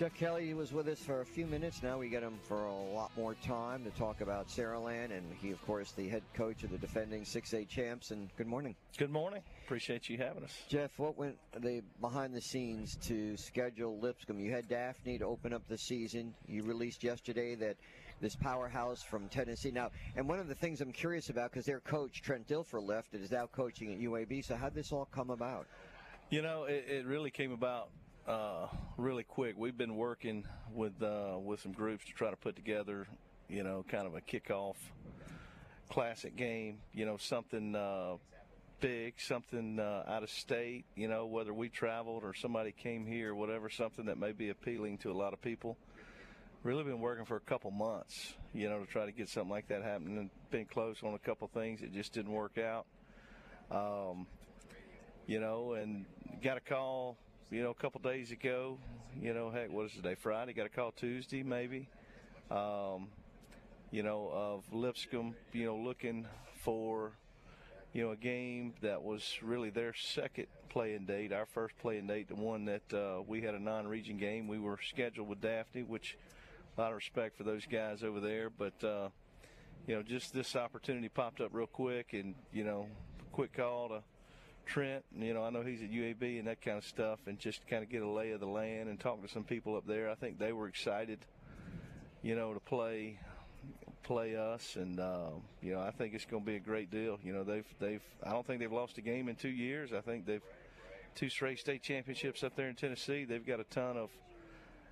[0.02, 1.84] Jeff Kelly was with us for a few minutes.
[1.84, 5.52] Now we get him for a lot more time to talk about Saraland, and he,
[5.52, 8.10] of course, the head coach of the defending 6A champs.
[8.10, 9.44] And good morning, Good morning.
[9.64, 10.58] Appreciate you having us.
[10.68, 10.90] Jeff.
[10.98, 14.40] What went the behind the scenes to schedule Lipscomb?
[14.40, 16.34] You had Daphne to open up the season.
[16.48, 17.78] You released yesterday that
[18.22, 19.70] this powerhouse from Tennessee.
[19.70, 23.14] Now, and one of the things I'm curious about because their coach Trent Dilfer left
[23.14, 24.46] and is now coaching at UAB.
[24.46, 25.68] So how would this all come about?
[26.32, 27.90] You know, it, it really came about
[28.32, 29.56] uh, really quick.
[29.58, 33.08] We've been working with uh, with some groups to try to put together,
[33.50, 34.76] you know, kind of a kickoff
[35.90, 36.78] classic game.
[36.94, 38.16] You know, something uh,
[38.80, 40.86] big, something uh, out of state.
[40.96, 45.00] You know, whether we traveled or somebody came here, whatever, something that may be appealing
[45.00, 45.78] to a lot of people.
[46.64, 49.68] Really been working for a couple months, you know, to try to get something like
[49.70, 50.30] that happening.
[50.52, 51.82] Been close on a couple things.
[51.82, 52.86] It just didn't work out.
[53.72, 54.28] Um,
[55.26, 56.06] you know, and
[56.44, 57.18] got a call,
[57.52, 58.78] you know, a couple days ago.
[59.22, 60.16] You know, heck, what is today?
[60.16, 60.54] Friday.
[60.54, 61.90] Got a call Tuesday, maybe.
[62.50, 63.10] Um,
[63.92, 66.26] you know, of Lipscomb, you know, looking
[66.64, 67.12] for,
[67.92, 71.34] you know, a game that was really their second playing date.
[71.34, 74.48] Our first playing date, the one that uh, we had a non-region game.
[74.48, 76.18] We were scheduled with Daphne, which
[76.78, 78.84] a lot of respect for those guys over there, but.
[78.84, 79.10] Uh,
[79.88, 82.86] you know, just this opportunity popped up real quick, and you know,
[83.32, 84.04] quick call to
[84.66, 85.04] Trent.
[85.18, 87.84] You know, I know he's at UAB and that kind of stuff, and just kind
[87.84, 90.10] of get a lay of the land and talk to some people up there.
[90.10, 91.20] I think they were excited,
[92.22, 93.20] you know, to play
[94.04, 95.30] play us, and uh,
[95.62, 97.20] you know I think it's going to be a great deal.
[97.24, 99.94] You know they've they've I don't think they've lost a game in two years.
[99.94, 100.42] I think they've
[101.16, 103.26] two straight state championships up there in Tennessee.
[103.26, 104.10] They've got a ton of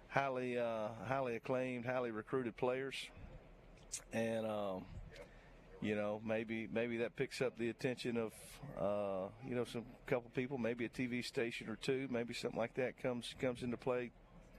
[0.09, 2.95] highly uh, highly acclaimed, highly recruited players,
[4.13, 4.85] and um,
[5.81, 8.33] you know maybe maybe that picks up the attention of
[8.79, 12.73] uh, you know some couple people, maybe a TV station or two, maybe something like
[12.75, 14.11] that comes comes into play.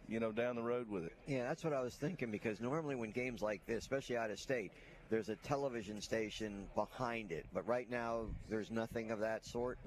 [0.09, 1.12] You know, down the road with it.
[1.28, 4.40] Yeah, that's what I was thinking because normally when games like this, especially out of
[4.40, 4.72] state,
[5.09, 7.47] there's a television station behind it.
[7.52, 9.78] But right now, there's nothing of that sort.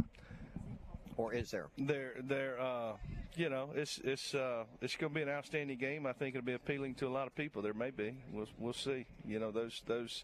[1.18, 1.68] Or is there?
[1.78, 2.60] There, there.
[2.60, 2.94] Uh,
[3.36, 6.06] you know, it's it's uh, it's going to be an outstanding game.
[6.06, 7.62] I think it'll be appealing to a lot of people.
[7.62, 8.16] There may be.
[8.32, 9.06] We'll we'll see.
[9.26, 10.24] You know, those those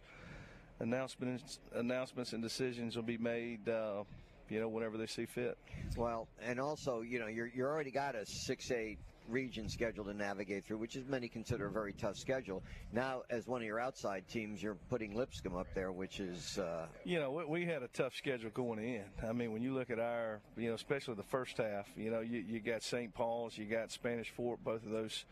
[0.79, 3.67] announcements announcements and decisions will be made.
[3.67, 4.03] Uh,
[4.49, 5.59] you know, whenever they see fit.
[5.95, 8.97] Well, and also, you know, you're you're already got a six eight
[9.29, 12.63] region schedule to navigate through, which is many consider a very tough schedule.
[12.91, 16.57] Now, as one of your outside teams, you're putting Lipscomb up there, which is.
[16.57, 19.03] Uh, you know, we, we had a tough schedule going in.
[19.27, 22.21] I mean, when you look at our, you know, especially the first half, you know,
[22.21, 23.13] you, you got St.
[23.13, 25.25] Paul's, you got Spanish Fort, both of those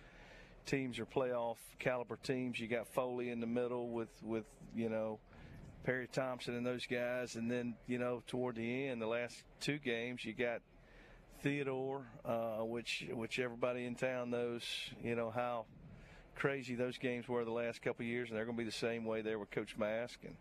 [0.66, 2.60] teams are playoff caliber teams.
[2.60, 4.46] You got Foley in the middle with, with
[4.76, 5.20] you know,
[5.88, 7.36] Perry Thompson and those guys.
[7.36, 10.60] And then, you know, toward the end, the last two games, you got
[11.42, 14.64] Theodore, uh, which which everybody in town knows,
[15.02, 15.64] you know how
[16.36, 19.06] crazy those games were the last couple years, and they're going to be the same
[19.06, 20.36] way there with Coach Mask, and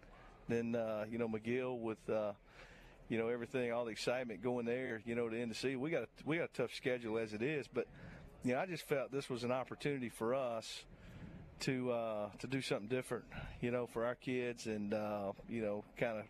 [0.49, 2.33] then uh, you know McGill with uh,
[3.09, 5.81] you know everything, all the excitement going there, you know to end the season.
[5.81, 7.87] We got a, we got a tough schedule as it is, but
[8.43, 10.87] you know I just felt this was an opportunity for us
[11.61, 13.25] to uh, to do something different,
[13.61, 16.25] you know, for our kids, and uh, you know kind of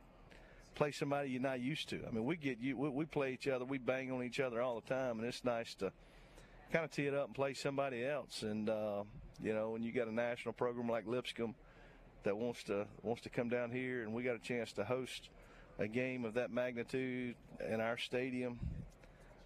[0.74, 2.01] play somebody you're not used to.
[2.07, 4.61] I mean, we get you, we, we play each other, we bang on each other
[4.61, 5.90] all the time, and it's nice to
[6.70, 8.43] kind of tee it up and play somebody else.
[8.43, 9.05] And uh,
[9.43, 11.55] you know, when you got a national program like Lipscomb
[12.23, 15.31] that wants to wants to come down here, and we got a chance to host
[15.78, 17.35] a game of that magnitude
[17.69, 18.59] in our stadium.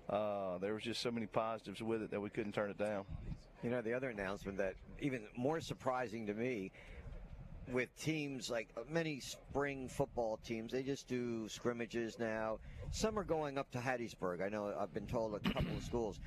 [0.09, 3.05] Uh, there was just so many positives with it that we couldn't turn it down.
[3.62, 6.73] You know, the other announcement that even more surprising to me
[7.70, 12.59] with teams like uh, many spring football teams, they just do scrimmages now.
[12.91, 14.43] Some are going up to Hattiesburg.
[14.43, 16.19] I know I've been told a couple of schools.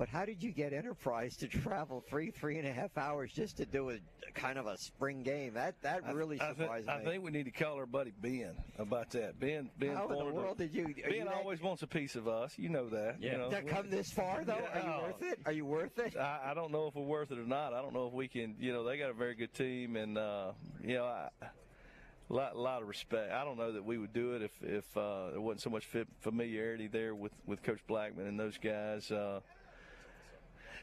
[0.00, 3.58] But how did you get Enterprise to travel three, three and a half hours just
[3.58, 3.98] to do a
[4.32, 5.52] kind of a spring game?
[5.52, 7.10] That that really I, surprised I, th- me.
[7.10, 9.38] I think we need to call our buddy Ben about that.
[9.38, 9.94] Ben, Ben.
[9.94, 10.84] How in the world did you?
[10.84, 12.54] Ben you that- always wants a piece of us.
[12.56, 13.20] You know that.
[13.20, 14.54] You know, That come this far though?
[14.72, 15.38] Are you worth it?
[15.44, 16.16] Are you worth it?
[16.16, 17.74] I, I don't know if we're worth it or not.
[17.74, 18.56] I don't know if we can.
[18.58, 20.52] You know, they got a very good team, and uh,
[20.82, 21.28] you know, I,
[22.30, 23.32] lot, a lot of respect.
[23.32, 25.86] I don't know that we would do it if if uh, there wasn't so much
[26.22, 29.10] familiarity there with with Coach Blackman and those guys.
[29.10, 29.40] Uh,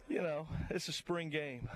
[0.08, 1.68] you know, it's a spring game.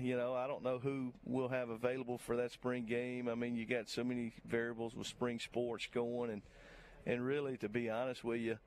[0.00, 3.28] You know, I don't know who we'll have available for that spring game.
[3.28, 6.42] I mean, you got so many variables with spring sports going, and
[7.06, 8.58] and really, to be honest with you,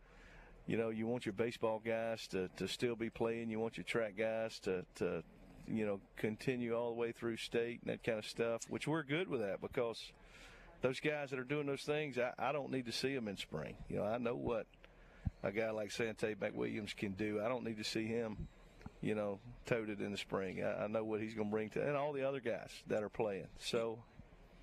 [0.66, 3.50] you know, you want your baseball guys to, to still be playing.
[3.50, 5.24] You want your track guys to, to,
[5.68, 9.04] you know, continue all the way through state and that kind of stuff, which we're
[9.04, 10.12] good with that because
[10.82, 13.38] those guys that are doing those things, I, I don't need to see them in
[13.38, 13.76] spring.
[13.90, 14.66] You know, I know what
[15.44, 17.41] a guy like Sante McWilliams can do.
[17.44, 18.48] I don't need to see him,
[19.04, 20.64] you know, toted in the spring.
[20.64, 23.04] I, I know what he's going to bring to, and all the other guys that
[23.04, 23.48] are playing.
[23.60, 24.00] So,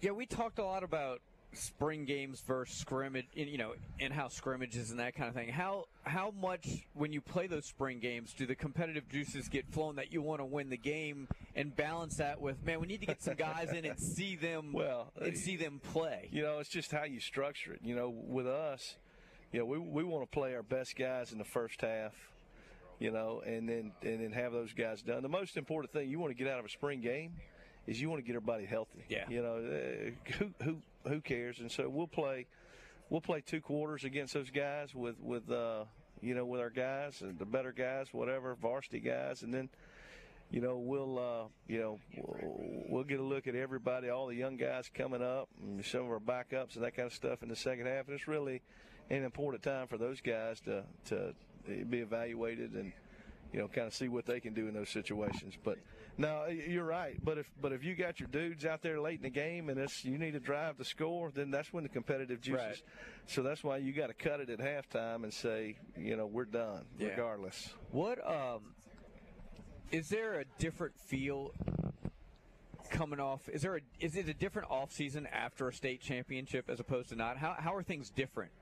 [0.01, 1.21] Yeah, we talked a lot about
[1.53, 5.49] spring games versus scrimmage, you know, in-house scrimmages and that kind of thing.
[5.49, 9.97] How how much when you play those spring games do the competitive juices get flown
[9.97, 13.07] that you want to win the game and balance that with man, we need to
[13.07, 16.29] get some guys in and see them well and see them play.
[16.33, 17.81] You know, it's just how you structure it.
[17.83, 18.97] You know, with us,
[19.53, 22.13] you know, we we want to play our best guys in the first half.
[23.01, 25.23] You know, and then and then have those guys done.
[25.23, 27.33] The most important thing you want to get out of a spring game
[27.87, 29.05] is you want to get everybody healthy.
[29.09, 29.25] Yeah.
[29.29, 30.77] You know, uh, who who
[31.09, 31.59] who cares?
[31.59, 32.47] And so we'll play
[33.11, 35.85] we'll play two quarters against those guys with with uh,
[36.23, 39.69] you know with our guys and the better guys, whatever varsity guys, and then
[40.51, 44.37] you know we'll uh, you know we'll, we'll get a look at everybody, all the
[44.37, 47.49] young guys coming up, and some of our backups and that kind of stuff in
[47.49, 48.07] the second half.
[48.07, 48.63] And it's really
[49.11, 51.35] an important time for those guys to to
[51.67, 52.93] be evaluated and
[53.53, 55.55] you know kind of see what they can do in those situations.
[55.63, 55.79] But
[56.19, 57.19] no, you're right.
[57.25, 59.79] But if but if you got your dudes out there late in the game and
[59.79, 62.65] it's you need to drive the score, then that's when the competitive juices.
[62.67, 62.83] Right.
[63.27, 66.45] So that's why you got to cut it at halftime and say, you know, we're
[66.45, 67.09] done Yeah.
[67.09, 67.71] regardless.
[67.91, 68.75] What um
[69.91, 71.53] is there a different feel
[72.91, 73.49] coming off?
[73.49, 77.09] Is there a, is it a different off season after a state championship as opposed
[77.11, 77.37] to not?
[77.39, 78.53] How how are things different?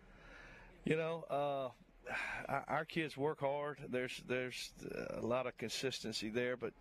[0.84, 1.68] You know, uh,
[2.68, 3.78] our- kids work hard.
[3.88, 4.72] There's there's
[5.10, 6.72] a lot of consistency there, but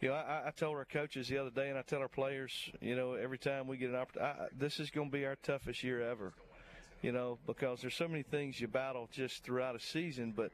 [0.00, 2.70] you know, I, I told our coaches the other day, and I tell our players,
[2.80, 5.82] you know, every time we get an opportunity, this is going to be our toughest
[5.84, 6.32] year ever.
[7.02, 10.52] You know, because there's so many things you battle just throughout a season, but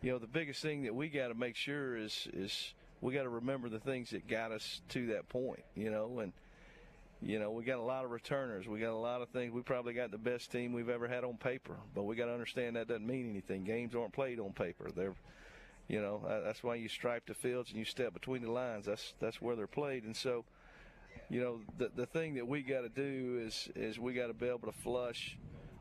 [0.00, 3.24] you know, the biggest thing that we got to make sure is is we got
[3.24, 5.62] to remember the things that got us to that point.
[5.74, 6.32] You know, and
[7.22, 8.68] you know, we got a lot of returners.
[8.68, 9.52] We got a lot of things.
[9.52, 12.32] We probably got the best team we've ever had on paper, but we got to
[12.32, 13.64] understand that doesn't mean anything.
[13.64, 14.90] Games aren't played on paper.
[14.94, 15.14] They're
[15.88, 18.86] you know, that's why you stripe the fields and you step between the lines.
[18.86, 20.04] That's that's where they're played.
[20.04, 20.44] And so,
[21.28, 24.34] you know, the the thing that we got to do is is we got to
[24.34, 25.36] be able to flush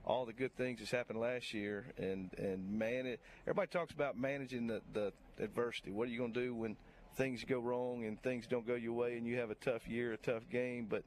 [0.05, 3.21] all the good things that's happened last year and and man it.
[3.43, 5.91] Everybody talks about managing the the adversity.
[5.91, 6.75] What are you going to do when
[7.15, 10.11] things go wrong and things don't go your way and you have a tough year,
[10.11, 10.87] a tough game?
[10.89, 11.03] But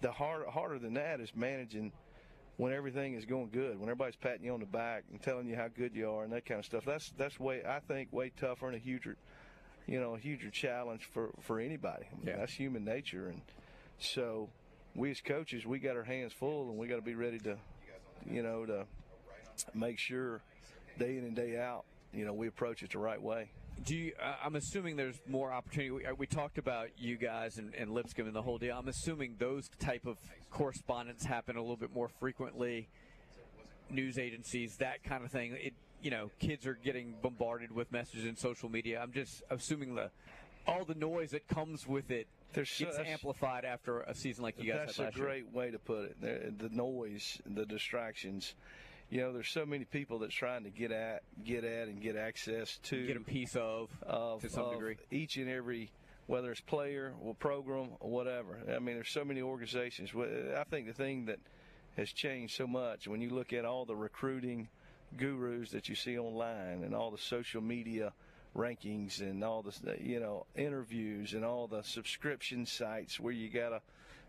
[0.00, 1.92] the hard, harder than that is managing
[2.56, 5.56] when everything is going good, when everybody's patting you on the back and telling you
[5.56, 6.84] how good you are and that kind of stuff.
[6.84, 9.16] That's that's way I think way tougher and a huger,
[9.86, 12.06] you know, a huger challenge for for anybody.
[12.10, 12.36] I mean, yeah.
[12.38, 13.42] That's human nature, and
[13.98, 14.48] so
[14.94, 17.56] we as coaches we got our hands full and we got to be ready to,
[18.28, 18.86] you know, to
[19.74, 20.40] make sure
[20.98, 23.50] day in and day out, you know, we approach it the right way.
[23.84, 25.90] Do you, uh, I'm assuming there's more opportunity.
[25.90, 28.76] We, uh, we talked about you guys and, and, Lipscomb and the whole deal.
[28.76, 30.16] I'm assuming those type of
[30.50, 32.88] correspondence happen a little bit more frequently.
[33.90, 35.56] News agencies, that kind of thing.
[35.60, 39.00] It, you know, kids are getting bombarded with messages in social media.
[39.00, 40.10] I'm just assuming the
[40.66, 44.72] all the noise that comes with it there's gets amplified after a season like you
[44.72, 45.26] guys that's had last year.
[45.26, 46.20] That's a great way to put it.
[46.20, 48.54] The, the noise, the distractions
[49.10, 52.16] you know, there's so many people that's trying to get at, get at, and get
[52.16, 55.90] access to, get a piece of, of to some of degree, each and every,
[56.26, 58.58] whether it's player or program or whatever.
[58.68, 60.10] I mean, there's so many organizations.
[60.56, 61.38] I think the thing that
[61.96, 64.68] has changed so much when you look at all the recruiting
[65.16, 68.12] gurus that you see online and all the social media
[68.56, 73.80] rankings and all the you know interviews and all the subscription sites where you gotta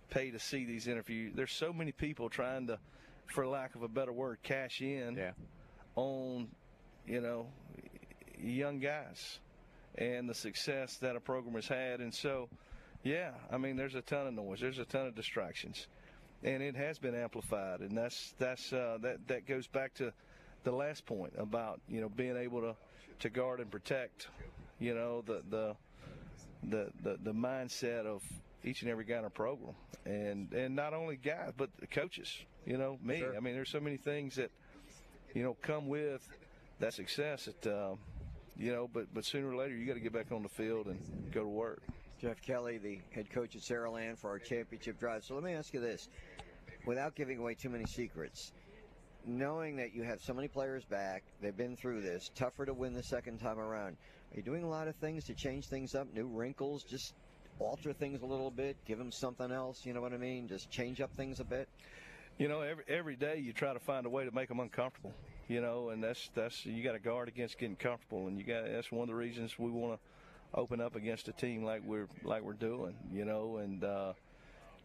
[0.09, 1.33] pay to see these interviews.
[1.35, 2.79] There's so many people trying to
[3.27, 5.31] for lack of a better word, cash in yeah.
[5.95, 6.47] on,
[7.05, 7.47] you know,
[8.39, 9.39] young guys
[9.95, 11.99] and the success that a program has had.
[11.99, 12.49] And so,
[13.03, 15.87] yeah, I mean, there's a ton of noise, there's a ton of distractions,
[16.43, 17.79] and it has been amplified.
[17.81, 20.13] And that's that's uh, that that goes back to
[20.63, 22.75] the last point about you know being able to
[23.19, 24.27] to guard and protect,
[24.79, 25.75] you know, the the
[26.63, 28.21] the the, the mindset of
[28.63, 29.75] each and every guy in our program,
[30.05, 32.33] and and not only guys but the coaches.
[32.65, 33.19] You know, me.
[33.19, 33.35] Sure.
[33.35, 34.51] I mean, there's so many things that
[35.33, 36.27] you know come with
[36.79, 37.95] that success that uh,
[38.57, 40.87] you know, but but sooner or later you got to get back on the field
[40.87, 40.99] and
[41.31, 41.81] go to work.
[42.19, 45.23] Jeff Kelly, the head coach at Saraland for our championship drive.
[45.23, 46.09] So let me ask you this,
[46.85, 48.53] without giving away too many secrets.
[49.25, 52.93] Knowing that you have so many players back, they've been through this, tougher to win
[52.93, 53.97] the second time around.
[54.31, 57.13] Are you doing a lot of things to change things up, new wrinkles, just
[57.59, 60.47] alter things a little bit, give them something else, you know what I mean?
[60.47, 61.67] Just change up things a bit?
[62.37, 65.13] You know, every every day you try to find a way to make them uncomfortable.
[65.47, 68.65] You know, and that's that's you got to guard against getting comfortable, and you got
[68.65, 72.07] that's one of the reasons we want to open up against a team like we're
[72.23, 72.95] like we're doing.
[73.11, 74.13] You know, and uh,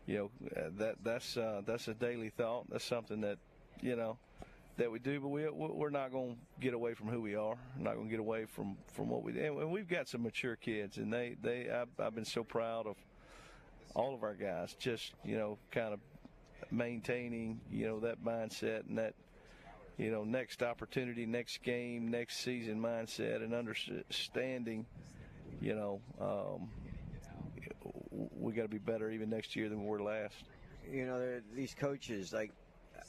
[0.06, 0.30] you know
[0.78, 2.70] that that's uh, that's a daily thought.
[2.70, 3.38] That's something that
[3.82, 4.16] you know
[4.76, 7.56] that we do, but we we're not going to get away from who we are.
[7.76, 10.56] We're not going to get away from from what we and we've got some mature
[10.56, 12.96] kids, and they they I've, I've been so proud of
[13.94, 14.74] all of our guys.
[14.78, 16.00] Just you know, kind of
[16.70, 19.14] maintaining you know that mindset and that
[19.98, 24.86] you know next opportunity, next game, next season mindset, and understanding
[25.60, 26.70] you know um,
[28.10, 30.44] we got to be better even next year than we were last.
[30.90, 32.50] You know, these coaches like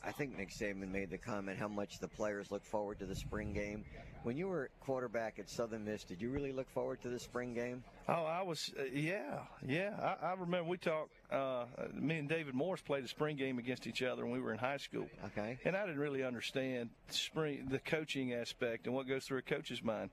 [0.06, 3.16] I think Nick Saban made the comment how much the players look forward to the
[3.16, 3.86] spring game.
[4.24, 7.54] When you were quarterback at Southern Miss, did you really look forward to the spring
[7.54, 7.84] game?
[8.10, 10.16] Oh, I was, uh, yeah, yeah.
[10.22, 11.12] I, I remember we talked.
[11.32, 14.52] Uh, me and David Morris played a spring game against each other when we were
[14.52, 15.08] in high school.
[15.28, 15.58] Okay.
[15.64, 19.84] And I didn't really understand spring the coaching aspect and what goes through a coach's
[19.84, 20.10] mind.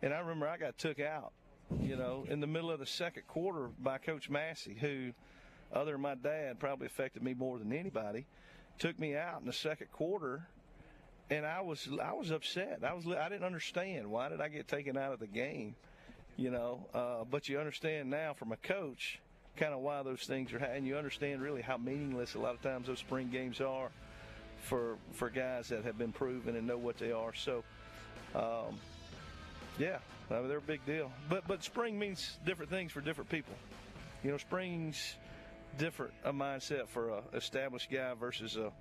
[0.00, 1.32] And I remember I got took out,
[1.80, 5.12] you know, in the middle of the second quarter by Coach Massey, who,
[5.72, 8.26] other than my dad, probably affected me more than anybody
[8.78, 10.46] took me out in the second quarter,
[11.30, 12.80] and I was I was upset.
[12.84, 15.74] I was I didn't understand why did I get taken out of the game,
[16.36, 16.86] you know.
[16.94, 19.20] Uh, but you understand now from a coach,
[19.56, 22.62] kind of why those things are, and you understand really how meaningless a lot of
[22.62, 23.90] times those spring games are
[24.64, 27.34] for for guys that have been proven and know what they are.
[27.34, 27.62] So,
[28.34, 28.78] um,
[29.78, 29.98] yeah,
[30.30, 31.10] I mean, they're a big deal.
[31.28, 33.54] But but spring means different things for different people.
[34.22, 35.16] You know, spring's
[35.78, 38.72] different a mindset for a established guy versus a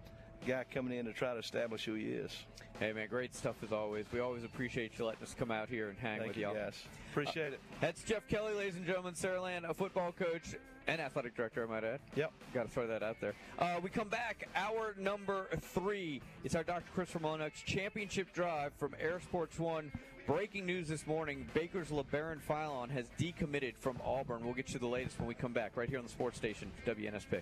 [0.45, 2.45] guy coming in to try to establish who he is.
[2.79, 4.05] Hey man, great stuff as always.
[4.11, 6.55] We always appreciate you letting us come out here and hang Thank with you, y'all.
[6.55, 6.83] guys.
[7.11, 7.59] Appreciate it.
[7.79, 9.13] That's Jeff Kelly, ladies and gentlemen.
[9.13, 10.55] Saraland, a football coach
[10.87, 11.99] and athletic director, I might add.
[12.15, 12.31] Yep.
[12.53, 13.33] Got to throw that out there.
[13.57, 16.21] Uh, we come back, hour number three.
[16.43, 16.91] It's our Dr.
[16.93, 19.91] Christopher Monux championship drive from Air Sports One.
[20.25, 24.45] Breaking news this morning Baker's Labaron Philon has decommitted from Auburn.
[24.45, 26.71] We'll get you the latest when we come back right here on the sports station,
[26.85, 27.41] WNSP.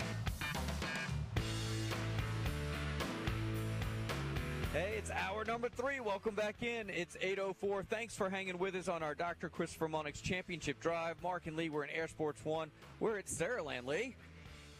[4.73, 5.99] Hey, it's hour number three.
[5.99, 6.89] Welcome back in.
[6.89, 7.85] It's 8.04.
[7.87, 9.49] Thanks for hanging with us on our Dr.
[9.49, 11.21] Christopher Monix Championship Drive.
[11.21, 12.71] Mark and Lee, we're in Air Sports One.
[13.01, 14.15] We're at Saraland, Lee.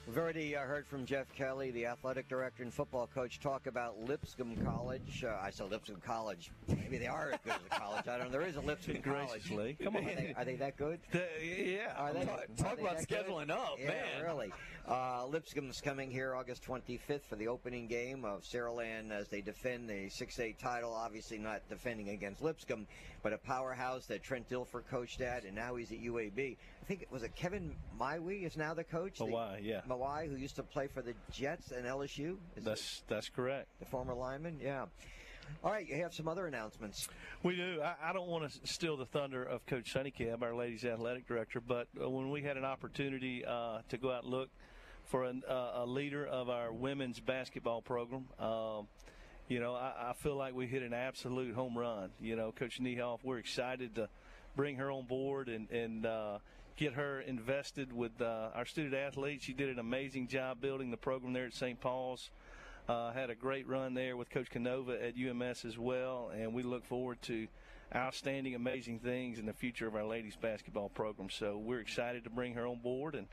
[0.08, 4.04] We've already uh, heard from Jeff Kelly, the athletic director and football coach, talk about
[4.04, 5.24] Lipscomb College.
[5.24, 6.52] Uh, I said Lipscomb College.
[6.68, 8.08] Maybe they are as good as a college.
[8.08, 8.40] I don't know.
[8.40, 9.78] There is a Lipscomb College.
[9.82, 10.04] Come on.
[10.04, 11.00] Are they, are they that good?
[11.14, 11.94] yeah.
[11.96, 12.26] Are they?
[12.26, 12.40] Talk-
[12.74, 13.26] are they about that good?
[13.28, 14.24] scheduling up, yeah, man.
[14.26, 14.52] really.
[14.88, 19.88] Uh, Lipscomb's coming here August 25th for the opening game of Saraland as they defend
[19.88, 20.92] the 6A title.
[20.94, 22.88] Obviously, not defending against Lipscomb,
[23.22, 26.58] but a powerhouse that Trent Dilfer coached at, and now he's at UAB.
[26.92, 29.20] I think it was it Kevin Mawae is now the coach.
[29.20, 29.80] Mawae, yeah.
[29.88, 32.36] Mawae, who used to play for the Jets and LSU.
[32.58, 33.70] Is That's that's correct.
[33.80, 34.60] the former lineman?
[34.62, 34.88] Yeah.
[35.64, 37.08] All right, you have some other announcements.
[37.44, 37.82] We do.
[37.82, 41.30] I, I don't want to steal the thunder of Coach Sonny Cab, our ladies athletic
[41.30, 44.50] director, but uh, when we had an opportunity uh, to go out and look
[45.06, 48.88] for an, uh, a leader of our women's basketball program, um,
[49.48, 52.10] you know, I, I feel like we hit an absolute home run.
[52.20, 54.10] You know, Coach Niehoff, we're excited to
[54.58, 56.40] bring her on board and and uh,
[56.76, 59.46] get her invested with uh, our student athletes.
[59.46, 61.80] She did an amazing job building the program there at St.
[61.80, 62.30] Paul's.
[62.90, 66.64] Uh, had a great run there with Coach Canova at UMS as well, and we
[66.64, 67.48] look forward to
[67.96, 71.30] outstanding, amazing things in the future of our ladies basketball program.
[71.30, 73.28] So we're excited to bring her on board and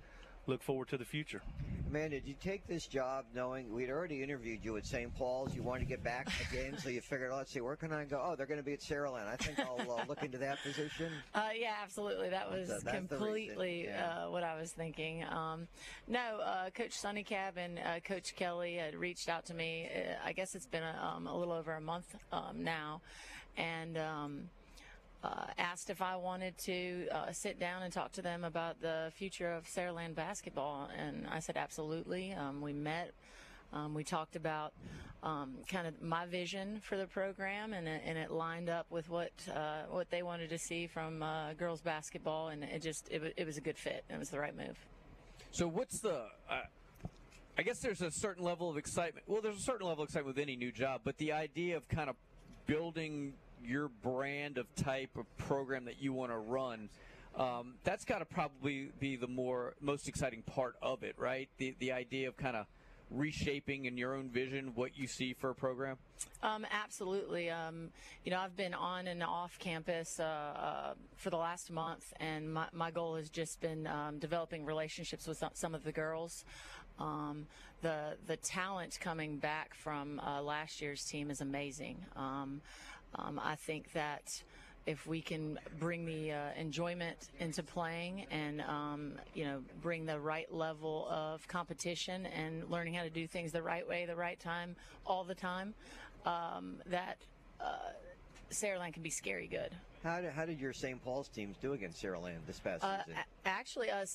[0.48, 1.42] look forward to the future.
[1.90, 5.14] Man, did you take this job knowing we'd already interviewed you at St.
[5.14, 5.54] Paul's?
[5.54, 8.20] You wanted to get back again, so you figured, let's see, where can I go?
[8.22, 9.26] Oh, they're going to be at Saraland.
[9.26, 11.12] I think I'll uh, look into that position.
[11.34, 12.30] Uh, yeah, absolutely.
[12.30, 14.24] That was That's the- that's completely yeah.
[14.24, 15.24] uh, what I was thinking.
[15.24, 15.68] Um,
[16.08, 19.88] no, uh, Coach Sonny Cab and uh, Coach Kelly had reached out to me.
[19.94, 23.02] Uh, I guess it's been a, um, a little over a month um, now,
[23.56, 23.98] and.
[25.24, 29.10] Uh, asked if I wanted to uh, sit down and talk to them about the
[29.16, 32.32] future of Saraland basketball, and I said absolutely.
[32.32, 33.10] Um, we met,
[33.72, 34.72] um, we talked about
[35.24, 39.10] um, kind of my vision for the program, and it, and it lined up with
[39.10, 43.34] what uh, what they wanted to see from uh, girls basketball, and it just it,
[43.36, 44.04] it was a good fit.
[44.08, 44.78] It was the right move.
[45.50, 46.26] So what's the?
[46.48, 46.60] Uh,
[47.58, 49.24] I guess there's a certain level of excitement.
[49.26, 51.88] Well, there's a certain level of excitement with any new job, but the idea of
[51.88, 52.14] kind of
[52.66, 53.32] building
[53.64, 56.88] your brand of type of program that you want to run.
[57.36, 61.48] Um, that's got to probably be the more most exciting part of it, right?
[61.58, 62.66] The the idea of kind of
[63.10, 65.96] reshaping in your own vision what you see for a program.
[66.42, 67.50] Um, absolutely.
[67.50, 67.90] Um,
[68.24, 72.52] you know, I've been on and off campus uh, uh, for the last month, and
[72.52, 76.44] my, my goal has just been um, developing relationships with some, of the girls.
[76.98, 77.46] Um,
[77.80, 82.04] the the talent coming back from uh, last year's team is amazing.
[83.14, 84.42] Um, I think that
[84.86, 90.18] if we can bring the uh, enjoyment into playing and um, you know bring the
[90.18, 94.38] right level of competition and learning how to do things the right way, the right
[94.40, 94.74] time,
[95.06, 95.74] all the time,
[96.24, 97.18] um, that
[97.60, 97.90] uh,
[98.50, 99.70] Saraland can be scary good.
[100.04, 101.02] How did, how did your St.
[101.04, 103.20] Paul's teams do against Saraland this past Uh, season?
[103.44, 104.06] actually, uh,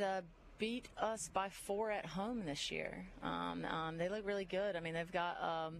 [0.00, 0.20] uh,
[0.58, 3.04] beat us by four at home this year.
[3.22, 4.76] Um, um, they look really good.
[4.76, 5.42] I mean, they've got.
[5.42, 5.78] Um,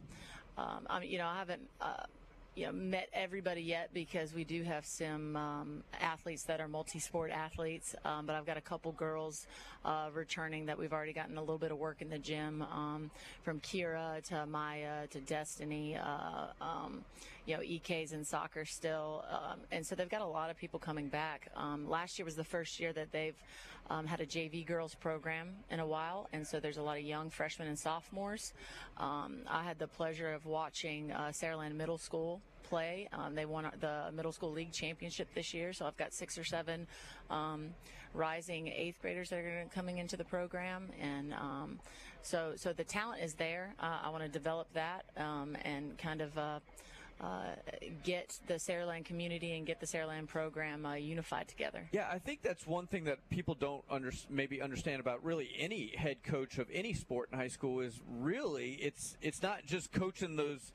[0.58, 1.62] um, I mean, you know, I haven't.
[1.80, 2.04] Uh,
[2.56, 7.30] you know, met everybody yet because we do have some um, athletes that are multi-sport
[7.30, 9.46] athletes, um, but I've got a couple girls
[9.84, 13.10] uh, returning that we've already gotten a little bit of work in the gym, um,
[13.42, 15.96] from Kira to Maya to Destiny.
[15.96, 17.04] Uh, um,
[17.46, 20.78] you know, EK's in soccer still, um, and so they've got a lot of people
[20.80, 21.48] coming back.
[21.56, 23.36] Um, last year was the first year that they've
[23.88, 27.04] um, had a JV girls program in a while, and so there's a lot of
[27.04, 28.52] young freshmen and sophomores.
[28.96, 33.08] Um, I had the pleasure of watching uh, Saraland Middle School play.
[33.12, 36.44] Um, they won the middle school league championship this year, so I've got six or
[36.44, 36.86] seven
[37.30, 37.68] um,
[38.12, 41.78] rising eighth graders that are coming into the program, and um,
[42.22, 43.74] so so the talent is there.
[43.78, 46.36] Uh, I want to develop that um, and kind of.
[46.36, 46.58] Uh,
[47.20, 47.44] uh,
[48.04, 51.88] get the Saraland community and get the Saraland program uh, unified together.
[51.92, 55.94] Yeah, I think that's one thing that people don't under, maybe understand about really any
[55.96, 60.36] head coach of any sport in high school is really it's it's not just coaching
[60.36, 60.72] those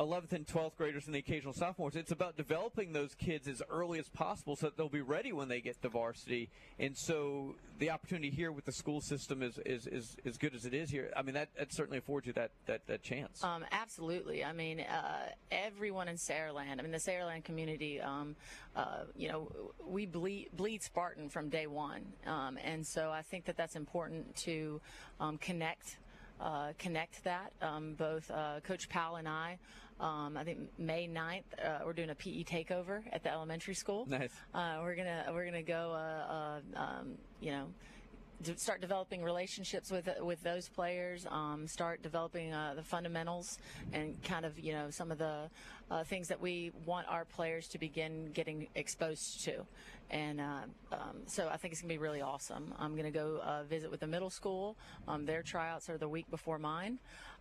[0.00, 1.96] 11th and 12th graders and the occasional sophomores.
[1.96, 5.48] It's about developing those kids as early as possible so that they'll be ready when
[5.48, 6.50] they get to varsity.
[6.78, 10.64] And so the opportunity here with the school system is, is, is as good as
[10.64, 11.10] it is here.
[11.16, 13.42] I mean, that, that certainly affords you that, that, that chance.
[13.42, 14.44] Um, absolutely.
[14.44, 18.36] I mean, uh, everyone in Saraland, I mean, the Saraland community, um,
[18.76, 19.50] uh, you know,
[19.84, 22.02] we bleed, bleed Spartan from day one.
[22.26, 24.80] Um, and so I think that that's important to
[25.18, 25.96] um, connect
[26.40, 27.52] uh, connect that.
[27.60, 29.58] Um, both uh, Coach Powell and I,
[30.00, 34.06] um, I think May 9th, uh, we're doing a PE takeover at the elementary school.
[34.08, 34.30] Nice.
[34.54, 37.66] Uh, we're gonna we're gonna go, uh, uh, um, you know.
[38.54, 41.26] Start developing relationships with with those players.
[41.28, 43.58] Um, start developing the fundamentals
[43.92, 45.50] and kind of you know some of the
[46.04, 49.66] things that we want our players to begin getting exposed to.
[50.10, 50.60] And uh,
[50.92, 52.72] um, so I think it's going to be really awesome.
[52.78, 54.76] I'm going to go uh, visit with the middle school.
[55.06, 56.98] Um, their tryouts are the week before mine.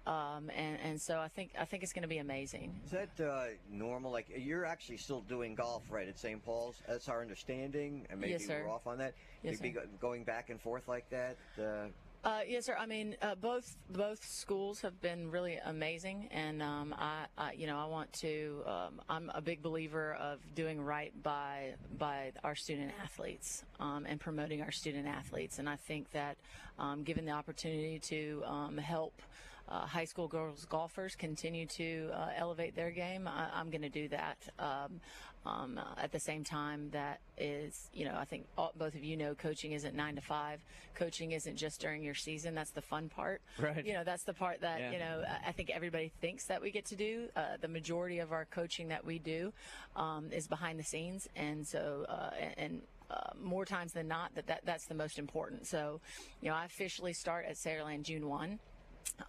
[0.08, 2.74] Um, and, and so I think I think it's going to be amazing.
[2.86, 4.10] Is that uh, normal?
[4.10, 6.44] Like you're actually still doing golf, right, at St.
[6.44, 6.82] Paul's?
[6.88, 8.64] That's our understanding, and maybe yes, sir.
[8.66, 9.14] we're off on that.
[9.44, 9.82] Yes, You'd be sir.
[9.82, 11.36] go- going back and forth like that.
[11.60, 11.88] Uh,
[12.24, 12.76] Uh, yes, sir.
[12.78, 17.68] I mean, uh, both both schools have been really amazing, and um, I, I, you
[17.68, 18.64] know, I want to.
[18.66, 24.20] Um, I'm a big believer of doing right by by our student athletes um, and
[24.20, 26.38] promoting our student athletes, and I think that
[26.80, 29.22] um, given the opportunity to um, help.
[29.70, 33.28] Uh, high school girls golfers continue to uh, elevate their game.
[33.28, 34.38] I, I'm going to do that.
[34.60, 35.02] Um,
[35.46, 39.16] um, at the same time, that is, you know, I think all, both of you
[39.16, 40.60] know, coaching isn't nine to five.
[40.96, 42.54] Coaching isn't just during your season.
[42.54, 43.42] That's the fun part.
[43.58, 43.86] Right.
[43.86, 44.92] You know, that's the part that Yeah.
[44.92, 47.30] you know I- think everybody thinks that we get to do.
[47.36, 49.54] Uh, the majority of our coaching that we do
[49.96, 52.82] um, is behind the scenes, and so uh, and.
[53.10, 55.66] Uh, more times than not, that, that that's the most important.
[55.66, 56.02] So,
[56.42, 58.60] you know, I officially start at Saraland June one.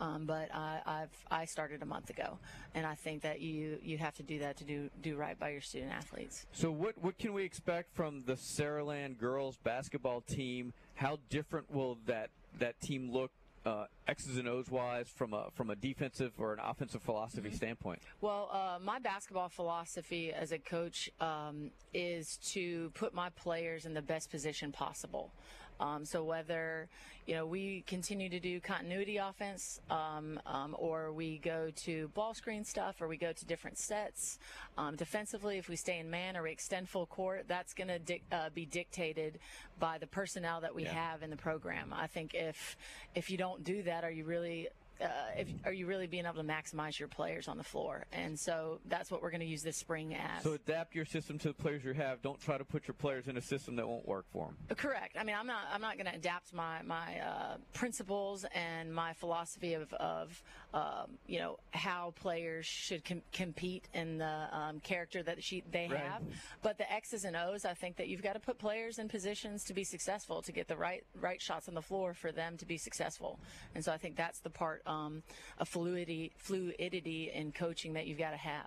[0.01, 2.39] Um, but I, I've I started a month ago,
[2.75, 5.51] and I think that you you have to do that to do do right by
[5.51, 6.47] your student athletes.
[6.53, 10.73] So what what can we expect from the Saraland girls basketball team?
[10.95, 13.31] How different will that that team look
[13.65, 18.01] uh, X's and O's wise from a from a defensive or an offensive philosophy standpoint?
[18.21, 23.95] Well, uh, my basketball philosophy as a coach um, is to put my players in
[23.95, 25.33] the best position possible.
[25.81, 26.89] Um, so whether
[27.27, 32.35] you know we continue to do continuity offense, um, um, or we go to ball
[32.35, 34.39] screen stuff, or we go to different sets.
[34.77, 37.99] Um, defensively, if we stay in man or we extend full court, that's going to
[37.99, 39.39] dic- uh, be dictated
[39.79, 40.93] by the personnel that we Yeah.
[40.95, 41.93] have in the program.
[41.93, 42.77] I think if
[43.15, 44.69] if you don't do that, are you really
[45.01, 45.07] uh,
[45.37, 48.05] if, are you really being able to maximize your players on the floor?
[48.13, 50.43] And so that's what we're going to use this spring as.
[50.43, 52.23] So adapt your system to the players you have.
[52.23, 54.77] Don't try to put your players in a system that won't work for them.
[54.77, 55.17] Correct.
[55.19, 55.63] I mean, I'm not.
[55.73, 60.43] I'm not going to adapt my my uh, principles and my philosophy of of
[60.75, 65.89] um, you know how players should com- compete in the um, character that she they
[65.89, 66.01] Right.
[66.01, 66.23] have.
[66.63, 69.65] But the X's and O's, I think that you've got to put players in positions
[69.65, 72.67] to be successful, to get the right right shots on the floor for them to
[72.67, 73.39] be successful.
[73.75, 75.23] And so I think that's the part um,
[75.59, 78.67] of fluidity fluidity in coaching that you've got to have.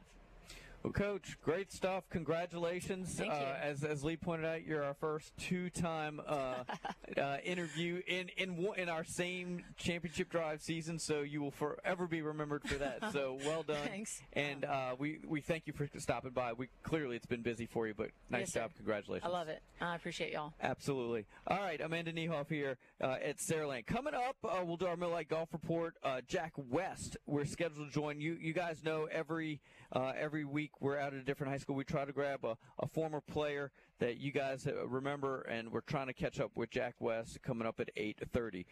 [0.84, 2.06] Well, Coach, great stuff.
[2.10, 3.14] Congratulations.
[3.14, 3.38] Thank you.
[3.38, 6.64] Uh, as, as Lee pointed out, you're our first two-time uh,
[7.22, 10.98] uh, interview in in in our same championship drive season.
[10.98, 13.12] So you will forever be remembered for that.
[13.12, 13.78] So well done.
[13.88, 14.22] Thanks.
[14.34, 16.54] And uh, we we thank you for stopping by.
[16.54, 18.60] We clearly it's been busy for you, but nice Yes, sir.
[18.62, 18.72] job.
[18.78, 19.30] Congratulations.
[19.32, 19.62] I love it.
[19.80, 20.54] I appreciate y'all.
[20.62, 21.26] Absolutely.
[21.46, 23.86] All right, Amanda Niehoff here uh, at Saraland.
[23.86, 25.96] Coming up, uh, we'll do our Mill Light Golf Report.
[26.04, 28.36] Uh, Jack West, we're scheduled to join you.
[28.42, 29.62] You guys know every
[29.94, 31.76] uh, every week we're out at a different high school.
[31.76, 35.82] We try to grab a, a former player that you guys uh, remember, and we're
[35.82, 38.66] trying to catch up with Jack West coming up at eight thirty.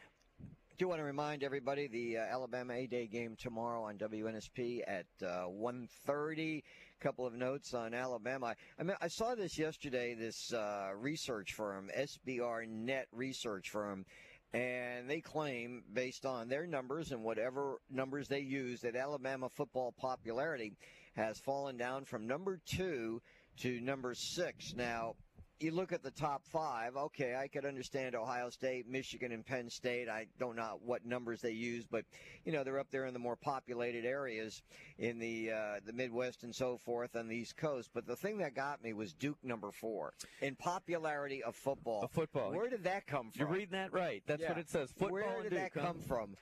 [0.78, 5.46] do want to remind everybody the uh, Alabama A-Day game tomorrow on WNSP at uh,
[5.48, 6.64] 1.30.
[7.02, 8.56] Couple of notes on Alabama.
[8.78, 10.16] I mean, I saw this yesterday.
[10.16, 14.06] This uh, research firm, SBR Net Research Firm,
[14.54, 19.94] and they claim, based on their numbers and whatever numbers they use, that Alabama football
[19.98, 20.74] popularity
[21.20, 23.22] has fallen down from number two
[23.58, 24.74] to number six.
[24.76, 25.16] Now,
[25.60, 26.96] you look at the top five.
[26.96, 30.08] Okay, I could understand Ohio State, Michigan, and Penn State.
[30.08, 32.06] I don't know what numbers they use, but
[32.46, 34.64] you know they're up there in the more populated areas
[35.00, 37.90] in the uh, the Midwest and so forth on the East Coast.
[37.94, 42.04] But the thing that got me was Duke number four in popularity of football.
[42.04, 42.52] Of football.
[42.52, 43.40] Where did that come from?
[43.40, 44.22] You're reading that right.
[44.28, 44.90] That's what it says.
[44.92, 46.36] Football Where did Duke, that come from?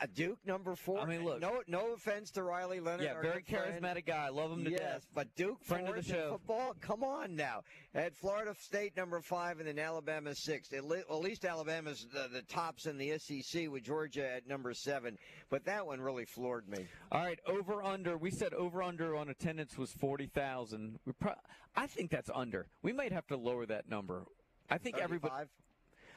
[0.00, 1.00] A Duke number four.
[1.00, 1.40] I mean, look.
[1.40, 3.04] No, no offense to Riley Leonard.
[3.04, 3.82] Yeah, very good friend.
[3.82, 4.28] charismatic guy.
[4.28, 5.06] Love him to yes, death.
[5.14, 6.30] but Duke Friend of the in show.
[6.32, 6.74] football.
[6.80, 7.62] Come on now.
[7.94, 10.72] At Florida State number five and then Alabama sixth.
[10.72, 14.74] At, le- at least Alabama's the, the tops in the SEC with Georgia at number
[14.74, 15.16] seven.
[15.48, 16.86] But that one really floored me.
[17.12, 18.16] All right, over under.
[18.16, 20.98] We said over under on attendance was forty thousand.
[21.04, 21.34] We pro-
[21.76, 22.66] I think that's under.
[22.82, 24.24] We might have to lower that number.
[24.70, 25.34] I think everybody.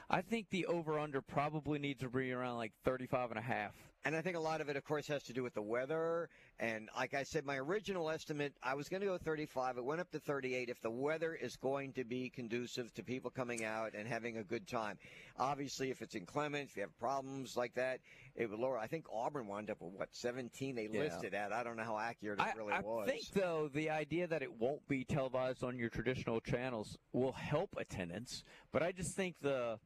[0.08, 3.72] I think the over under probably needs to be around like 35 and a half.
[4.06, 6.28] And I think a lot of it, of course, has to do with the weather.
[6.60, 9.78] And like I said, my original estimate, I was going to go 35.
[9.78, 13.30] It went up to 38 if the weather is going to be conducive to people
[13.30, 14.98] coming out and having a good time.
[15.38, 18.00] Obviously, if it's inclement, if you have problems like that,
[18.36, 18.76] it would lower.
[18.76, 21.00] I think Auburn wound up with, what, 17 they Yeah.
[21.00, 21.50] listed at.
[21.52, 23.08] I don't know how accurate it I, really I was.
[23.08, 27.32] I think though the idea that it won't be televised on your traditional channels will
[27.32, 29.78] help attendance, but I just think the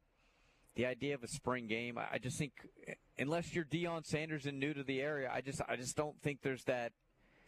[0.79, 2.53] the idea of a spring game, I just think
[3.19, 6.41] unless you're Deion Sanders and new to the area, I just I just don't think
[6.41, 6.93] there's that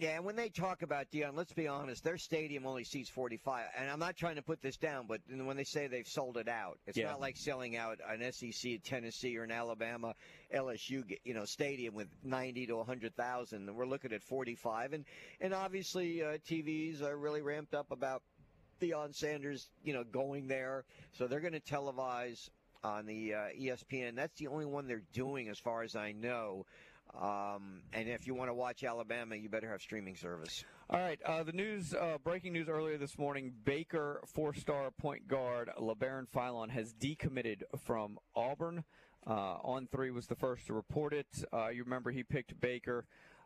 [0.01, 3.67] Yeah, and when they talk about Dion, let's be honest, their stadium only seats 45.
[3.79, 6.49] And I'm not trying to put this down, but when they say they've sold it
[6.49, 7.11] out, it's Yeah.
[7.11, 10.17] not like selling out an SEC, Tennessee, or an Alabama,
[10.53, 13.73] LSU, you know, stadium with 90 to 100,000.
[13.77, 15.05] We're looking at 45, and
[15.41, 18.25] and obviously uh, TVs are really ramped up about
[18.81, 22.49] Deion Sanders, you know, going there, so they're going to televise
[22.83, 24.15] on the uh, ESPN.
[24.15, 26.67] That's the only one they're doing, as far as I know.
[27.19, 30.65] Um, and if you want to watch Alabama, you better have streaming service.
[30.89, 35.71] All right, uh, the news, uh, breaking news earlier this morning: Baker, four-star point guard
[35.79, 38.85] Labaron Philon has decommitted from Auburn.
[39.27, 41.27] Uh, On3 was the first to report it.
[41.53, 43.05] Uh, you remember he picked Baker,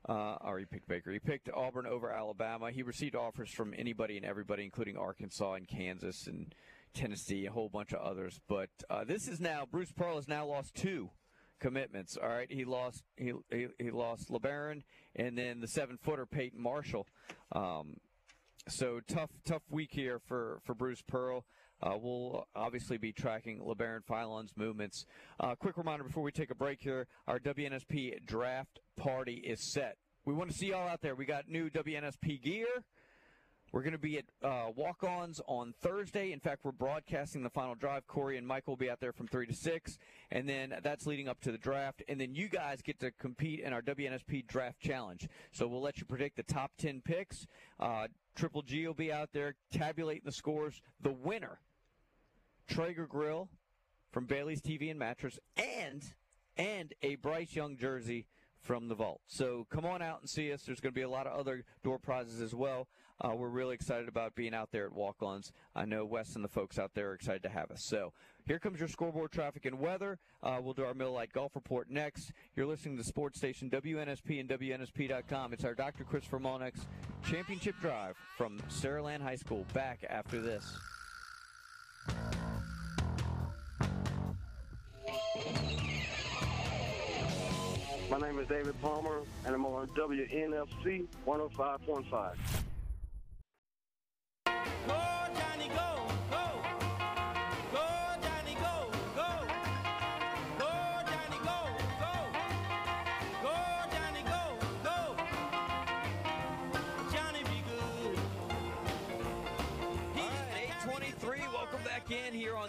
[0.09, 1.11] uh, or he picked Baker.
[1.11, 2.71] He picked Auburn over Alabama.
[2.71, 6.55] He received offers from anybody and everybody, including Arkansas and Kansas and
[6.95, 8.41] Tennessee, a whole bunch of others.
[8.49, 11.11] But uh, this is now Bruce Pearl has now lost two
[11.61, 12.17] commitments.
[12.21, 14.83] All right, he lost he he, he lost Labaron
[15.17, 17.07] and then the seven footer Peyton Marshall.
[17.53, 17.97] Um,
[18.69, 21.45] so tough tough week here for for Bruce Pearl.
[21.83, 25.05] Uh, we'll obviously be tracking Labaron Philon's movements.
[25.39, 29.97] Uh, quick reminder before we take a break here: our WNSP draft party is set.
[30.25, 31.15] We want to see y'all out there.
[31.15, 32.67] We got new WNSP gear.
[33.75, 36.31] We're going to be at uh, Walk Ons on Thursday.
[36.31, 38.07] In fact, we're broadcasting the final drive.
[38.07, 39.99] Corey and Mike will be out there from 3 to 6.
[40.31, 42.01] And then that's leading up to the draft.
[42.07, 45.29] And then you guys get to compete in our WNSP Draft Challenge.
[45.51, 47.49] So we'll let you predict the top 10 picks.
[47.81, 48.07] Uh,
[48.37, 50.81] Triple G will be out there tabulating the scores.
[51.01, 51.59] The winner,
[52.69, 53.49] Traeger Grill
[54.13, 56.05] from Bailey's TV and Mattress, and
[56.57, 58.27] and a Bryce Young jersey
[58.65, 59.21] from the vault.
[59.27, 60.63] So come on out and see us.
[60.63, 62.89] There's going to be a lot of other door prizes as well.
[63.21, 65.53] Uh, we're really excited about being out there at Walk-Ons.
[65.75, 67.85] I know Wes and the folks out there are excited to have us.
[67.85, 68.13] So
[68.47, 70.19] here comes your scoreboard traffic and weather.
[70.43, 72.33] Uh, we'll do our Mill Light Golf Report next.
[72.57, 75.53] You're listening to Sports Station WNSP and WNSP.com.
[75.53, 76.05] It's our Dr.
[76.05, 76.87] Christopher Molnex
[77.25, 79.65] Championship Drive from Saraland High School.
[79.73, 80.65] Back after this.
[88.11, 92.64] My name is David Palmer, and I'm on WNFC 105.5.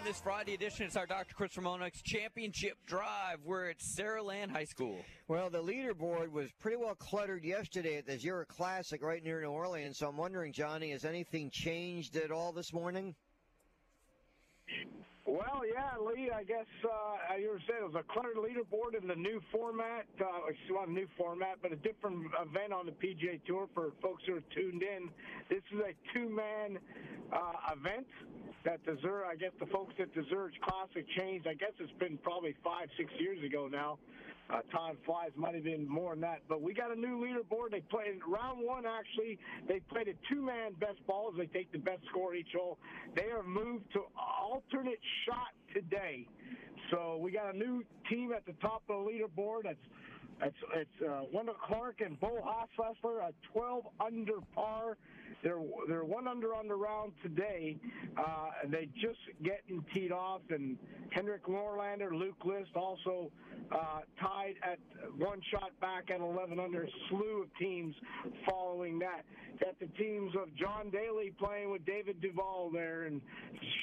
[0.06, 0.86] this Friday edition.
[0.86, 1.34] It's our Dr.
[1.34, 3.40] Chris Ramonex Championship Drive.
[3.44, 4.98] We're at Saraland High School.
[5.26, 9.48] Well, the leaderboard was pretty well cluttered yesterday at the Zurich Classic right near New
[9.48, 9.98] Orleans.
[9.98, 13.16] So I'm wondering, Johnny, has anything changed at all this morning?
[15.26, 16.30] Well, yeah, Lee.
[16.30, 20.06] I guess uh, you were saying it was a cluttered leaderboard in the new format.
[20.22, 23.90] Uh, it's not a new format, but a different event on the PGA Tour for
[24.00, 25.10] folks who are tuned in.
[25.50, 26.78] This is a two-man
[27.34, 28.06] uh, event
[28.64, 29.26] that deserve.
[29.26, 31.48] I guess the folks at Deserts Classic changed.
[31.50, 33.98] I guess it's been probably five, six years ago now.
[34.48, 36.42] Uh, time flies, might have been more than that.
[36.48, 37.72] But we got a new leaderboard.
[37.72, 39.38] They played round one, actually.
[39.66, 41.34] They played a two man best balls.
[41.36, 42.78] They take the best score each hole.
[43.16, 46.28] They are moved to alternate shot today.
[46.92, 49.64] So we got a new team at the top of the leaderboard.
[49.64, 49.78] That's
[50.42, 54.96] it's it's uh, Wyndham Clark and Beau Hossler, a 12 under par.
[55.42, 57.76] They're they're one under on the round today.
[58.16, 60.78] Uh, and they just getting teed off, and
[61.10, 63.30] Henrik Norlander, Luke List also
[63.70, 64.78] uh, tied at
[65.18, 66.84] one shot back at 11 under.
[66.84, 67.94] A slew of teams
[68.48, 69.24] following that.
[69.60, 73.20] Got the teams of John Daly playing with David Duval there, and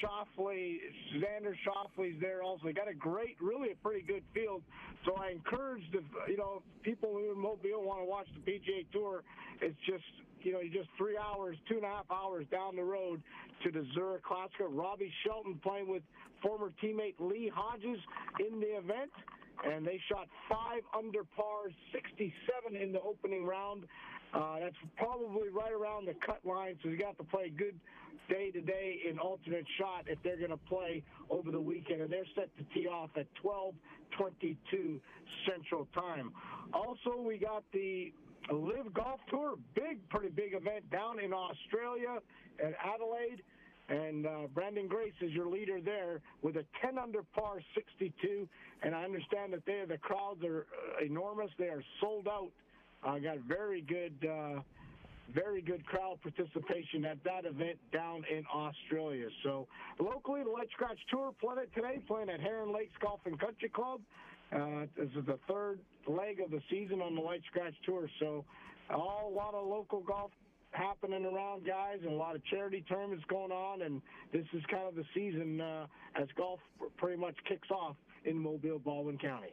[0.00, 0.78] Schauffele,
[1.16, 2.64] Xander Schauffele's there also.
[2.64, 4.62] They Got a great, really a pretty good field.
[5.04, 8.86] So I encourage the, you know, people who in Mobile want to watch the PGA
[8.92, 9.22] Tour.
[9.60, 10.04] It's just
[10.44, 13.22] you know, you just three hours, two and a half hours down the road
[13.62, 14.66] to the Zurich Classic.
[14.68, 16.02] Robbie Shelton playing with
[16.42, 17.98] former teammate Lee Hodges
[18.40, 19.10] in the event,
[19.64, 23.84] and they shot five under par, 67 in the opening round.
[24.34, 27.78] Uh, that's probably right around the cut line, so you got to play good
[28.28, 32.10] day to day in alternate shot if they're going to play over the weekend, and
[32.10, 35.00] they're set to tee off at 12:22
[35.48, 36.32] Central Time.
[36.72, 38.12] Also, we got the
[38.52, 42.18] Live Golf Tour, big, pretty big event down in Australia
[42.58, 43.42] at Adelaide.
[43.88, 48.48] And uh, Branden Grace is your leader there with a 10 under par 62.
[48.82, 50.66] And I understand that they, the crowds are
[51.00, 51.50] uh, enormous.
[51.58, 52.50] They are sold out.
[53.02, 54.60] I uh, got very good, uh,
[55.34, 59.26] very good crowd participation at that event down in Australia.
[59.42, 59.66] So
[60.00, 64.00] locally, the Light Scratch Tour playing today, playing at Heron Lakes Golf and Country Club.
[64.52, 68.44] Uh, this is the third leg of the season on the White Scratch Tour, so
[68.90, 70.30] all, a lot of local golf
[70.70, 74.02] happening around, guys, and a lot of charity tournaments going on, and
[74.32, 75.86] this is kind of the season uh,
[76.20, 76.60] as golf
[76.96, 79.52] pretty much kicks off in Mobile, Baldwin County.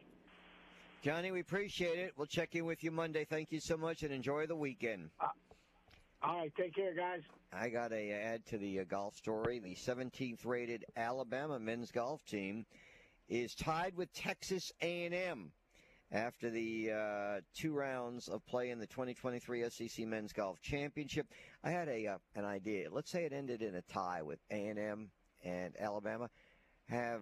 [1.02, 2.14] Johnny, we appreciate it.
[2.16, 3.26] We'll check in with you Monday.
[3.26, 5.10] Thank you so much, and enjoy the weekend.
[5.20, 5.28] Uh,
[6.24, 7.22] all right, take care, guys.
[7.52, 9.60] I got a add to the uh, golf story.
[9.60, 12.66] The 17th rated Alabama men's golf team
[13.32, 15.54] is tied with Texas A&M
[16.12, 21.28] after the uh, two rounds of play in the 2023 SEC Men's Golf Championship.
[21.64, 22.90] I had a uh, an idea.
[22.92, 25.10] Let's say it ended in a tie with A&M
[25.46, 26.30] and Alabama.
[26.90, 27.22] Have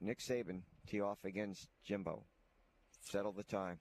[0.00, 2.22] Nick Saban tee off against Jimbo.
[3.00, 3.78] Settle the tie.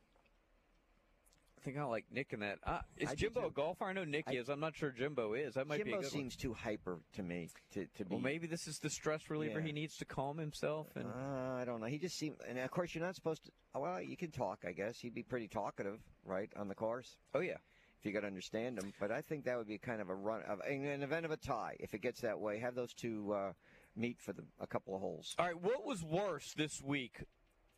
[1.57, 2.59] I think I like Nick in that.
[2.63, 3.85] Uh, is I Jimbo a golfer?
[3.85, 4.47] I know Nick I- is.
[4.47, 5.55] I'm not sure Jimbo is.
[5.55, 8.15] That might be Jimbo good seems too hyper to me to, to be.
[8.15, 9.65] Well, maybe this is the stress reliever Yeah.
[9.65, 10.87] he needs to calm himself.
[10.95, 11.87] And Uh, I don't know.
[11.87, 13.51] He just seemed, and of course, you're not supposed to.
[13.79, 14.99] Well, you can talk, I guess.
[14.99, 17.17] He'd be pretty talkative, right, on the course.
[17.33, 17.57] Oh yeah,
[17.99, 18.93] if you could understand him.
[18.99, 21.31] But I think that would be kind of a run of in an event of
[21.31, 21.75] a tie.
[21.79, 23.53] If it gets that way, have those two uh,
[23.95, 25.35] meet for the, a couple of holes.
[25.39, 27.23] All right, what was worse this week?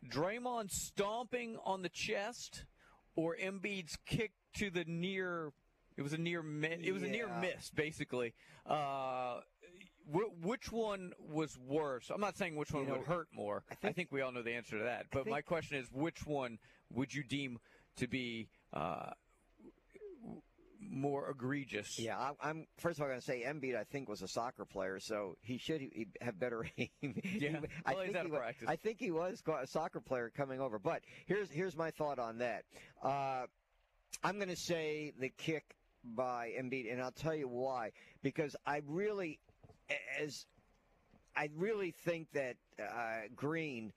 [0.08, 2.64] Draymond stomping on the chest
[3.20, 5.52] or Embiid's kick to the near
[5.96, 8.32] it was a near it was a near miss basically.
[8.66, 9.40] Uh
[10.10, 12.10] wh- which one was worse?
[12.12, 13.64] I'm not saying which one You know, would hurt more.
[13.82, 15.06] I think, we all know the answer to that.
[15.12, 16.58] But my question is which one
[16.92, 17.58] would you deem
[17.96, 19.10] to be uh
[20.80, 21.98] more egregious?
[21.98, 23.76] Yeah, I, I'm first of all going to say Embiid.
[23.76, 26.88] I think was a soccer player, so he should he, have better aim.
[27.22, 28.68] Yeah, I well, he's think out he of wa- practice.
[28.68, 30.78] I think he was a soccer player coming over.
[30.78, 32.64] But here's here's my thought on that.
[33.02, 33.46] Uh,
[34.22, 37.92] I'm going to say the kick by Embiid, and I'll tell you why.
[38.22, 39.38] Because I really,
[40.20, 40.46] as
[41.36, 43.92] I really think that uh, Green,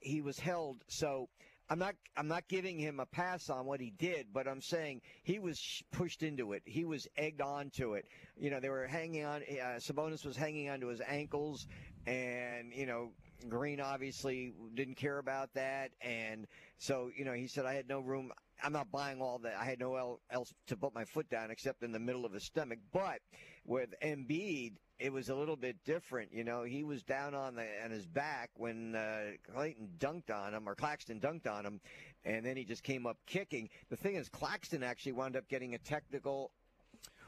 [0.00, 0.84] he was held.
[0.88, 1.28] So
[1.70, 5.00] I'm not I'm not giving him a pass on what he did, but I'm saying
[5.22, 6.62] he was sh- pushed into it.
[6.66, 8.06] He was egged on to it.
[8.36, 9.42] You know, they were hanging on.
[9.42, 11.66] Uh, Sabonis was hanging onto his ankles,
[12.06, 13.10] and you know.
[13.48, 16.46] Green obviously didn't care about that, and
[16.78, 18.30] so you know he said I had no room.
[18.62, 19.56] I'm not buying all that.
[19.60, 22.44] I had no else to put my foot down except in the middle of his
[22.44, 22.78] stomach.
[22.92, 23.18] But
[23.66, 26.32] with Embiid, it was a little bit different.
[26.32, 30.54] You know, he was down on the on his back when uh, Clayton dunked on
[30.54, 31.80] him or Claxton dunked on him,
[32.24, 33.68] and then he just came up kicking.
[33.90, 36.50] The thing is, Claxton actually wound up getting a technical.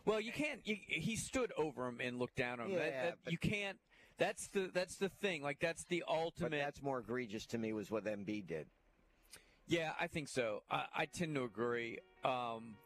[0.05, 0.61] Well, you can't.
[0.65, 2.79] You, he stood over him and looked down on him.
[2.79, 3.79] Yeah, that- but- you can't.
[4.19, 5.43] That's the that's the thing.
[5.43, 6.53] Like that's the ultimate.
[6.53, 8.67] But that's more egregious to me was what Embiid did.
[9.69, 10.63] Yeah, I think so.
[10.71, 11.99] I, I tend to agree.
[12.25, 12.77] Um,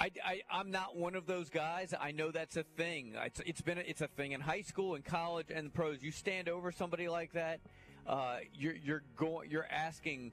[0.00, 1.92] I, I, I'm not one of those guys.
[1.98, 3.12] I know that's a thing.
[3.22, 6.02] It's, it's been a, it's a thing in high school and college and the pros.
[6.02, 7.60] You stand over somebody like that,
[8.06, 10.32] uh, you're you're going you're asking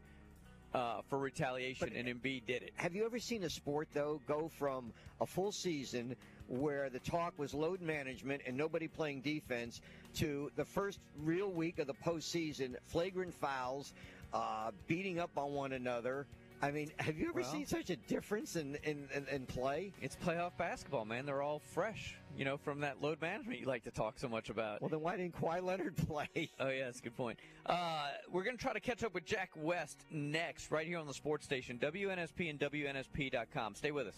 [0.74, 2.72] uh, for retaliation, and Embiid did it.
[2.76, 6.16] Have you ever seen a sport though go from a full season
[6.48, 9.82] where the talk was load management and nobody playing defense
[10.16, 13.92] to the first real week of the postseason, flagrant fouls,
[14.34, 16.26] uh, beating up on one another?
[16.62, 19.94] I mean, have you ever Well- seen such a difference in, in, in, in play?
[20.02, 21.26] It's playoff basketball, man.
[21.26, 24.50] They're all fresh, you know, from that load management you like to talk so much
[24.50, 24.82] about.
[24.82, 26.50] Well, then why didn't Kawhi Leonard play?
[26.60, 27.38] Oh, yeah, that's a good point.
[27.66, 31.06] Uh, we're going to try to catch up with Jack West next, right here on
[31.06, 33.76] the sports station, WNSP and WNSP.com.
[33.76, 34.16] Stay with us.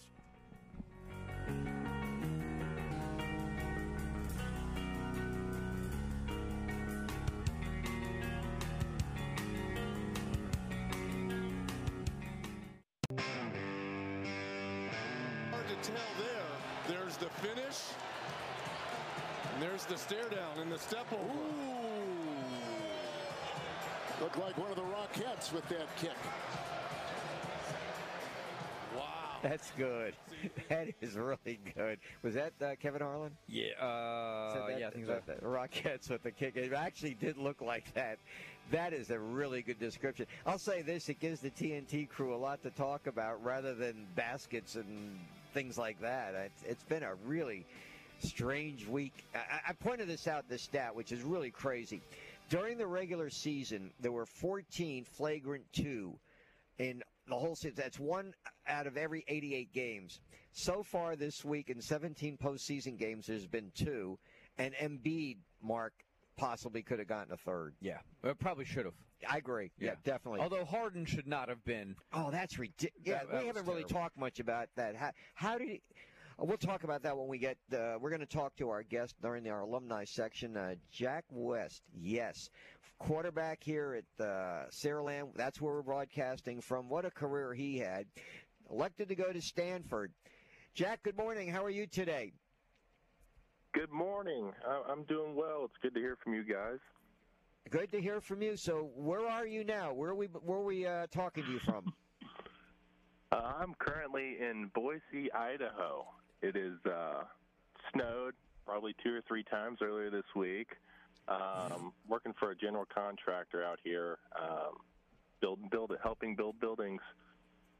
[20.10, 21.38] Stare down in the step over.
[24.20, 26.10] Looked like one of the Rockettes with that kick.
[28.96, 29.04] Wow.
[29.40, 30.14] That's good.
[30.68, 31.98] That is really good.
[32.22, 33.30] Was that uh, Kevin Harlan?
[33.46, 33.66] Yeah,
[34.52, 35.12] Said uh, that- yeah, I think so.
[35.12, 36.56] that- that Rockettes with the kick.
[36.56, 38.18] It actually did look like that.
[38.72, 40.26] That is a really good description.
[40.44, 44.06] I'll say this: it gives the TNT crew a lot to talk about, rather than
[44.16, 45.18] baskets and
[45.54, 46.34] things like that.
[46.34, 47.64] It's, it's been a really
[48.20, 49.24] strange week.
[49.34, 52.00] I, I pointed this out, this stat, which is really crazy.
[52.48, 56.18] During the regular season, there were 14 flagrant two
[56.78, 57.74] in the whole season.
[57.76, 58.34] That's one
[58.66, 60.20] out of every 88 games.
[60.52, 64.18] So far this week in 17 postseason games, there's been two,
[64.58, 65.92] and Embiid, Mark,
[66.36, 67.74] possibly could have gotten a third.
[67.80, 68.94] Yeah, well, probably should have.
[69.28, 69.70] I agree.
[69.78, 70.40] Yeah, definitely.
[70.40, 71.94] Although Harden should not have been.
[72.12, 73.02] Oh, that's ridiculous.
[73.04, 74.96] Yeah, That- that we haven't really talked much about that.
[74.96, 75.82] How, how did he?
[76.40, 77.56] Uh, We'll talk about that when we get.
[77.72, 81.82] Uh, we're going to talk to our guest during our alumni section, uh, Jack West.
[81.94, 82.50] Yes,
[82.98, 85.34] quarterback here at uh, Saraland.
[85.34, 86.88] That's where we're broadcasting from.
[86.88, 88.06] What a career he had.
[88.70, 90.12] Elected to go to Stanford.
[90.74, 91.48] Jack, good morning.
[91.48, 92.32] How are you today?
[93.72, 94.52] Good morning.
[94.66, 95.64] I- I'm doing well.
[95.64, 96.78] It's good to hear from you guys.
[97.70, 98.56] Good to hear from you.
[98.56, 99.92] So, where are you now?
[99.92, 100.26] Where are we?
[100.26, 101.92] Where are we uh, talking to you from?
[103.32, 106.04] Uh, I'm currently in Boise, Idaho.
[106.42, 107.24] It is uh,
[107.92, 108.34] snowed
[108.66, 110.68] probably two or three times earlier this week.
[111.28, 114.78] Um, working for a general contractor out here, um,
[115.40, 117.00] building, build, helping build buildings.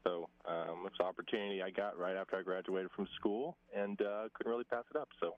[0.03, 4.29] So um, it's an opportunity I got right after I graduated from school, and uh,
[4.33, 5.09] couldn't really pass it up.
[5.19, 5.35] So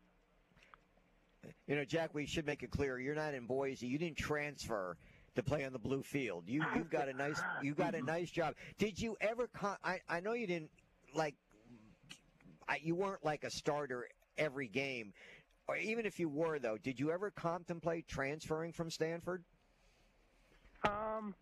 [1.67, 3.87] You know, Jack, we should make it clear you're not in Boise.
[3.87, 4.97] You didn't transfer
[5.35, 6.43] to play on the blue field.
[6.47, 8.55] You you've got a nice you got a nice job.
[8.77, 9.47] Did you ever?
[9.47, 10.71] Con- I I know you didn't
[11.15, 11.35] like.
[12.81, 15.13] You weren't like a starter every game,
[15.67, 16.77] or even if you were though.
[16.77, 19.43] Did you ever contemplate transferring from Stanford?
[20.85, 21.33] Um,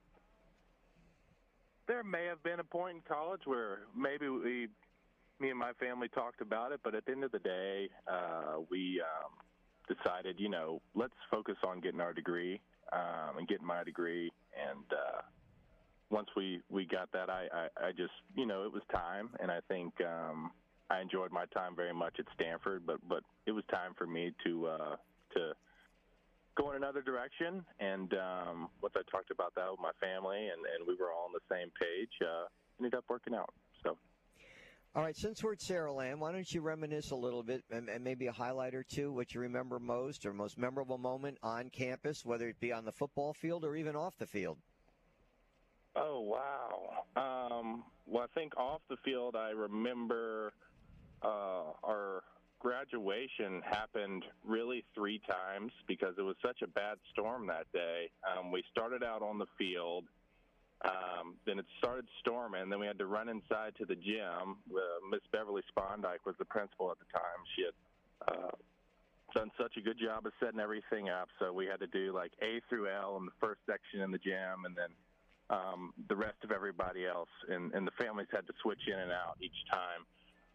[1.87, 4.67] there may have been a point in college where maybe we,
[5.39, 8.57] me and my family talked about it, but at the end of the day, uh,
[8.69, 9.31] we um,
[9.95, 12.61] decided, you know, let's focus on getting our degree
[12.93, 14.31] um, and getting my degree.
[14.55, 15.21] And uh,
[16.09, 19.49] once we we got that, I, I I just, you know, it was time, and
[19.49, 20.51] I think um,
[20.91, 24.33] I enjoyed my time very much at Stanford, but but it was time for me
[24.43, 24.95] to uh,
[25.35, 25.53] to
[26.57, 27.63] go in another direction.
[27.79, 31.25] And um, once I talked about that with my family, and, and we were all
[31.25, 32.47] on the same page, uh,
[32.79, 33.53] ended up working out.
[33.83, 33.95] So
[34.93, 38.03] All right, since we're at Saraland, why don't you reminisce a little bit and, and
[38.03, 42.25] maybe a highlight or two, what you remember most or most memorable moment on campus,
[42.25, 44.57] whether it be on the football field or even off the field?
[45.95, 47.05] Oh wow!
[47.15, 50.53] Um, well, I think off the field, I remember
[51.23, 52.23] uh, our
[52.59, 58.09] graduation happened really three times because it was such a bad storm that day.
[58.21, 60.05] Um, we started out on the field.
[60.83, 62.69] Um, then it started storming.
[62.69, 64.57] Then we had to run inside to the gym.
[64.69, 64.79] Uh,
[65.11, 67.41] Miss Beverly Spondike was the principal at the time.
[67.55, 68.55] She had uh,
[69.33, 71.29] done such a good job of setting everything up.
[71.39, 74.17] So we had to do like A through L in the first section in the
[74.17, 74.89] gym, and then
[75.49, 77.29] um, the rest of everybody else.
[77.47, 80.05] And, and the families had to switch in and out each time.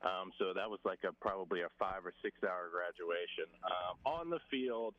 [0.02, 3.47] Um, so that was like a probably a five or six hour graduation.
[3.64, 4.94] Um, on the field,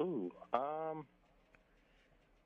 [0.00, 1.06] ooh, um,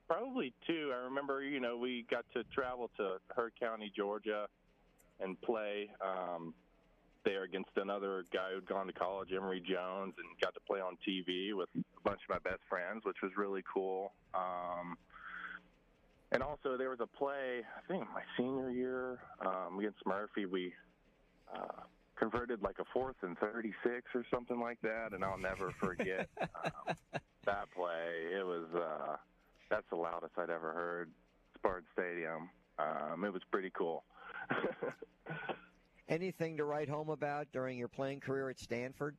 [0.09, 0.93] probably two.
[0.93, 4.47] I remember, you know, we got to travel to Heard County, Georgia,
[5.21, 6.55] and play um,
[7.25, 10.97] there against another guy who'd gone to college, Emory Jones, and got to play on
[11.07, 14.13] TV with a bunch of my best friends, which was really cool.
[14.35, 14.97] Um,
[16.33, 20.47] and also, there was a play, I think my senior year um, against Murphy.
[20.47, 20.73] We
[21.55, 21.83] uh,
[22.17, 26.97] converted like a fourth and 36 or something like that, and I'll never forget um,
[27.45, 28.37] that play.
[28.39, 29.17] It was uh,
[29.71, 31.11] that's the loudest I'd ever heard.
[31.57, 32.49] Spartan Stadium.
[32.79, 34.05] Um, it was pretty cool.
[36.09, 39.17] Anything to write home about during your playing career at Stanford?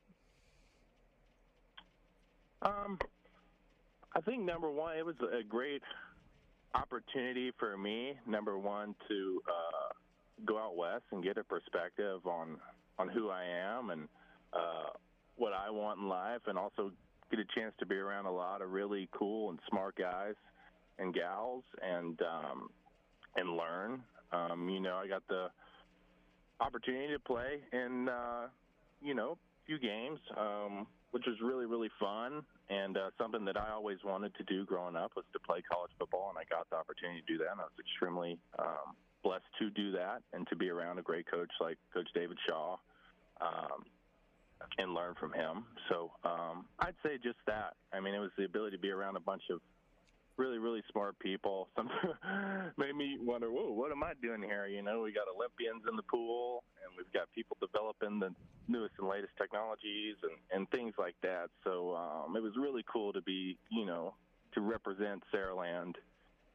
[2.62, 2.98] Um,
[4.16, 5.82] I think number one, it was a great
[6.74, 8.14] opportunity for me.
[8.26, 9.92] Number one, to uh,
[10.46, 12.58] go out west and get a perspective on
[12.98, 14.08] on who I am and
[14.52, 14.90] uh,
[15.36, 16.90] what I want in life, and also
[17.30, 20.34] get a chance to be around a lot of really cool and smart guys
[20.98, 22.70] and gals, and um,
[23.36, 24.02] and learn.
[24.32, 25.48] Um, you know, I got the
[26.60, 28.48] opportunity to play in uh,
[29.00, 33.56] you know a few games, um, which was really really fun and uh, something that
[33.56, 36.68] I always wanted to do growing up was to play college football, and I got
[36.68, 37.52] the opportunity to do that.
[37.52, 41.30] And I was extremely um, blessed to do that and to be around a great
[41.30, 42.76] coach like Coach David Shaw.
[43.40, 43.84] um,
[44.78, 45.64] and learn from him.
[45.88, 47.74] So um, I'd say just that.
[47.92, 49.60] I mean, it was the ability to be around a bunch of
[50.36, 51.68] really, really smart people.
[51.76, 51.88] Some
[52.76, 54.66] made me wonder, whoa, what am I doing here?
[54.66, 58.34] You know, we got Olympians in the pool, and we've got people developing the
[58.68, 61.50] newest and latest technologies and, and things like that.
[61.64, 64.14] So um, it was really cool to be, you know,
[64.54, 65.94] to represent Saraland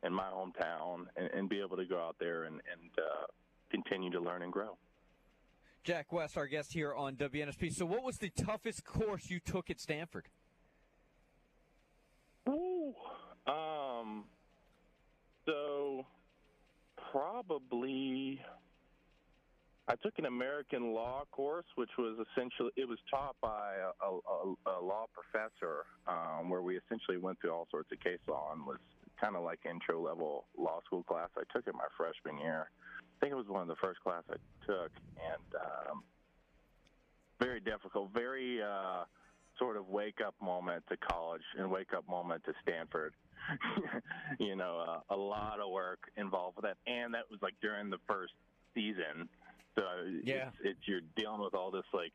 [0.04, 3.26] in my hometown and, and be able to go out there and, and uh,
[3.72, 4.78] continue to learn and grow.
[5.84, 7.74] Jack West, our guest here on WNSP.
[7.74, 10.30] So, what was the toughest course you took at Stanford?
[12.48, 12.94] Ooh,
[13.48, 14.24] um,
[15.46, 16.06] so
[17.12, 18.40] probably
[19.88, 24.78] I took an American law course, which was essentially it was taught by a, a,
[24.78, 28.66] a law professor, um, where we essentially went through all sorts of case law and
[28.66, 28.78] was
[29.22, 31.30] kind of like intro level law school class.
[31.38, 32.70] I took it my freshman year.
[33.02, 34.36] I think it was one of the first class I
[34.66, 36.04] took, and um,
[37.40, 39.04] very difficult, very uh,
[39.58, 43.14] sort of wake up moment to college and wake up moment to Stanford.
[44.40, 44.80] you know,
[45.10, 48.34] uh, a lot of work involved with that, and that was like during the first
[48.74, 49.28] season.
[49.78, 49.84] So
[50.24, 50.48] Yeah.
[50.48, 52.14] it's, it's you're dealing with all this like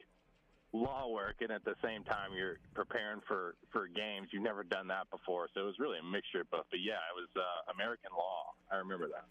[0.72, 4.28] law work, and at the same time you're preparing for for games.
[4.32, 6.66] You've never done that before, so it was really a mixture of both.
[6.70, 8.52] But yeah, it was uh, American law.
[8.70, 9.24] I remember that.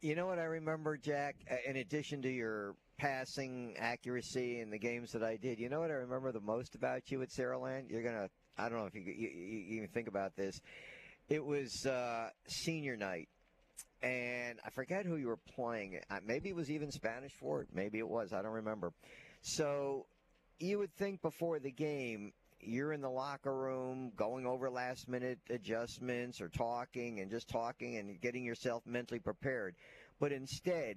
[0.00, 1.36] You know what I remember, Jack?
[1.50, 5.80] Uh, In addition to your passing accuracy in the games that I did, you know
[5.80, 7.90] what I remember the most about you at Saraland?
[7.90, 8.28] You're gonna,
[8.58, 10.60] I don't know if you, you, you even think about this.
[11.28, 13.28] It was uh, senior night,
[14.02, 15.98] and I forget who you were playing.
[16.10, 17.68] Uh, Maybe it was even Spanish Fort.
[17.72, 18.32] Maybe it was.
[18.34, 18.92] I don't remember.
[19.46, 20.06] So
[20.58, 25.38] you would think before the game you're in the locker room going over last minute
[25.50, 29.76] adjustments or talking and just talking and getting yourself mentally prepared.
[30.18, 30.96] But instead,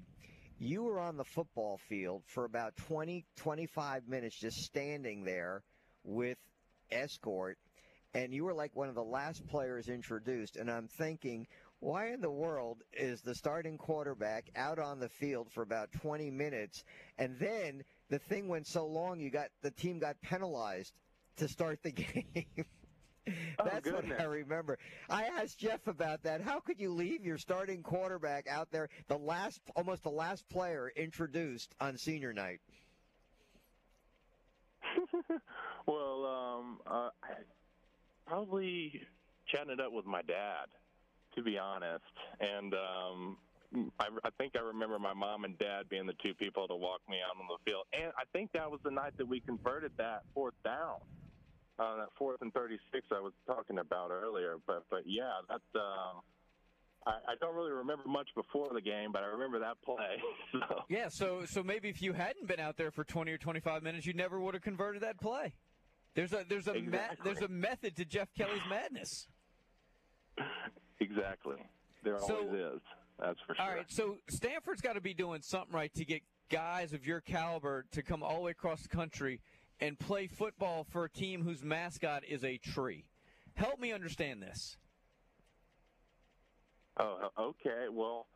[0.60, 5.64] you were on the football field for about 20, 25 minutes just standing there
[6.06, 6.38] with
[6.90, 7.58] escort,
[8.14, 10.56] and you were like one of the last players introduced.
[10.56, 11.48] And I'm thinking,
[11.82, 16.32] why in the world is the starting quarterback out on the field for about 20
[16.32, 16.86] minutes,
[17.18, 20.94] and then the thing went so long, you got the team got penalized
[21.38, 22.66] to start the game.
[23.64, 24.06] That's what.
[24.20, 24.78] I remember.
[25.10, 26.42] I asked Jeff about that.
[26.42, 30.92] How could you leave your starting quarterback out there, the last, almost the last player
[30.96, 32.62] introduced on senior night?
[35.86, 37.34] well, um, uh, I
[38.26, 39.02] probably
[39.48, 40.68] chatting it up with my dad,
[41.36, 42.04] to be honest.
[42.40, 43.38] And um,
[44.00, 47.02] I, I think I remember my mom and dad being the two people to walk
[47.10, 47.86] me out on the field.
[47.94, 50.98] And I think that was the night that we converted that fourth down.
[51.80, 54.56] Uh, that fourth and 36 I was talking about earlier.
[54.66, 55.64] But, but yeah, that's.
[55.76, 56.22] Um,
[57.06, 60.18] I, I don't really remember much before the game, but I remember that play.
[60.52, 60.82] so.
[60.90, 64.06] Yeah, so so maybe if you hadn't been out there for 20 or 25 minutes,
[64.06, 65.54] you never would have converted that play.
[66.16, 67.18] There's a there's a Exactly.
[67.24, 69.28] there's a method to Jeff Kelly's madness.
[71.00, 71.58] Exactly.
[72.04, 72.82] There So- always is.
[73.20, 73.66] That's for sure.
[73.66, 77.20] All right, so Stanford's got to be doing something right to get guys of your
[77.20, 79.42] caliber to come all the way across the country
[79.80, 83.06] and play football for a team whose mascot is a tree.
[83.56, 84.78] Help me understand this.
[87.00, 87.88] Oh, okay.
[87.92, 88.28] Well,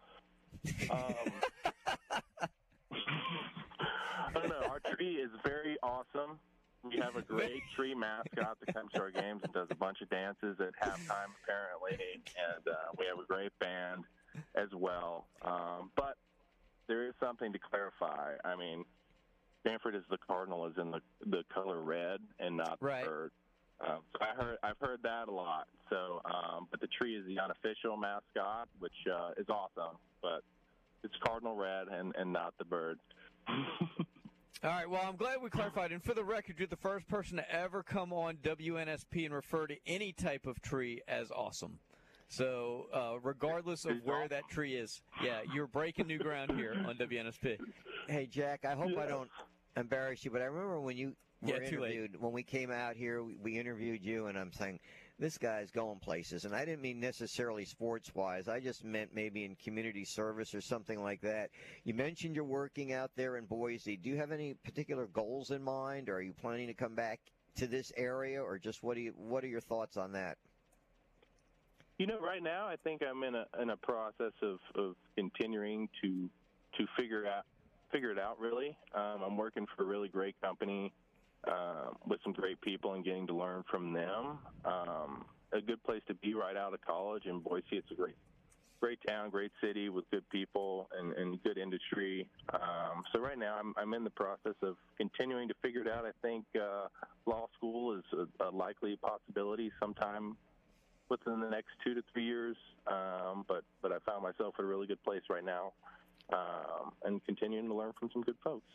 [0.91, 1.13] um,
[2.91, 4.63] I don't know.
[4.69, 6.39] Our tree is very awesome.
[6.83, 10.01] We have a great tree mascot that comes to our games and does a bunch
[10.01, 14.03] of dances at halftime, apparently, and uh, we have a great band
[14.55, 15.25] as well.
[15.41, 16.15] Um, but
[16.87, 18.33] there is something to clarify.
[18.43, 18.83] I mean,
[19.61, 23.03] Stanford is the Cardinal is in the the color red and not Right.
[23.03, 23.31] the bird.
[23.79, 25.67] Um, so I heard I've heard that a lot.
[25.89, 29.97] So, um, but the tree is the unofficial mascot, which uh, is awesome.
[30.21, 30.43] But
[31.03, 32.99] it's cardinal red and and not the bird.
[34.63, 35.91] All right, well, I'm glad we clarified.
[35.91, 39.65] And for the record, you're the first person to ever come on WNSP and refer
[39.65, 41.79] to any type of tree as awesome.
[42.31, 46.95] So, uh, regardless of where that tree is, yeah, you're breaking new ground here on
[46.95, 47.57] WNSP.
[48.07, 49.29] Hey, Jack, I hope I don't
[49.75, 51.91] embarrass you, but I remember when you were too late.
[51.91, 54.79] interviewed, when we came out here, we, we interviewed you, and I'm saying,
[55.19, 56.45] this guy's going places.
[56.45, 60.61] And I didn't mean necessarily sports wise, I just meant maybe in community service or
[60.61, 61.49] something like that.
[61.83, 63.97] You mentioned you're working out there in Boise.
[63.97, 67.19] Do you have any particular goals in mind, or are you planning to come back
[67.57, 70.37] to this area, or just what, do you, what are your thoughts on that?
[72.01, 75.87] You know, right now I think I'm in a in a process of, of continuing
[76.01, 76.27] to
[76.79, 77.43] to figure out
[77.91, 78.39] figure it out.
[78.39, 80.91] Really, um, I'm working for a really great company
[81.47, 84.39] uh, with some great people and getting to learn from them.
[84.65, 87.65] Um, a good place to be right out of college in Boise.
[87.73, 88.15] It's a great
[88.79, 92.27] great town, great city with good people and, and good industry.
[92.51, 96.03] Um, so right now, I'm, I'm in the process of continuing to figure it out.
[96.03, 96.87] I think uh,
[97.27, 100.35] law school is a, a likely possibility sometime
[101.11, 102.55] within the next two to three years.
[102.87, 105.73] Um, but but I found myself at a really good place right now,
[106.33, 108.65] um, and continuing to learn from some good folks.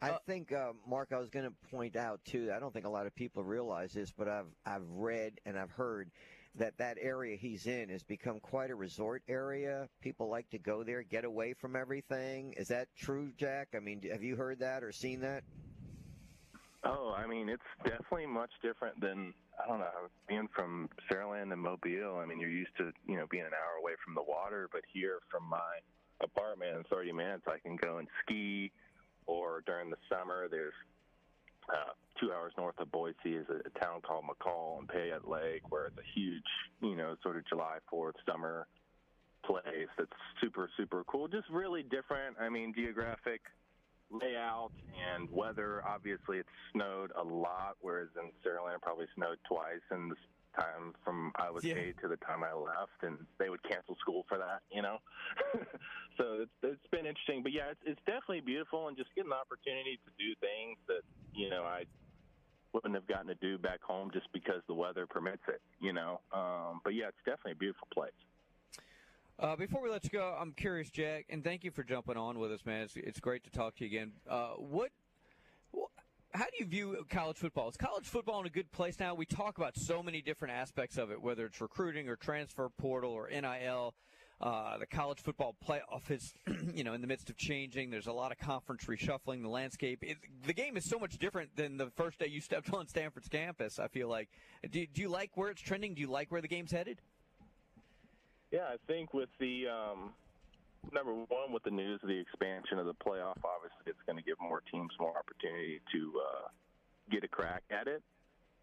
[0.00, 2.52] I think, uh, Mark, I was going to point out too.
[2.54, 5.70] I don't think a lot of people realize this, but I've I've read and I've
[5.70, 6.10] heard
[6.56, 9.88] that that area he's in has become quite a resort area.
[10.00, 12.54] People like to go there, get away from everything.
[12.56, 13.68] Is that true, Jack?
[13.74, 15.42] I mean, have you heard that or seen that?
[16.84, 19.32] Oh, I mean, it's definitely much different than
[19.62, 22.18] I don't know being from Saraland and Mobile.
[22.18, 24.82] I mean, you're used to you know being an hour away from the water, but
[24.92, 25.80] here from my
[26.22, 28.72] apartment in 30 minutes, I can go and ski.
[29.26, 30.74] Or during the summer, there's
[31.70, 35.62] uh, two hours north of Boise is a, a town called McCall and Payette Lake,
[35.70, 36.42] where it's a huge,
[36.82, 38.66] you know, sort of July 4th summer
[39.46, 40.10] place that's
[40.40, 41.28] super, super cool.
[41.28, 42.36] Just really different.
[42.40, 43.40] I mean, geographic
[44.22, 44.72] layout
[45.14, 45.82] and weather.
[45.86, 50.16] Obviously, it snowed a lot, whereas in Saraland, probably snowed twice in the
[50.60, 51.74] time from I was Yeah.
[51.74, 54.98] eight to the time I left, and they would cancel school for that, you know.
[56.16, 59.36] so it's, it's been interesting, but yeah, it's, it's definitely beautiful, and just getting the
[59.36, 61.02] opportunity to do things that
[61.34, 61.84] you know I
[62.72, 66.20] wouldn't have gotten to do back home just because the weather permits it, you know.
[66.32, 68.12] Um, but yeah, it's definitely a beautiful place.
[69.38, 72.38] Uh, before we let you go, I'm curious, Jack, and thank you for jumping on
[72.38, 72.82] with us, man.
[72.82, 74.12] It's, it's great to talk to you again.
[74.30, 74.90] Uh, what,
[75.76, 75.90] wh-
[76.32, 77.68] how do you view college football?
[77.68, 79.14] Is college football in a good place now?
[79.14, 83.10] We talk about so many different aspects of it, whether it's recruiting or transfer portal
[83.10, 83.94] or NIL.
[84.40, 86.32] Uh, the college football playoff is,
[86.74, 87.90] you know, in the midst of changing.
[87.90, 89.42] There's a lot of conference reshuffling.
[89.42, 92.72] The landscape, it, the game is so much different than the first day you stepped
[92.74, 93.80] on Stanford's campus.
[93.80, 94.28] I feel like.
[94.70, 95.94] Do, do you like where it's trending?
[95.94, 97.00] Do you like where the game's headed?
[98.50, 100.14] Yeah, I think with the um,
[100.92, 104.22] number one, with the news of the expansion of the playoff, obviously it's going to
[104.22, 106.48] give more teams more opportunity to uh,
[107.10, 108.02] get a crack at it.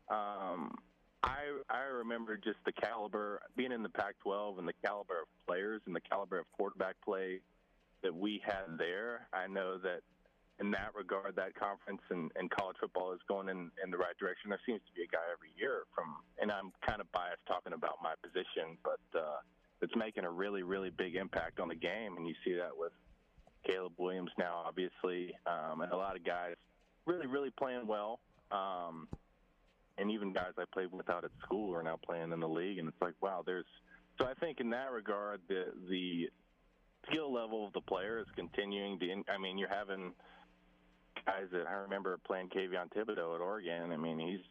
[0.09, 0.75] Um,
[1.23, 5.81] I I remember just the caliber being in the Pac-12 and the caliber of players
[5.85, 7.39] and the caliber of quarterback play
[8.01, 9.27] that we had there.
[9.33, 10.01] I know that
[10.59, 14.17] in that regard, that conference and, and college football is going in, in the right
[14.17, 14.49] direction.
[14.49, 17.73] There seems to be a guy every year from, and I'm kind of biased talking
[17.73, 19.41] about my position, but uh,
[19.81, 22.17] it's making a really, really big impact on the game.
[22.17, 22.91] And you see that with
[23.65, 26.55] Caleb Williams now, obviously, um, and a lot of guys
[27.05, 28.19] really, really playing well.
[28.51, 29.07] Um,
[29.97, 32.79] and even guys I played with out at school are now playing in the league.
[32.79, 33.65] And it's like, wow, there's.
[34.19, 36.29] So I think in that regard, the the
[37.07, 39.23] skill level of the player is continuing to.
[39.33, 40.13] I mean, you're having
[41.25, 43.91] guys that I remember playing Kayvon Thibodeaux at Oregon.
[43.91, 44.45] I mean, he's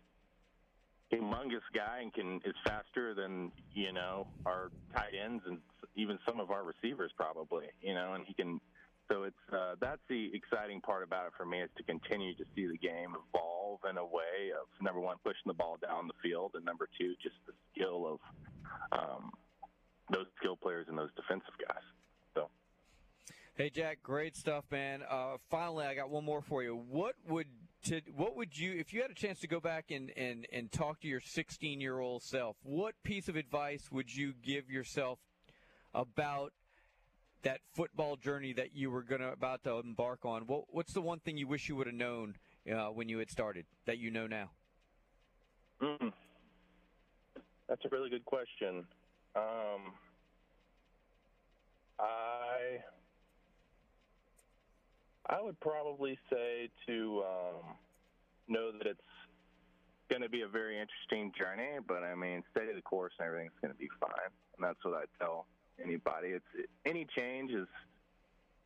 [1.13, 5.59] humongous guy and can is faster than you know our tight ends and
[5.97, 7.67] even some of our receivers probably.
[7.83, 8.61] You know, and he can.
[9.11, 12.45] So it's uh, that's the exciting part about it for me is to continue to
[12.55, 16.15] see the game evolve in a way of number one pushing the ball down the
[16.23, 18.19] field and number two just the skill
[18.93, 19.33] of um,
[20.13, 21.83] those skill players and those defensive guys.
[22.37, 22.51] So
[23.57, 25.03] Hey Jack, great stuff, man.
[25.09, 26.77] Uh, finally, I got one more for you.
[26.89, 27.49] What would
[27.85, 30.71] to, what would you, if you had a chance to go back and, and, and
[30.71, 35.19] talk to your 16 year old self, what piece of advice would you give yourself
[35.95, 36.53] about
[37.43, 40.43] that football journey that you were gonna about to embark on?
[40.43, 42.37] What, what's the one thing you wish you would have known
[42.71, 44.51] uh, when you had started that you know now?
[45.83, 46.13] Mm.
[47.69, 48.85] That's a really good question.
[49.35, 49.95] Um,
[51.99, 52.83] I
[55.31, 57.77] I would probably say to um,
[58.49, 59.01] know that it's
[60.11, 63.53] going to be a very interesting journey, but I mean, stay the course and everything's
[63.63, 64.31] going to be fine.
[64.57, 65.47] And that's what I tell
[65.83, 66.31] anybody.
[66.31, 67.69] It's any change is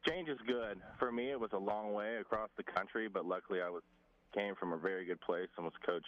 [0.09, 0.81] change is good.
[0.99, 3.83] For me, it was a long way across the country, but luckily I was
[4.35, 6.07] came from a very good place and was coached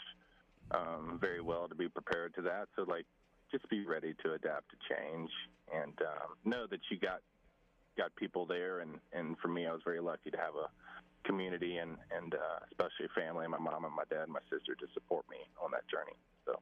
[0.73, 2.69] um, very well to be prepared to that.
[2.75, 3.05] So like,
[3.53, 5.31] just be ready to adapt to change
[5.73, 7.21] and um, know that you got
[7.97, 8.81] got people there.
[8.81, 10.69] And and for me, I was very lucky to have a
[11.27, 14.87] community and and uh, especially family, my mom and my dad, and my sister to
[14.95, 16.17] support me on that journey.
[16.45, 16.61] So.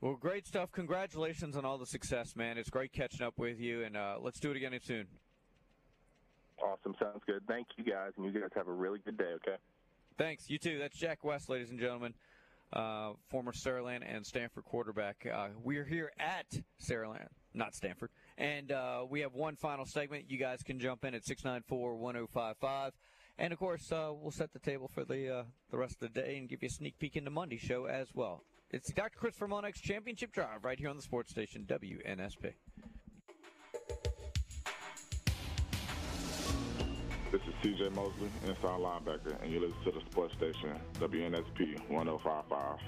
[0.00, 0.70] Well, great stuff.
[0.70, 2.56] Congratulations on all the success, man.
[2.56, 5.08] It's great catching up with you, and uh, let's do it again soon.
[6.62, 6.94] Awesome.
[7.00, 7.42] Sounds good.
[7.48, 9.56] Thank you guys, and you guys have a really good day, okay?
[10.16, 10.48] Thanks.
[10.48, 10.78] You too.
[10.78, 12.14] That's Jack West, ladies and gentlemen,
[12.72, 15.26] uh, former Saraland and Stanford quarterback.
[15.32, 16.46] Uh, we're here at
[16.80, 20.26] Saraland, not Stanford, and uh, we have one final segment.
[20.30, 22.92] You guys can jump in at 694 1055.
[23.36, 26.20] And of course, uh, we'll set the table for the uh, the rest of the
[26.20, 28.44] day and give you a sneak peek into Monday's show as well.
[28.70, 29.18] It's Dr.
[29.18, 32.52] Christopher Monek's Championship Drive right here on the Sports Station WNSP.
[37.30, 37.90] This is C.J.
[37.90, 42.78] Mosley, inside linebacker, and you listen to the Sports Station WNSP 1055.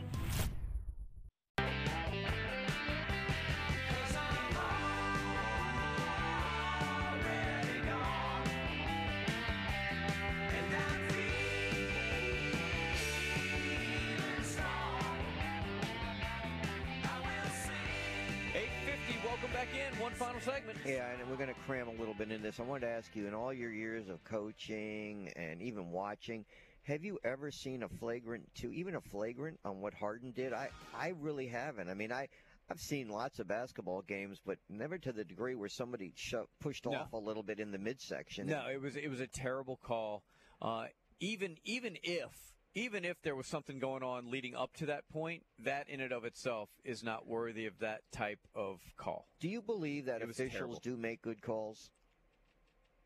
[20.40, 20.46] In.
[20.46, 20.78] One final segment.
[20.86, 22.60] Yeah, and we're going to cram a little bit in this.
[22.60, 26.44] I wanted to ask you, in all your years of coaching and even watching,
[26.82, 30.52] have you ever seen a flagrant two, even a flagrant on what Harden did?
[30.52, 31.88] I, I really haven't.
[31.90, 32.28] I mean, I,
[32.70, 36.86] I've seen lots of basketball games, but never to the degree where somebody sho- pushed
[36.86, 36.94] No.
[36.98, 38.46] off a little bit in the midsection.
[38.46, 40.22] No, it was it was a terrible call.
[40.62, 40.86] Uh,
[41.20, 45.42] even even if even if there was something going on leading up to that point,
[45.58, 49.26] that in and of itself is not worthy of that type of call.
[49.40, 50.80] Do you believe that officials terrible.
[50.82, 51.90] do make good calls?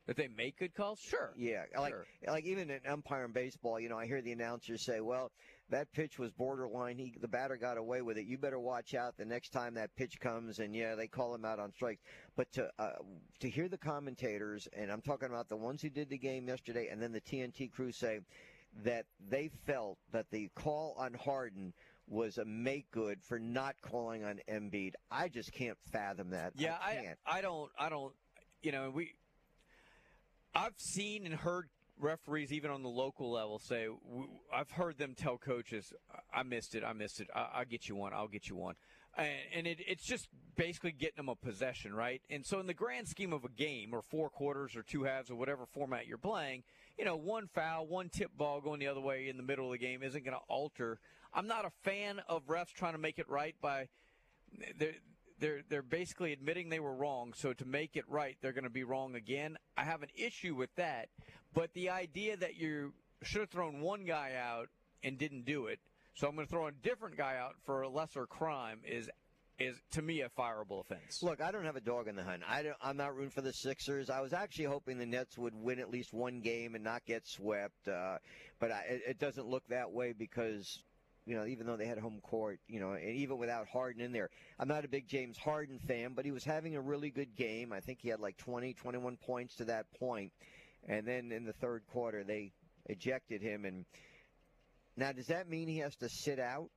[0.06, 1.00] That they make good calls?
[1.00, 1.32] Sure.
[1.34, 2.06] Yeah, like Sure.
[2.26, 5.32] like even an umpire in baseball, you know, I hear the announcers say, "Well,
[5.70, 6.98] that pitch was borderline.
[6.98, 8.26] He the batter got away with it.
[8.26, 11.46] You better watch out the next time that pitch comes." And yeah, they call him
[11.46, 12.02] out on strikes.
[12.36, 12.96] But to uh,
[13.40, 16.88] to hear the commentators, and I'm talking about the ones who did the game yesterday,
[16.88, 18.20] and then the TNT crew say
[18.82, 21.72] that they felt that the call on Harden
[22.06, 24.92] was a make good for not calling on Embiid.
[25.10, 26.52] I just can't fathom that.
[26.56, 27.18] Yeah, I I, can't.
[27.26, 28.12] I, don't I don't
[28.62, 29.12] you know we
[30.54, 31.68] I've seen and heard
[31.98, 33.86] referees even on the local level say
[34.52, 35.92] I've heard them tell coaches
[36.32, 38.74] I missed it I missed it I, I'll get you one I'll get you one
[39.16, 42.74] and, and it, it's just basically getting them a possession right and so in the
[42.74, 46.18] grand scheme of a game or four quarters or two halves or whatever format you're
[46.18, 46.64] playing
[46.98, 49.72] you know one foul one tip ball going the other way in the middle of
[49.72, 50.98] the game isn't going to alter
[51.32, 53.88] I'm not a fan of refs trying to make it right by
[54.78, 54.94] they're
[55.38, 57.32] they're they're basically admitting they were wrong.
[57.34, 59.56] So to make it right, they're going to be wrong again.
[59.76, 61.08] I have an issue with that,
[61.52, 62.92] but the idea that you
[63.22, 64.68] should have thrown one guy out
[65.02, 65.80] and didn't do it,
[66.14, 69.10] so I'm going to throw a different guy out for a lesser crime is
[69.58, 71.22] is to me a fireable offense.
[71.22, 72.42] Look, I don't have a dog in the hunt.
[72.48, 74.10] I I'm not rooting for the Sixers.
[74.10, 77.26] I was actually hoping the Nets would win at least one game and not get
[77.26, 78.18] swept, uh,
[78.58, 80.82] but I, it, it doesn't look that way because.
[81.26, 84.12] You know, even though they had home court, you know, and even without Harden in
[84.12, 84.28] there,
[84.58, 87.72] I'm not a big James Harden fan, but he was having a really good game.
[87.72, 90.32] I think he had like 20, 21 points to that point,
[90.86, 92.52] and then in the third quarter they
[92.84, 93.64] ejected him.
[93.64, 93.86] And
[94.96, 96.68] now, does that mean he has to sit out?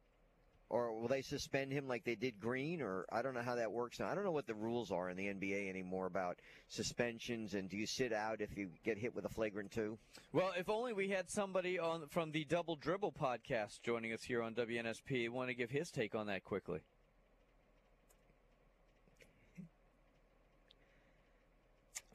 [0.69, 2.81] Or will they suspend him like they did Green?
[2.81, 4.07] Or I don't know how that works now.
[4.09, 7.77] I don't know what the rules are in the NBA anymore about suspensions and do
[7.77, 9.97] you sit out if you get hit with a flagrant two?
[10.33, 14.41] Well, if only we had somebody on from the Double Dribble podcast joining us here
[14.41, 15.29] on WNSP.
[15.29, 16.81] Want to give his take on that quickly?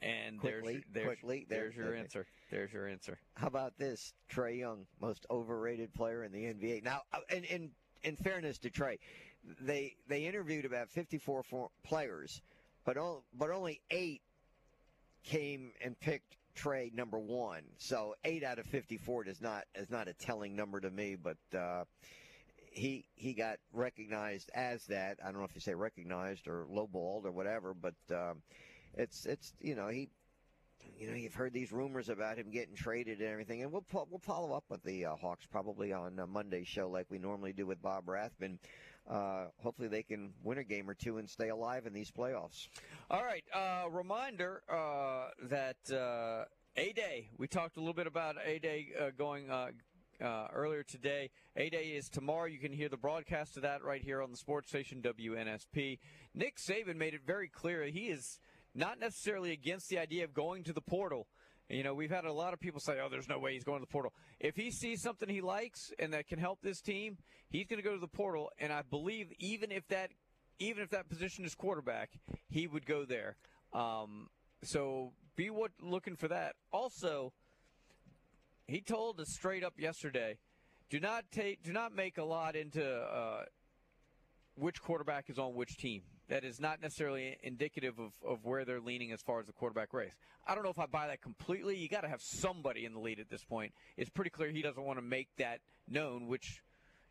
[0.01, 2.27] And Quickly, there's, there's, quickly, there- there's your answer.
[2.51, 3.17] There's your answer.
[3.35, 4.13] How about this?
[4.29, 6.83] Trae Young, most overrated player in the NBA.
[6.83, 7.71] Now, uh, and, in
[8.03, 8.97] in, fairness to Trae,
[9.61, 12.41] they they interviewed about 54 for players,
[12.85, 14.21] but all, but only eight
[15.23, 17.63] came and picked Trae number one.
[17.77, 21.37] So eight out of 54 is not is not a telling number to me, but.
[21.57, 21.85] Uh,
[22.75, 25.19] he he got recognized as that.
[25.23, 28.41] I don't know if you say recognized or lowballed or whatever, but um,
[28.95, 30.09] it's it's you know he
[30.99, 34.19] you know you've heard these rumors about him getting traded and everything, and we'll we'll
[34.19, 37.65] follow up with the uh, Hawks probably on uh, Monday's show like we normally do
[37.65, 38.59] with Bob Rathbun.
[39.09, 42.69] Uh, hopefully they can win a game or two and stay alive in these playoffs.
[43.11, 43.43] All right.
[43.53, 47.29] Uh, reminder uh, that A Day.
[47.37, 48.87] We talked a little bit about A Day
[49.17, 49.49] going
[50.23, 51.29] uh, earlier today.
[51.57, 52.45] A Day is tomorrow.
[52.45, 55.99] You can hear the broadcast of that right here on the sports station WNSP.
[56.33, 58.39] Nick Saban made it very clear he is
[58.75, 61.27] not necessarily against the idea of going to the portal.
[61.69, 63.79] You know, we've had a lot of people say, "Oh, there's no way he's going
[63.79, 67.17] to the portal." If he sees something he likes and that can help this team,
[67.49, 68.51] he's going to go to the portal.
[68.59, 70.11] And I believe even if that
[70.59, 72.11] even if that position is quarterback,
[72.49, 73.37] he would go there.
[73.73, 74.27] Um,
[74.63, 76.55] so be what looking for that.
[76.71, 77.33] Also,
[78.67, 80.37] he told us straight up yesterday,
[80.89, 83.43] do not take, do not make a lot into uh,
[84.55, 86.03] which quarterback is on which team.
[86.33, 89.93] That is not necessarily indicative of, of where they're leaning as far as the quarterback
[89.93, 90.13] race.
[90.47, 91.77] I don't know if I buy that completely.
[91.77, 93.71] You got to have somebody in the lead at this point.
[93.97, 96.63] It's pretty clear he doesn't want to make that known, which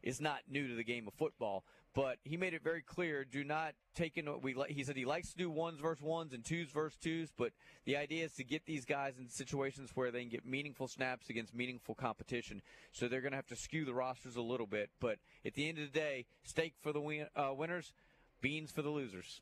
[0.02, 1.62] is not new to the game of football.
[1.94, 4.26] But he made it very clear: do not take in.
[4.40, 7.52] We he said he likes to do ones versus ones and twos versus twos, but
[7.84, 11.28] the idea is to get these guys in situations where they can get meaningful snaps
[11.30, 12.60] against meaningful competition.
[12.90, 14.90] So they're going to have to skew the rosters a little bit.
[15.00, 17.92] But at the end of the day, stake for the win- uh, winners,
[18.42, 19.40] beans for the losers.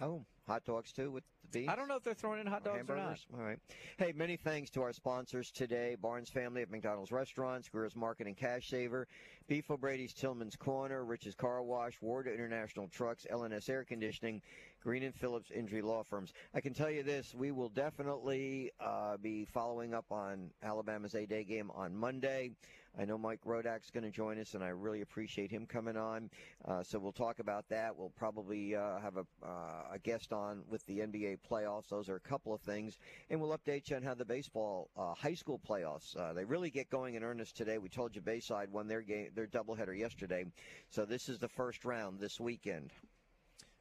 [0.00, 1.68] Oh, hot dogs too with the beans.
[1.68, 3.18] I don't know if they're throwing in hot dogs or not.
[3.32, 3.58] All right.
[3.96, 8.36] Hey, many thanks to our sponsors today Barnes Family at McDonald's Restaurants, Greer's Market and
[8.36, 9.06] Cash Saver,
[9.46, 14.42] Beef O'Brady's Tillman's Corner, Rich's Car Wash, Ward International Trucks, LNS Air Conditioning,
[14.82, 16.32] Green and Phillips Injury Law Firms.
[16.54, 21.24] I can tell you this we will definitely uh, be following up on Alabama's A
[21.24, 22.50] Day game on Monday.
[22.98, 26.30] I know Mike Rodak's going to join us, and I really appreciate him coming on.
[26.64, 27.96] Uh, so we'll talk about that.
[27.96, 31.88] We'll probably uh, have a, uh, a guest on with the NBA playoffs.
[31.88, 32.98] Those are a couple of things,
[33.30, 36.70] and we'll update you on how the baseball uh, high school playoffs uh, they really
[36.70, 37.78] get going in earnest today.
[37.78, 40.44] We told you Bayside won their game, their doubleheader yesterday,
[40.88, 42.92] so this is the first round this weekend.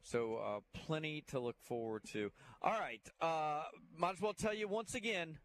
[0.01, 2.31] So uh, plenty to look forward to.
[2.61, 3.63] All right, uh,
[3.97, 5.37] might as well tell you once again,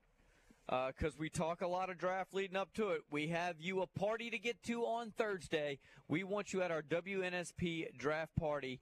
[0.68, 3.00] Uh, because we talk a lot of draft leading up to it.
[3.10, 5.78] We have you a party to get to on Thursday.
[6.08, 8.80] We want you at our WNSP draft party.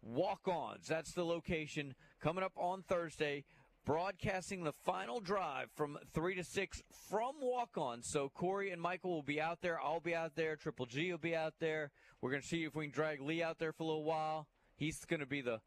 [0.00, 0.86] Walk-ons.
[0.86, 3.44] That's the location coming up on Thursday.
[3.84, 8.02] Broadcasting the final drive from three to six from walk-on.
[8.02, 9.78] So Corey and Michael will be out there.
[9.78, 10.56] I'll be out there.
[10.56, 11.90] Triple G will be out there.
[12.22, 14.46] We're going to see if we can drag Lee out there for a little while.
[14.76, 15.60] He's going to be the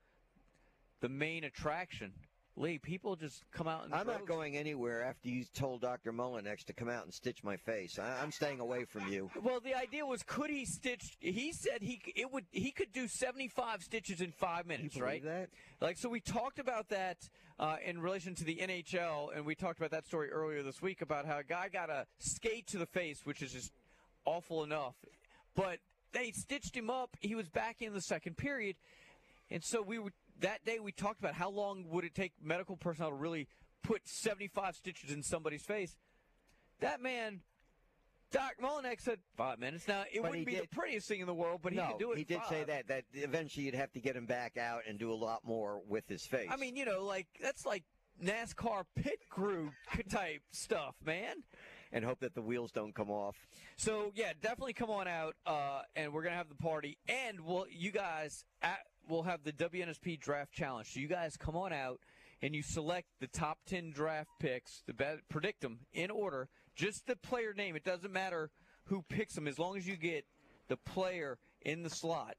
[1.01, 2.13] the main attraction.
[2.57, 6.11] Lee, people just come out and I'm not going anywhere after you told Dr.
[6.11, 7.97] Mullinex to come out and stitch my face.
[7.97, 9.29] I, I'm staying away from you.
[9.41, 11.17] Well, the idea was, could he stitch?
[11.19, 15.21] He said he it would he could do 75 stitches in five minutes, right?
[15.21, 15.49] believe that?
[15.79, 17.17] Like so, we talked about that
[17.57, 21.01] uh, in relation to the NHL, and we talked about that story earlier this week
[21.01, 23.71] about how a guy got a skate to the face, which is just
[24.25, 24.95] awful enough,
[25.55, 25.79] but
[26.11, 27.15] they stitched him up.
[27.21, 28.75] He was back in the second period,
[29.49, 30.11] and so we were
[30.41, 33.47] that day we talked about how long would it take medical personnel to really
[33.83, 35.95] put 75 stitches in somebody's face.
[36.81, 37.41] That man,
[38.31, 39.87] Doc Mullinex said five minutes.
[39.87, 41.99] Now it But wouldn't be the prettiest thing in the world, but no, he could
[41.99, 42.17] do it.
[42.17, 45.11] he did say that that eventually you'd have to get him back out and do
[45.11, 46.47] a lot more with his face.
[46.51, 47.83] I mean, you know, like that's like
[48.23, 49.71] NASCAR pit crew
[50.09, 51.37] type stuff, man.
[51.91, 53.35] and hope that the wheels don't come off.
[53.75, 57.65] So yeah, definitely come on out, uh, and we're gonna have the party, and we'll
[57.69, 60.87] you guys at, we'll have the WNSP Draft Challenge.
[60.91, 61.99] So you guys come on out,
[62.41, 67.07] and you select the top ten draft picks, the be- predict them in order, just
[67.07, 67.75] the player name.
[67.75, 68.49] It doesn't matter
[68.85, 70.25] who picks them, as long as you get
[70.67, 72.35] the player in the slot.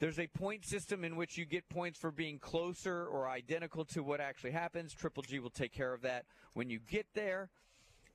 [0.00, 4.02] There's a point system in which you get points for being closer or identical to
[4.02, 4.94] what actually happens.
[4.94, 7.50] Triple G will take care of that when you get there.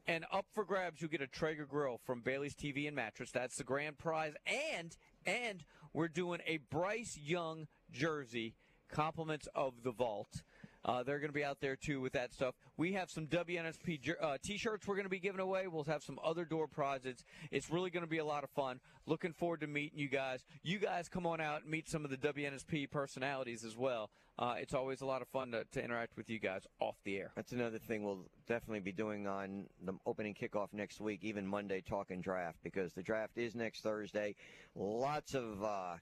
[0.05, 3.31] And up for grabs, you get a Traeger grill from Bailey's TV and Mattress.
[3.31, 4.33] That's the grand prize.
[4.45, 4.95] And
[5.25, 5.63] and
[5.93, 8.55] we're doing a Bryce Young jersey,
[8.89, 10.43] compliments of the vault.
[10.85, 12.55] Uh, they're going to be out there too with that stuff.
[12.75, 15.67] We have some WNSP uh, t-shirts we're going to be giving away.
[15.67, 17.23] We'll have some other door prizes.
[17.51, 18.81] It's really going to be a lot of fun.
[19.05, 20.43] Looking forward to meeting you guys.
[20.61, 24.09] You guys come on out and meet some of the WNSP personalities as well.
[24.37, 27.17] Uh, it's always a lot of fun to, to interact with you guys off the
[27.17, 27.31] air.
[27.35, 31.81] That's another thing we'll definitely be doing on the opening kickoff next week, even Monday,
[31.81, 34.35] talking draft, because the draft is next Thursday.
[34.75, 35.95] Lots of uh,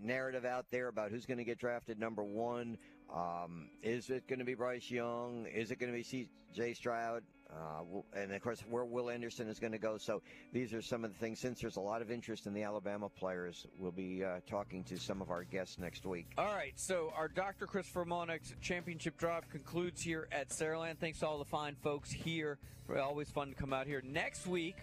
[0.00, 2.78] narrative out there about who's going to get drafted number one.
[3.14, 5.46] Um, is it going to be Bryce Young?
[5.46, 6.74] Is it going to be C.J.
[6.74, 7.22] Stroud?
[7.48, 9.98] Uh, and of course, where Will Anderson is going to go.
[9.98, 10.20] So
[10.52, 11.38] these are some of the things.
[11.38, 14.98] Since there's a lot of interest in the Alabama players, we'll be uh, talking to
[14.98, 16.26] some of our guests next week.
[16.36, 17.66] All right, so our Dr.
[17.66, 20.98] Christopher Monix Championship Drive concludes here at Saraland.
[20.98, 22.58] Thanks to all the fine folks here.
[23.00, 24.02] Always fun to come out here.
[24.04, 24.76] Next week,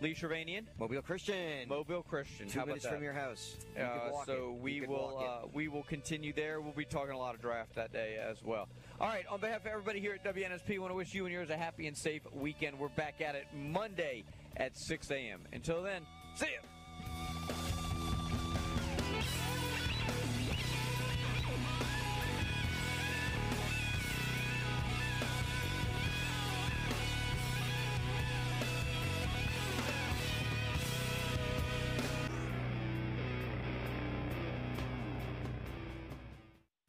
[0.00, 0.64] Lee Shermanian.
[0.78, 1.68] Mobile Christian.
[1.68, 2.48] Mobile Christian.
[2.48, 3.56] Two How minutes from your house.
[3.76, 4.36] You Uh, so it.
[4.36, 6.60] You we will uh, we will continue there.
[6.60, 8.68] We'll be talking a lot of draft that day as well.
[9.00, 11.50] All right, on behalf of everybody here at WNSP, want to wish you and yours
[11.50, 12.78] a happy and safe weekend.
[12.78, 14.24] We're back at it Monday
[14.56, 15.40] at 6 a.m.
[15.52, 16.02] Until then,
[16.34, 16.75] see ya.